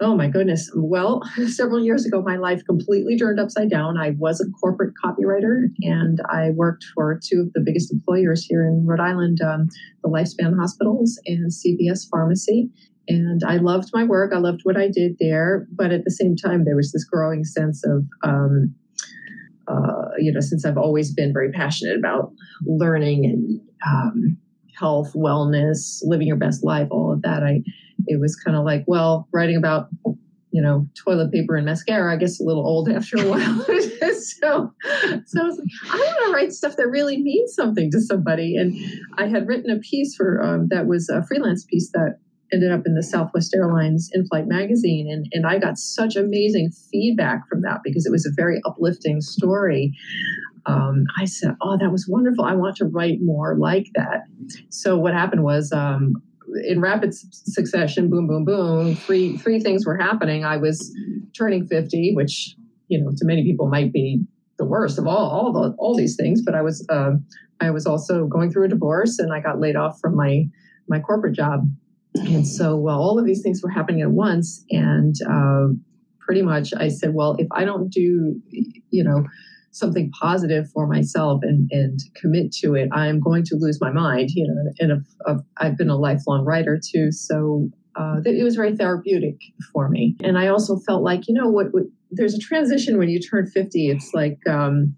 Oh 0.00 0.16
my 0.16 0.28
goodness. 0.28 0.70
Well, 0.74 1.22
several 1.46 1.82
years 1.82 2.06
ago, 2.06 2.22
my 2.22 2.36
life 2.36 2.62
completely 2.64 3.18
turned 3.18 3.40
upside 3.40 3.70
down. 3.70 3.96
I 3.96 4.10
was 4.18 4.40
a 4.40 4.50
corporate 4.60 4.94
copywriter 5.02 5.66
and 5.80 6.20
I 6.30 6.50
worked 6.50 6.84
for 6.94 7.18
two 7.22 7.40
of 7.40 7.52
the 7.52 7.60
biggest 7.60 7.92
employers 7.92 8.44
here 8.44 8.64
in 8.64 8.86
Rhode 8.86 9.00
Island 9.00 9.40
um, 9.40 9.68
the 10.02 10.08
Lifespan 10.08 10.56
Hospitals 10.56 11.20
and 11.26 11.50
CVS 11.50 12.08
Pharmacy. 12.10 12.70
And 13.08 13.42
I 13.44 13.56
loved 13.56 13.88
my 13.92 14.04
work. 14.04 14.32
I 14.32 14.38
loved 14.38 14.60
what 14.64 14.76
I 14.76 14.88
did 14.88 15.16
there. 15.18 15.66
But 15.72 15.90
at 15.90 16.04
the 16.04 16.10
same 16.10 16.36
time, 16.36 16.64
there 16.64 16.76
was 16.76 16.92
this 16.92 17.04
growing 17.04 17.42
sense 17.42 17.82
of, 17.84 18.04
um, 18.22 18.74
uh, 19.66 20.10
you 20.18 20.30
know, 20.30 20.40
since 20.40 20.64
I've 20.64 20.78
always 20.78 21.12
been 21.12 21.32
very 21.32 21.50
passionate 21.50 21.98
about 21.98 22.32
learning 22.66 23.24
and 23.24 23.60
um, 23.86 24.36
health, 24.78 25.12
wellness, 25.14 26.00
living 26.02 26.26
your 26.26 26.36
best 26.36 26.62
life, 26.62 26.88
all 26.90 27.12
of 27.12 27.22
that, 27.22 27.42
I 27.42 27.62
it 28.06 28.20
was 28.20 28.36
kind 28.36 28.56
of 28.56 28.64
like, 28.64 28.84
well, 28.86 29.28
writing 29.32 29.56
about 29.56 29.88
you 30.50 30.62
know 30.62 30.88
toilet 31.04 31.30
paper 31.30 31.56
and 31.56 31.66
mascara, 31.66 32.12
I 32.12 32.16
guess 32.16 32.40
a 32.40 32.44
little 32.44 32.66
old 32.66 32.88
after 32.92 33.18
a 33.18 33.28
while. 33.28 33.64
so, 33.64 34.72
so 35.26 35.40
I 35.40 35.44
was 35.44 35.58
like, 35.58 35.92
I 35.92 35.96
want 35.96 36.26
to 36.26 36.32
write 36.32 36.52
stuff 36.52 36.76
that 36.76 36.88
really 36.88 37.20
means 37.20 37.54
something 37.54 37.90
to 37.90 38.00
somebody. 38.00 38.56
And 38.56 38.76
I 39.16 39.26
had 39.26 39.46
written 39.46 39.70
a 39.70 39.78
piece 39.78 40.14
for 40.16 40.42
um, 40.42 40.68
that 40.70 40.86
was 40.86 41.08
a 41.08 41.24
freelance 41.26 41.64
piece 41.64 41.90
that 41.92 42.18
ended 42.52 42.72
up 42.72 42.86
in 42.86 42.94
the 42.94 43.02
Southwest 43.02 43.54
Airlines 43.54 44.10
in-flight 44.12 44.46
magazine, 44.46 45.08
and 45.10 45.26
and 45.32 45.46
I 45.46 45.58
got 45.58 45.78
such 45.78 46.16
amazing 46.16 46.70
feedback 46.90 47.48
from 47.48 47.62
that 47.62 47.80
because 47.84 48.06
it 48.06 48.12
was 48.12 48.26
a 48.26 48.34
very 48.34 48.60
uplifting 48.64 49.20
story. 49.20 49.92
Um, 50.66 51.04
I 51.18 51.24
said, 51.24 51.56
"Oh, 51.60 51.76
that 51.78 51.92
was 51.92 52.06
wonderful! 52.08 52.44
I 52.44 52.54
want 52.54 52.76
to 52.76 52.86
write 52.86 53.18
more 53.20 53.56
like 53.58 53.86
that." 53.94 54.22
So 54.70 54.96
what 54.96 55.14
happened 55.14 55.44
was 55.44 55.72
um, 55.72 56.14
in 56.66 56.80
rapid 56.80 57.14
succession, 57.14 58.08
boom, 58.10 58.26
boom, 58.26 58.44
boom, 58.44 58.94
three 58.94 59.36
three 59.36 59.60
things 59.60 59.86
were 59.86 59.96
happening. 59.96 60.44
I 60.44 60.56
was 60.56 60.94
turning 61.36 61.66
50, 61.66 62.14
which 62.14 62.54
you 62.88 63.00
know 63.00 63.10
to 63.16 63.24
many 63.24 63.44
people 63.44 63.68
might 63.68 63.92
be 63.92 64.22
the 64.58 64.64
worst 64.64 64.98
of 64.98 65.06
all 65.06 65.30
all 65.30 65.52
the 65.52 65.74
all 65.78 65.96
these 65.96 66.16
things. 66.16 66.42
But 66.42 66.54
I 66.54 66.62
was 66.62 66.86
uh, 66.88 67.12
I 67.60 67.70
was 67.70 67.86
also 67.86 68.26
going 68.26 68.50
through 68.50 68.64
a 68.64 68.68
divorce, 68.68 69.18
and 69.18 69.32
I 69.32 69.40
got 69.40 69.60
laid 69.60 69.76
off 69.76 69.98
from 70.00 70.16
my 70.16 70.44
my 70.88 71.00
corporate 71.00 71.34
job. 71.34 71.68
And 72.14 72.46
so, 72.46 72.74
well, 72.76 72.98
all 72.98 73.18
of 73.18 73.26
these 73.26 73.42
things 73.42 73.62
were 73.62 73.70
happening 73.70 74.02
at 74.02 74.10
once, 74.10 74.64
and 74.70 75.14
uh, 75.30 75.68
pretty 76.18 76.42
much 76.42 76.72
I 76.76 76.88
said, 76.88 77.14
well, 77.14 77.36
if 77.38 77.46
I 77.52 77.64
don't 77.64 77.90
do, 77.90 78.40
you 78.90 79.04
know, 79.04 79.24
something 79.70 80.10
positive 80.10 80.70
for 80.72 80.86
myself 80.86 81.40
and, 81.42 81.68
and 81.70 82.00
commit 82.16 82.52
to 82.52 82.74
it, 82.74 82.88
I'm 82.92 83.20
going 83.20 83.44
to 83.44 83.56
lose 83.56 83.80
my 83.80 83.90
mind. 83.90 84.30
You 84.30 84.48
know, 84.48 84.72
and 84.78 84.92
if, 84.92 85.06
if 85.26 85.40
I've 85.58 85.76
been 85.76 85.90
a 85.90 85.96
lifelong 85.96 86.44
writer 86.44 86.78
too, 86.82 87.12
so 87.12 87.68
uh, 87.96 88.20
it 88.24 88.44
was 88.44 88.56
very 88.56 88.76
therapeutic 88.76 89.36
for 89.72 89.88
me. 89.88 90.16
And 90.22 90.38
I 90.38 90.48
also 90.48 90.78
felt 90.78 91.02
like, 91.02 91.26
you 91.26 91.34
know, 91.34 91.48
what, 91.48 91.66
what 91.72 91.84
there's 92.10 92.34
a 92.34 92.38
transition 92.38 92.96
when 92.96 93.08
you 93.08 93.20
turn 93.20 93.46
50. 93.46 93.88
It's 93.88 94.12
like, 94.14 94.38
um, 94.48 94.94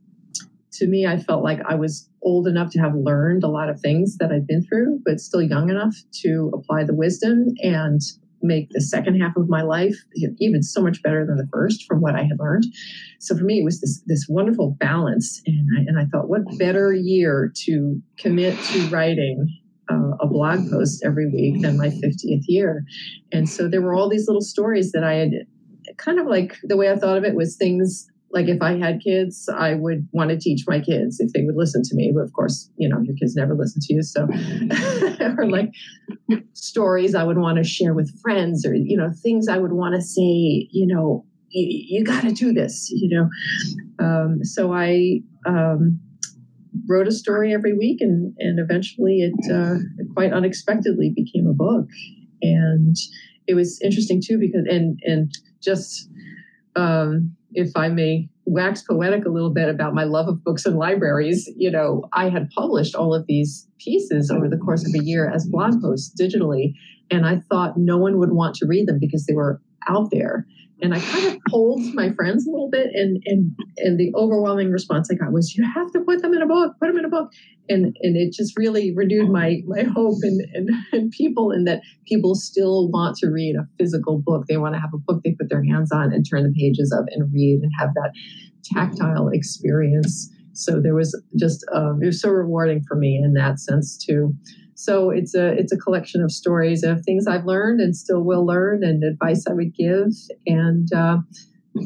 to 0.73 0.87
me, 0.87 1.07
I 1.07 1.18
felt 1.18 1.43
like 1.43 1.61
I 1.68 1.75
was 1.75 2.09
old 2.23 2.47
enough 2.47 2.71
to 2.73 2.79
have 2.79 2.95
learned 2.95 3.43
a 3.43 3.49
lot 3.49 3.71
of 3.71 3.81
things 3.81 4.18
that 4.18 4.31
I'd 4.31 4.47
been 4.47 4.64
through, 4.64 5.01
but 5.05 5.21
still 5.21 5.43
young 5.43 5.71
enough 5.71 5.95
to 6.23 6.51
apply 6.55 6.85
the 6.85 6.95
wisdom 6.95 7.47
and 7.62 8.01
make 8.43 8.70
the 8.70 8.80
second 8.80 9.20
half 9.20 9.36
of 9.36 9.49
my 9.49 9.62
life 9.62 9.97
even 10.38 10.62
so 10.62 10.82
much 10.82 11.03
better 11.03 11.26
than 11.26 11.36
the 11.36 11.49
first 11.53 11.84
from 11.86 12.01
what 12.01 12.14
I 12.14 12.22
had 12.22 12.38
learned. 12.38 12.64
So 13.18 13.36
for 13.36 13.45
me, 13.45 13.61
it 13.61 13.64
was 13.64 13.80
this 13.80 14.03
this 14.07 14.26
wonderful 14.28 14.76
balance, 14.80 15.43
and 15.47 15.68
I, 15.78 15.80
and 15.86 15.99
I 15.99 16.07
thought, 16.07 16.28
what 16.28 16.43
better 16.59 16.93
year 16.93 17.53
to 17.64 18.01
commit 18.18 18.59
to 18.59 18.88
writing 18.88 19.47
uh, 19.91 20.16
a 20.20 20.26
blog 20.26 20.70
post 20.70 21.03
every 21.05 21.30
week 21.30 21.62
than 21.62 21.76
my 21.76 21.88
50th 21.88 22.45
year? 22.47 22.84
And 23.32 23.49
so 23.49 23.68
there 23.68 23.82
were 23.82 23.95
all 23.95 24.09
these 24.09 24.26
little 24.26 24.43
stories 24.43 24.93
that 24.93 25.05
I 25.05 25.14
had 25.14 25.30
kind 25.97 26.18
of 26.18 26.26
like 26.26 26.57
the 26.62 26.76
way 26.76 26.91
I 26.91 26.97
thought 26.97 27.18
of 27.18 27.24
it 27.24 27.34
was 27.34 27.57
things 27.57 28.10
like 28.33 28.49
if 28.49 28.62
I 28.62 28.78
had 28.78 29.01
kids, 29.01 29.49
I 29.53 29.74
would 29.74 30.07
want 30.12 30.31
to 30.31 30.39
teach 30.39 30.64
my 30.66 30.81
kids 30.81 31.18
if 31.18 31.33
they 31.33 31.43
would 31.43 31.57
listen 31.57 31.83
to 31.83 31.97
me. 31.97 32.12
But 32.14 32.22
of 32.22 32.33
course, 32.33 32.70
you 32.76 32.89
know, 32.89 33.01
your 33.03 33.16
kids 33.16 33.35
never 33.35 33.55
listen 33.55 33.81
to 33.83 33.95
you. 33.95 34.03
So, 34.03 34.28
or 35.39 35.51
like 35.51 35.72
stories 36.53 37.14
I 37.14 37.24
would 37.24 37.39
want 37.39 37.59
to 37.59 37.64
share 37.64 37.93
with 37.93 38.16
friends 38.20 38.64
or, 38.64 38.74
you 38.74 38.97
know, 38.97 39.11
things 39.22 39.49
I 39.49 39.59
would 39.59 39.72
want 39.72 39.97
to 39.97 40.01
say, 40.01 40.68
you 40.70 40.87
know, 40.87 41.24
you, 41.49 41.99
you 41.99 42.05
got 42.05 42.22
to 42.22 42.31
do 42.31 42.53
this, 42.53 42.89
you 42.93 43.09
know. 43.09 43.28
Um, 44.05 44.45
so 44.45 44.72
I 44.72 45.20
um, 45.45 45.99
wrote 46.89 47.09
a 47.09 47.12
story 47.12 47.53
every 47.53 47.76
week 47.76 48.01
and, 48.01 48.33
and 48.39 48.61
eventually 48.61 49.22
it 49.22 49.53
uh, 49.53 49.78
quite 50.14 50.33
unexpectedly 50.33 51.12
became 51.14 51.49
a 51.49 51.53
book. 51.53 51.87
And 52.43 52.95
it 53.49 53.55
was 53.55 53.81
interesting 53.83 54.22
too 54.24 54.39
because, 54.39 54.66
and, 54.70 55.01
and 55.05 55.37
just, 55.61 56.09
um, 56.76 57.35
if 57.53 57.70
I 57.76 57.88
may 57.88 58.28
wax 58.46 58.82
poetic 58.82 59.24
a 59.24 59.30
little 59.30 59.53
bit 59.53 59.68
about 59.68 59.94
my 59.94 60.05
love 60.05 60.28
of 60.28 60.42
books 60.42 60.66
and 60.66 60.76
libraries, 60.76 61.48
you 61.57 61.70
know, 61.70 62.05
I 62.12 62.28
had 62.28 62.51
published 62.51 62.94
all 62.94 63.14
of 63.14 63.26
these 63.26 63.68
pieces 63.78 64.30
over 64.30 64.48
the 64.48 64.57
course 64.57 64.86
of 64.86 64.94
a 64.98 65.05
year 65.05 65.30
as 65.30 65.46
blog 65.46 65.80
posts 65.80 66.12
digitally. 66.20 66.72
And 67.11 67.26
I 67.26 67.40
thought 67.51 67.76
no 67.76 67.98
one 67.98 68.18
would 68.18 68.32
want 68.32 68.55
to 68.57 68.66
read 68.66 68.86
them 68.88 68.98
because 69.01 69.26
they 69.26 69.34
were 69.34 69.61
out 69.89 70.11
there. 70.11 70.47
And 70.83 70.95
I 70.95 71.01
kind 71.01 71.26
of 71.26 71.39
polled 71.51 71.83
my 71.95 72.11
friends 72.12 72.47
a 72.47 72.51
little 72.51 72.70
bit, 72.70 72.89
and 72.95 73.22
and 73.26 73.55
and 73.76 74.01
the 74.01 74.12
overwhelming 74.14 74.70
response 74.70 75.11
I 75.11 75.14
got 75.14 75.31
was, 75.31 75.55
"You 75.55 75.62
have 75.74 75.93
to 75.93 76.01
put 76.01 76.22
them 76.22 76.33
in 76.33 76.41
a 76.41 76.47
book. 76.47 76.72
Put 76.81 76.87
them 76.87 76.99
in 76.99 77.05
a 77.05 77.11
book." 77.11 77.31
And 77.68 77.95
and 78.01 78.16
it 78.16 78.33
just 78.33 78.59
really 78.59 78.91
renewed 78.95 79.28
my 79.28 79.59
my 79.66 79.83
hope 79.83 80.16
and 80.22 80.41
and, 80.55 80.70
in 80.93 81.11
people, 81.11 81.51
and 81.51 81.66
that 81.66 81.83
people 82.07 82.35
still 82.35 82.89
want 82.89 83.18
to 83.18 83.28
read 83.28 83.57
a 83.57 83.68
physical 83.78 84.22
book. 84.24 84.47
They 84.49 84.57
want 84.57 84.74
to 84.74 84.81
have 84.81 84.95
a 84.95 84.99
book 84.99 85.20
they 85.22 85.37
put 85.39 85.51
their 85.51 85.62
hands 85.62 85.93
on 85.93 86.14
and 86.14 86.24
turn 86.28 86.45
the 86.45 86.55
pages 86.59 86.91
of 86.99 87.07
and 87.11 87.31
read 87.31 87.61
and 87.62 87.70
have 87.78 87.91
that 87.95 88.12
tactile 88.64 89.28
experience. 89.28 90.31
So 90.55 90.81
there 90.81 90.95
was 90.95 91.18
just 91.39 91.64
um, 91.72 92.01
it 92.03 92.07
was 92.07 92.20
so 92.22 92.31
rewarding 92.31 92.83
for 92.89 92.97
me 92.97 93.20
in 93.22 93.35
that 93.35 93.61
sense 93.61 93.97
too. 93.97 94.35
So 94.81 95.11
it's 95.11 95.35
a 95.35 95.49
it's 95.53 95.72
a 95.72 95.76
collection 95.76 96.22
of 96.22 96.33
stories 96.33 96.83
of 96.83 97.03
things 97.03 97.26
I've 97.26 97.45
learned 97.45 97.81
and 97.81 97.95
still 97.95 98.22
will 98.22 98.47
learn, 98.47 98.83
and 98.83 99.05
advice 99.05 99.45
I 99.47 99.53
would 99.53 99.74
give. 99.74 100.07
And 100.47 100.91
uh, 100.95 101.18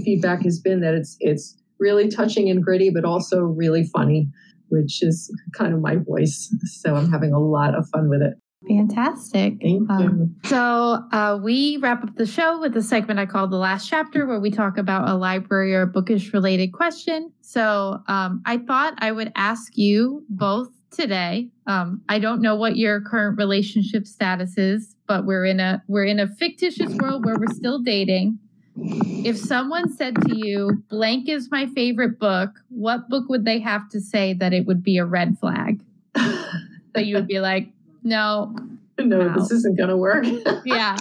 feedback 0.04 0.42
has 0.44 0.60
been 0.60 0.80
that 0.80 0.94
it's 0.94 1.16
it's 1.18 1.60
really 1.80 2.08
touching 2.08 2.48
and 2.48 2.62
gritty, 2.62 2.90
but 2.90 3.04
also 3.04 3.40
really 3.40 3.84
funny, 3.92 4.28
which 4.68 5.02
is 5.02 5.28
kind 5.58 5.74
of 5.74 5.80
my 5.80 5.96
voice. 5.96 6.54
So 6.66 6.94
I'm 6.94 7.10
having 7.10 7.32
a 7.32 7.40
lot 7.40 7.74
of 7.74 7.88
fun 7.88 8.08
with 8.08 8.22
it. 8.22 8.34
Fantastic. 8.68 9.54
Thank 9.60 9.62
you. 9.62 9.86
Um, 9.90 10.36
so 10.44 11.04
uh, 11.10 11.38
we 11.42 11.78
wrap 11.78 12.04
up 12.04 12.14
the 12.14 12.26
show 12.26 12.60
with 12.60 12.76
a 12.76 12.82
segment 12.82 13.18
I 13.18 13.26
call 13.26 13.48
the 13.48 13.56
last 13.56 13.88
chapter, 13.88 14.24
where 14.24 14.38
we 14.38 14.52
talk 14.52 14.78
about 14.78 15.08
a 15.08 15.14
library 15.16 15.74
or 15.74 15.84
bookish 15.84 16.32
related 16.32 16.72
question. 16.72 17.32
So 17.40 17.98
um, 18.06 18.40
I 18.46 18.58
thought 18.58 18.94
I 18.98 19.10
would 19.10 19.32
ask 19.34 19.76
you 19.76 20.24
both 20.30 20.68
today. 20.94 21.48
Um, 21.66 22.02
I 22.08 22.18
don't 22.18 22.40
know 22.40 22.54
what 22.54 22.76
your 22.76 23.00
current 23.00 23.38
relationship 23.38 24.06
status 24.06 24.56
is, 24.56 24.94
but 25.06 25.24
we're 25.24 25.44
in 25.44 25.60
a 25.60 25.82
we're 25.88 26.04
in 26.04 26.20
a 26.20 26.26
fictitious 26.26 26.94
world 26.94 27.24
where 27.24 27.36
we're 27.38 27.54
still 27.54 27.80
dating. 27.80 28.38
If 28.76 29.36
someone 29.38 29.92
said 29.92 30.16
to 30.22 30.36
you, 30.36 30.82
"Blank 30.88 31.28
is 31.28 31.50
my 31.50 31.66
favorite 31.66 32.18
book," 32.18 32.50
what 32.70 33.08
book 33.08 33.28
would 33.28 33.44
they 33.44 33.58
have 33.60 33.88
to 33.90 34.00
say 34.00 34.34
that 34.34 34.52
it 34.52 34.66
would 34.66 34.82
be 34.82 34.98
a 34.98 35.04
red 35.04 35.38
flag? 35.38 35.80
that 36.14 37.06
you 37.06 37.16
would 37.16 37.28
be 37.28 37.40
like, 37.40 37.68
"No, 38.02 38.54
no, 38.98 39.28
no. 39.28 39.34
this 39.34 39.50
isn't 39.50 39.76
going 39.76 39.90
to 39.90 39.96
work." 39.96 40.24
yeah. 40.64 40.96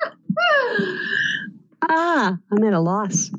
ah, 1.88 2.36
I'm 2.50 2.64
at 2.64 2.72
a 2.72 2.80
loss. 2.80 3.30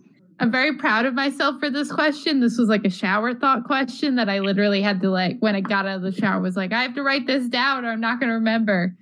I'm 0.42 0.52
very 0.52 0.76
proud 0.76 1.06
of 1.06 1.14
myself 1.14 1.60
for 1.60 1.70
this 1.70 1.92
question. 1.92 2.40
This 2.40 2.58
was 2.58 2.68
like 2.68 2.84
a 2.84 2.90
shower 2.90 3.36
thought 3.36 3.64
question 3.64 4.16
that 4.16 4.28
I 4.28 4.40
literally 4.40 4.82
had 4.82 5.00
to 5.02 5.12
like 5.12 5.38
when 5.40 5.56
I 5.56 5.62
got 5.62 5.86
out 5.86 5.98
of 5.98 6.02
the 6.02 6.12
shower 6.12 6.42
was 6.42 6.58
like 6.58 6.74
I 6.74 6.82
have 6.82 6.96
to 6.96 7.04
write 7.04 7.28
this 7.28 7.48
down 7.48 7.86
or 7.86 7.92
I'm 7.92 8.02
not 8.02 8.20
going 8.20 8.30
to 8.30 8.34
remember. 8.34 8.96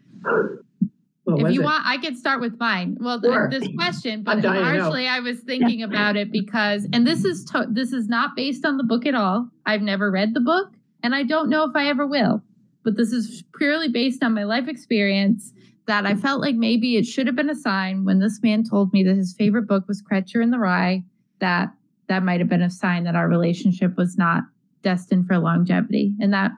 What 1.23 1.47
if 1.47 1.53
you 1.53 1.61
it? 1.61 1.63
want, 1.63 1.85
I 1.87 1.95
can 1.95 2.17
start 2.17 2.41
with 2.41 2.59
mine. 2.59 2.97
Well, 2.99 3.21
sure. 3.21 3.49
this 3.49 3.65
question, 3.77 4.21
but 4.21 4.43
largely 4.43 5.07
I 5.07 5.21
was 5.21 5.39
thinking 5.39 5.81
about 5.81 6.17
it 6.17 6.29
because, 6.29 6.85
and 6.91 7.07
this 7.07 7.23
is 7.23 7.45
to, 7.45 7.67
this 7.69 7.93
is 7.93 8.09
not 8.09 8.35
based 8.35 8.65
on 8.65 8.75
the 8.75 8.83
book 8.83 9.05
at 9.05 9.15
all. 9.15 9.47
I've 9.65 9.81
never 9.81 10.11
read 10.11 10.33
the 10.33 10.41
book, 10.41 10.73
and 11.03 11.15
I 11.15 11.23
don't 11.23 11.49
know 11.49 11.63
if 11.63 11.73
I 11.73 11.87
ever 11.87 12.05
will. 12.05 12.43
But 12.83 12.97
this 12.97 13.13
is 13.13 13.45
purely 13.57 13.87
based 13.87 14.23
on 14.23 14.33
my 14.33 14.43
life 14.43 14.67
experience. 14.67 15.53
That 15.87 16.05
I 16.05 16.13
felt 16.13 16.39
like 16.41 16.55
maybe 16.55 16.97
it 16.97 17.05
should 17.07 17.25
have 17.25 17.35
been 17.35 17.49
a 17.49 17.55
sign 17.55 18.05
when 18.05 18.19
this 18.19 18.41
man 18.43 18.63
told 18.63 18.93
me 18.93 19.01
that 19.03 19.15
his 19.15 19.33
favorite 19.33 19.67
book 19.67 19.87
was 19.87 20.03
Catcher 20.03 20.39
in 20.39 20.51
the 20.51 20.59
Rye 20.59 21.03
that 21.39 21.69
that 22.07 22.23
might 22.23 22.39
have 22.39 22.49
been 22.49 22.61
a 22.61 22.69
sign 22.69 23.03
that 23.03 23.15
our 23.15 23.27
relationship 23.27 23.95
was 23.97 24.17
not 24.17 24.43
destined 24.83 25.27
for 25.27 25.37
longevity 25.37 26.13
and 26.19 26.33
that 26.33 26.51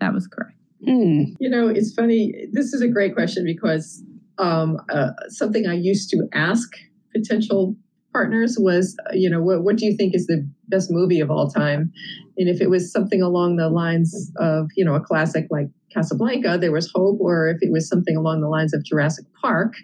that 0.00 0.12
was 0.12 0.26
correct 0.26 0.56
mm. 0.86 1.26
you 1.38 1.48
know 1.48 1.68
it's 1.68 1.92
funny 1.94 2.34
this 2.52 2.72
is 2.72 2.82
a 2.82 2.88
great 2.88 3.14
question 3.14 3.44
because 3.44 4.02
um, 4.38 4.78
uh, 4.90 5.10
something 5.28 5.66
i 5.66 5.74
used 5.74 6.10
to 6.10 6.28
ask 6.32 6.68
potential 7.14 7.76
partners 8.12 8.56
was 8.58 8.96
uh, 9.06 9.14
you 9.14 9.28
know 9.28 9.42
what, 9.42 9.62
what 9.62 9.76
do 9.76 9.86
you 9.86 9.96
think 9.96 10.14
is 10.14 10.26
the 10.26 10.46
best 10.68 10.90
movie 10.90 11.20
of 11.20 11.30
all 11.30 11.48
time 11.48 11.92
and 12.36 12.48
if 12.48 12.60
it 12.60 12.70
was 12.70 12.90
something 12.90 13.22
along 13.22 13.56
the 13.56 13.68
lines 13.68 14.32
of 14.36 14.68
you 14.76 14.84
know 14.84 14.94
a 14.94 15.00
classic 15.00 15.46
like 15.50 15.68
casablanca 15.92 16.58
there 16.58 16.72
was 16.72 16.90
hope 16.94 17.18
or 17.20 17.48
if 17.48 17.58
it 17.60 17.70
was 17.70 17.88
something 17.88 18.16
along 18.16 18.40
the 18.40 18.48
lines 18.48 18.74
of 18.74 18.84
jurassic 18.84 19.24
park 19.40 19.74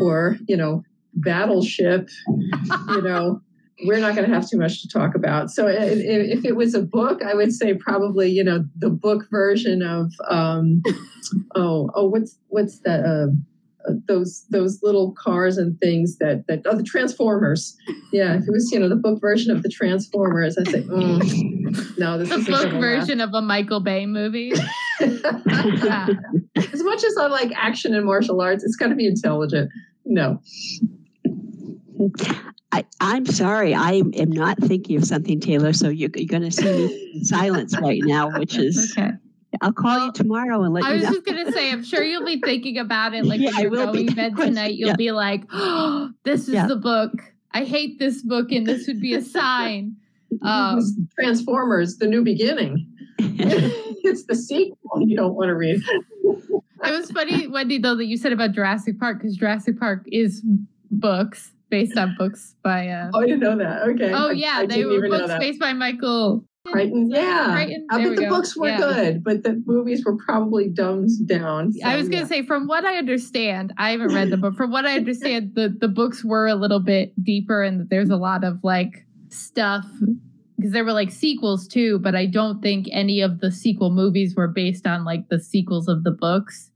or 0.00 0.36
you 0.46 0.56
know 0.56 0.82
battleship 1.14 2.08
you 2.88 3.02
know 3.02 3.40
we're 3.82 3.98
not 3.98 4.14
going 4.14 4.28
to 4.28 4.34
have 4.34 4.48
too 4.48 4.58
much 4.58 4.82
to 4.82 4.88
talk 4.88 5.14
about. 5.14 5.50
So 5.50 5.66
if, 5.66 5.98
if, 5.98 6.44
it 6.44 6.56
was 6.56 6.74
a 6.74 6.82
book, 6.82 7.22
I 7.22 7.34
would 7.34 7.52
say 7.52 7.74
probably 7.74 8.30
you 8.30 8.44
know 8.44 8.64
the 8.76 8.90
book 8.90 9.24
version 9.30 9.82
of 9.82 10.12
um, 10.28 10.82
oh 11.54 11.90
oh 11.94 12.08
what's 12.08 12.38
what's 12.48 12.80
that 12.80 13.04
uh, 13.04 13.26
uh, 13.88 13.94
those 14.06 14.46
those 14.50 14.80
little 14.82 15.12
cars 15.12 15.58
and 15.58 15.78
things 15.80 16.18
that 16.18 16.44
that 16.46 16.62
oh 16.66 16.76
the 16.76 16.84
Transformers. 16.84 17.76
Yeah, 18.12 18.36
if 18.36 18.42
it 18.46 18.50
was 18.50 18.70
you 18.72 18.78
know 18.78 18.88
the 18.88 18.96
book 18.96 19.20
version 19.20 19.54
of 19.54 19.62
the 19.62 19.68
Transformers, 19.68 20.56
I'd 20.58 20.68
say 20.68 20.82
mm, 20.82 21.98
no, 21.98 22.18
this 22.18 22.30
is 22.30 22.46
the 22.46 22.52
book 22.52 22.72
version 22.72 23.20
of 23.20 23.34
a 23.34 23.42
Michael 23.42 23.80
Bay 23.80 24.06
movie. 24.06 24.52
yeah. 25.00 26.06
As 26.72 26.82
much 26.82 27.04
as 27.04 27.16
I 27.16 27.26
like 27.26 27.50
action 27.56 27.94
and 27.94 28.04
martial 28.04 28.40
arts, 28.40 28.62
it's 28.64 28.76
got 28.76 28.88
to 28.88 28.94
be 28.94 29.06
intelligent. 29.06 29.70
No. 30.04 30.40
I, 33.00 33.16
am 33.16 33.26
sorry, 33.26 33.74
I 33.74 34.02
am 34.14 34.30
not 34.30 34.58
thinking 34.58 34.96
of 34.96 35.04
something, 35.04 35.40
Taylor. 35.40 35.72
So 35.72 35.88
you're, 35.88 36.10
you're 36.14 36.26
going 36.26 36.42
to 36.42 36.50
see 36.50 36.64
me 36.64 37.12
in 37.14 37.24
silence 37.24 37.78
right 37.78 38.02
now, 38.04 38.38
which 38.38 38.56
is. 38.56 38.94
Okay. 38.96 39.12
I'll 39.60 39.72
call 39.72 39.96
well, 39.96 40.06
you 40.06 40.12
tomorrow 40.12 40.62
and 40.62 40.74
let 40.74 40.84
I 40.84 40.94
you 40.94 41.00
know. 41.00 41.06
I 41.06 41.10
was 41.10 41.18
just 41.18 41.26
going 41.26 41.46
to 41.46 41.52
say, 41.52 41.70
I'm 41.70 41.84
sure 41.84 42.02
you'll 42.02 42.24
be 42.24 42.40
thinking 42.40 42.78
about 42.78 43.14
it. 43.14 43.24
Like 43.24 43.40
yeah, 43.40 43.52
when 43.52 43.60
you're 43.62 43.70
going 43.70 44.08
to 44.08 44.14
bed 44.14 44.36
tonight, 44.36 44.74
you'll 44.74 44.90
yeah. 44.90 44.96
be 44.96 45.12
like, 45.12 45.44
oh, 45.52 46.10
this 46.24 46.48
is 46.48 46.54
yeah. 46.54 46.66
the 46.66 46.76
book. 46.76 47.12
I 47.52 47.62
hate 47.62 48.00
this 48.00 48.22
book, 48.22 48.50
and 48.50 48.66
this 48.66 48.88
would 48.88 49.00
be 49.00 49.14
a 49.14 49.22
sign. 49.22 49.96
Um, 50.42 50.80
Transformers, 51.16 51.98
The 51.98 52.08
New 52.08 52.24
Beginning. 52.24 52.88
it's 53.18 54.24
the 54.24 54.34
sequel 54.34 55.00
you 55.06 55.16
don't 55.16 55.34
want 55.34 55.48
to 55.48 55.54
read. 55.54 55.80
it 56.24 56.62
was 56.82 57.08
funny, 57.12 57.46
Wendy, 57.46 57.78
though, 57.78 57.94
that 57.94 58.06
you 58.06 58.16
said 58.16 58.32
about 58.32 58.50
Jurassic 58.50 58.98
Park, 58.98 59.18
because 59.18 59.36
Jurassic 59.36 59.78
Park 59.78 60.02
is 60.10 60.42
books 60.90 61.53
based 61.74 61.98
on 61.98 62.14
books 62.16 62.54
by. 62.62 62.88
Uh, 62.88 63.10
oh, 63.12 63.20
I 63.20 63.26
didn't 63.26 63.40
know 63.40 63.56
that. 63.58 63.82
Okay. 63.90 64.12
Oh 64.14 64.30
yeah, 64.30 64.58
I, 64.58 64.66
they 64.66 64.84
were 64.84 65.08
books 65.08 65.32
based 65.40 65.58
by 65.58 65.72
Michael. 65.72 66.44
Crichton, 66.66 67.10
yeah. 67.10 67.52
Crichton? 67.52 67.86
Uh, 67.90 67.98
but 67.98 68.16
the 68.16 68.22
go. 68.22 68.28
books 68.30 68.56
were 68.56 68.68
yeah. 68.68 68.78
good, 68.78 69.24
but 69.24 69.42
the 69.42 69.62
movies 69.66 70.02
were 70.04 70.16
probably 70.16 70.68
dumbed 70.68 71.10
down. 71.26 71.72
So, 71.72 71.86
I 71.86 71.96
was 71.96 72.08
going 72.08 72.26
to 72.26 72.34
yeah. 72.34 72.40
say, 72.40 72.46
from 72.46 72.66
what 72.66 72.86
I 72.86 72.96
understand, 72.96 73.74
I 73.76 73.90
haven't 73.90 74.14
read 74.14 74.30
them, 74.30 74.40
but 74.46 74.54
from 74.54 74.70
what 74.70 74.86
I 74.86 74.94
understand, 74.94 75.52
the 75.54 75.74
the 75.76 75.88
books 75.88 76.24
were 76.24 76.46
a 76.46 76.54
little 76.54 76.80
bit 76.80 77.12
deeper, 77.22 77.62
and 77.62 77.90
there's 77.90 78.10
a 78.10 78.16
lot 78.16 78.44
of 78.44 78.60
like 78.62 79.04
stuff 79.30 79.84
because 80.56 80.72
there 80.72 80.84
were 80.84 80.92
like 80.92 81.10
sequels 81.10 81.66
too, 81.66 81.98
but 81.98 82.14
I 82.14 82.26
don't 82.26 82.62
think 82.62 82.86
any 82.92 83.20
of 83.20 83.40
the 83.40 83.50
sequel 83.50 83.90
movies 83.90 84.36
were 84.36 84.48
based 84.48 84.86
on 84.86 85.04
like 85.04 85.28
the 85.28 85.40
sequels 85.40 85.88
of 85.88 86.04
the 86.04 86.12
books. 86.12 86.70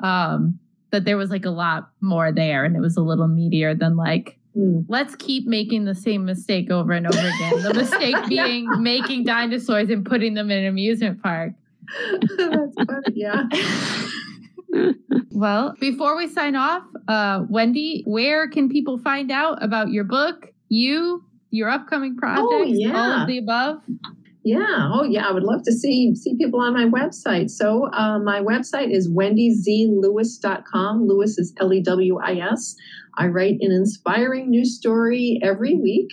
Um, 0.00 0.60
that 0.90 1.04
there 1.04 1.16
was 1.16 1.30
like 1.30 1.44
a 1.44 1.50
lot 1.50 1.90
more 2.00 2.32
there 2.32 2.64
and 2.64 2.76
it 2.76 2.80
was 2.80 2.96
a 2.96 3.02
little 3.02 3.28
meatier 3.28 3.78
than 3.78 3.96
like. 3.96 4.35
Let's 4.88 5.14
keep 5.16 5.46
making 5.46 5.84
the 5.84 5.94
same 5.94 6.24
mistake 6.24 6.70
over 6.70 6.92
and 6.92 7.06
over 7.06 7.18
again. 7.18 7.62
The 7.62 7.74
mistake 7.74 8.16
being 8.28 8.66
making 8.82 9.24
dinosaurs 9.24 9.90
and 9.90 10.04
putting 10.04 10.34
them 10.34 10.50
in 10.50 10.58
an 10.58 10.66
amusement 10.66 11.22
park. 11.22 11.52
That's 12.36 12.74
funny. 12.74 13.12
Yeah. 13.14 13.44
Well, 15.30 15.74
before 15.80 16.16
we 16.16 16.28
sign 16.28 16.56
off, 16.56 16.82
uh, 17.08 17.44
Wendy, 17.50 18.02
where 18.06 18.48
can 18.48 18.70
people 18.70 18.98
find 18.98 19.30
out 19.30 19.62
about 19.62 19.90
your 19.90 20.04
book, 20.04 20.52
you, 20.70 21.22
your 21.50 21.68
upcoming 21.68 22.16
projects, 22.16 22.46
all 22.50 22.64
yeah. 22.64 23.22
of 23.22 23.28
the 23.28 23.38
above? 23.38 23.82
Yeah. 24.44 24.90
Oh, 24.92 25.02
yeah. 25.04 25.28
I 25.28 25.32
would 25.32 25.42
love 25.42 25.62
to 25.64 25.72
see 25.72 26.14
see 26.14 26.36
people 26.36 26.60
on 26.60 26.72
my 26.72 26.84
website. 26.84 27.50
So 27.50 27.90
uh, 27.92 28.18
my 28.18 28.40
website 28.40 28.90
is 28.92 29.10
wendyzlewis.com. 29.10 31.06
Lewis 31.06 31.36
is 31.36 31.52
L 31.60 31.72
E 31.72 31.82
W 31.82 32.18
I 32.18 32.36
S. 32.36 32.76
I 33.16 33.26
write 33.26 33.56
an 33.60 33.72
inspiring 33.72 34.50
new 34.50 34.64
story 34.64 35.40
every 35.42 35.74
week, 35.74 36.10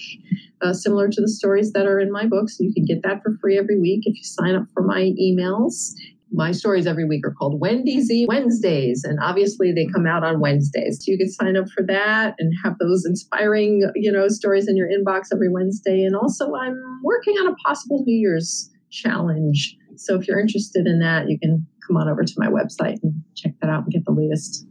uh, 0.61 0.73
similar 0.73 1.09
to 1.09 1.21
the 1.21 1.27
stories 1.27 1.73
that 1.73 1.85
are 1.85 1.99
in 1.99 2.11
my 2.11 2.25
book. 2.25 2.49
So 2.49 2.63
you 2.63 2.73
can 2.73 2.85
get 2.85 3.03
that 3.03 3.21
for 3.21 3.37
free 3.41 3.57
every 3.57 3.79
week 3.79 4.03
if 4.05 4.15
you 4.15 4.23
sign 4.23 4.55
up 4.55 4.63
for 4.73 4.83
my 4.83 5.11
emails. 5.21 5.93
My 6.31 6.51
stories 6.51 6.87
every 6.87 7.05
week 7.05 7.27
are 7.27 7.33
called 7.33 7.59
Wendy 7.59 8.01
Z 8.01 8.25
Wednesdays, 8.27 9.03
and 9.03 9.19
obviously 9.21 9.71
they 9.71 9.85
come 9.93 10.07
out 10.07 10.23
on 10.23 10.39
Wednesdays. 10.39 10.97
So 10.99 11.11
you 11.11 11.17
can 11.17 11.29
sign 11.29 11.55
up 11.55 11.69
for 11.69 11.83
that 11.83 12.33
and 12.39 12.51
have 12.63 12.79
those 12.79 13.05
inspiring, 13.05 13.91
you 13.95 14.11
know, 14.11 14.27
stories 14.29 14.67
in 14.67 14.75
your 14.75 14.87
inbox 14.87 15.27
every 15.31 15.49
Wednesday. 15.49 16.03
And 16.03 16.15
also, 16.15 16.55
I'm 16.55 16.81
working 17.03 17.35
on 17.35 17.47
a 17.47 17.55
possible 17.57 18.03
New 18.03 18.15
Year's 18.15 18.71
challenge. 18.89 19.77
So 19.95 20.15
if 20.15 20.27
you're 20.27 20.39
interested 20.39 20.87
in 20.87 20.99
that, 20.99 21.29
you 21.29 21.37
can 21.37 21.67
come 21.87 21.97
on 21.97 22.09
over 22.09 22.23
to 22.23 22.33
my 22.37 22.47
website 22.47 22.97
and 23.03 23.13
check 23.35 23.53
that 23.61 23.69
out 23.69 23.83
and 23.83 23.93
get 23.93 24.05
the 24.05 24.11
latest. 24.11 24.65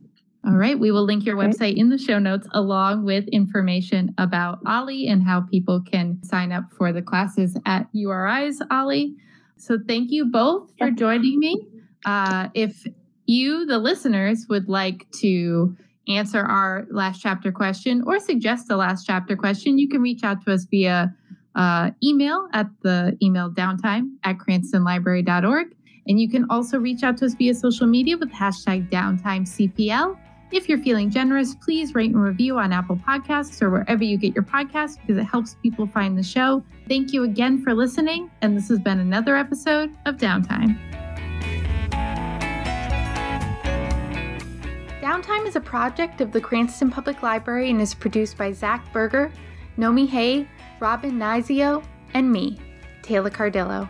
All 0.45 0.57
right. 0.57 0.79
We 0.79 0.91
will 0.91 1.05
link 1.05 1.25
your 1.25 1.37
website 1.37 1.77
in 1.77 1.89
the 1.89 1.99
show 1.99 2.19
notes 2.19 2.49
along 2.53 3.05
with 3.05 3.29
information 3.29 4.13
about 4.19 4.63
OLLI 4.65 5.09
and 5.09 5.23
how 5.23 5.43
people 5.43 5.81
can 5.81 6.21
sign 6.25 6.51
up 6.51 6.65
for 6.77 6.93
the 6.93 7.01
classes 7.01 7.57
at 7.65 7.87
URI's 7.95 8.61
OLLI. 8.73 9.15
So 9.57 9.79
thank 9.87 10.11
you 10.11 10.25
both 10.25 10.73
for 10.79 10.91
joining 10.91 11.39
me. 11.39 11.69
Uh, 12.05 12.49
if 12.55 12.85
you, 13.27 13.65
the 13.67 13.79
listeners, 13.79 14.47
would 14.49 14.69
like 14.69 15.09
to 15.21 15.77
answer 16.09 16.41
our 16.41 16.87
last 16.91 17.21
chapter 17.23 17.53
question 17.53 18.03
or 18.05 18.19
suggest 18.19 18.69
a 18.69 18.77
last 18.77 19.07
chapter 19.07 19.37
question, 19.37 19.79
you 19.79 19.89
can 19.89 20.03
reach 20.03 20.25
out 20.25 20.45
to 20.45 20.53
us 20.53 20.65
via 20.65 21.15
uh, 21.55 21.91
email 22.03 22.49
at 22.53 22.67
the 22.83 23.17
email 23.23 23.49
downtime 23.49 24.11
at 24.25 24.39
cranstonlibrary.org. 24.39 25.69
And 26.09 26.21
you 26.21 26.29
can 26.29 26.47
also 26.51 26.79
reach 26.79 27.05
out 27.05 27.19
to 27.19 27.27
us 27.27 27.35
via 27.35 27.55
social 27.55 27.87
media 27.87 28.19
with 28.19 28.33
hashtag 28.33 28.91
downtimecpl. 28.91 30.19
If 30.53 30.69
you're 30.69 30.79
feeling 30.79 31.09
generous, 31.09 31.55
please 31.55 31.95
rate 31.95 32.11
and 32.11 32.23
review 32.23 32.59
on 32.59 32.75
Apple 32.75 32.97
Podcasts 32.97 33.63
or 33.63 33.71
wherever 33.71 34.05
you 34.05 34.19
get 34.19 34.35
your 34.35 34.45
podcasts 34.45 35.01
because 35.01 35.17
it 35.17 35.25
helps 35.25 35.57
people 35.63 35.87
find 35.87 36.17
the 36.17 36.23
show. 36.23 36.63
Thank 36.89 37.15
you 37.15 37.25
again 37.25 37.63
for 37.63 37.73
listening, 37.73 38.31
and 38.43 38.55
this 38.55 38.69
has 38.69 38.79
been 38.79 39.01
another 39.01 39.35
episode 39.35 39.97
of 40.05 40.19
Downtime. 40.19 40.79
Downtime 45.01 45.47
is 45.47 45.57
a 45.57 45.61
project 45.61 46.21
of 46.21 46.33
the 46.33 46.41
Cranston 46.41 46.91
Public 46.91 47.23
Library 47.23 47.71
and 47.71 47.81
is 47.81 47.95
produced 47.95 48.37
by 48.37 48.53
Zach 48.53 48.85
Berger, 48.93 49.33
Nomi 49.79 50.07
Hay, 50.07 50.47
Robin 50.81 51.13
Nizio, 51.13 51.83
and 52.13 52.31
me, 52.31 52.61
Taylor 53.01 53.31
Cardillo. 53.31 53.89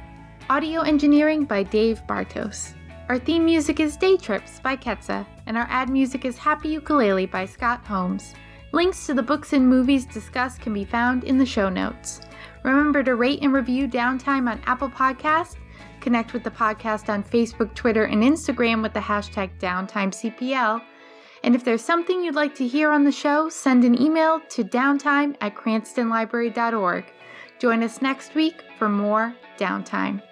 Audio 0.48 0.82
engineering 0.82 1.44
by 1.44 1.64
Dave 1.64 2.00
Bartos. 2.08 2.74
Our 3.12 3.18
theme 3.18 3.44
music 3.44 3.78
is 3.78 3.98
Day 3.98 4.16
Trips 4.16 4.58
by 4.58 4.74
Ketsa, 4.74 5.26
and 5.44 5.58
our 5.58 5.66
ad 5.68 5.90
music 5.90 6.24
is 6.24 6.38
Happy 6.38 6.70
Ukulele 6.70 7.26
by 7.26 7.44
Scott 7.44 7.84
Holmes. 7.84 8.32
Links 8.72 9.04
to 9.04 9.12
the 9.12 9.22
books 9.22 9.52
and 9.52 9.68
movies 9.68 10.06
discussed 10.06 10.62
can 10.62 10.72
be 10.72 10.86
found 10.86 11.22
in 11.22 11.36
the 11.36 11.44
show 11.44 11.68
notes. 11.68 12.22
Remember 12.62 13.02
to 13.02 13.14
rate 13.14 13.42
and 13.42 13.52
review 13.52 13.86
Downtime 13.86 14.50
on 14.50 14.62
Apple 14.64 14.88
Podcasts. 14.88 15.56
Connect 16.00 16.32
with 16.32 16.42
the 16.42 16.50
podcast 16.50 17.10
on 17.10 17.22
Facebook, 17.22 17.74
Twitter, 17.74 18.04
and 18.04 18.22
Instagram 18.22 18.80
with 18.80 18.94
the 18.94 19.00
hashtag 19.00 19.50
DowntimeCPL. 19.60 20.80
And 21.44 21.54
if 21.54 21.66
there's 21.66 21.84
something 21.84 22.24
you'd 22.24 22.34
like 22.34 22.54
to 22.54 22.66
hear 22.66 22.90
on 22.90 23.04
the 23.04 23.12
show, 23.12 23.50
send 23.50 23.84
an 23.84 24.00
email 24.00 24.40
to 24.48 24.64
downtime 24.64 25.36
at 25.42 25.54
cranstonlibrary.org. 25.54 27.04
Join 27.58 27.82
us 27.82 28.00
next 28.00 28.34
week 28.34 28.64
for 28.78 28.88
more 28.88 29.36
Downtime. 29.58 30.22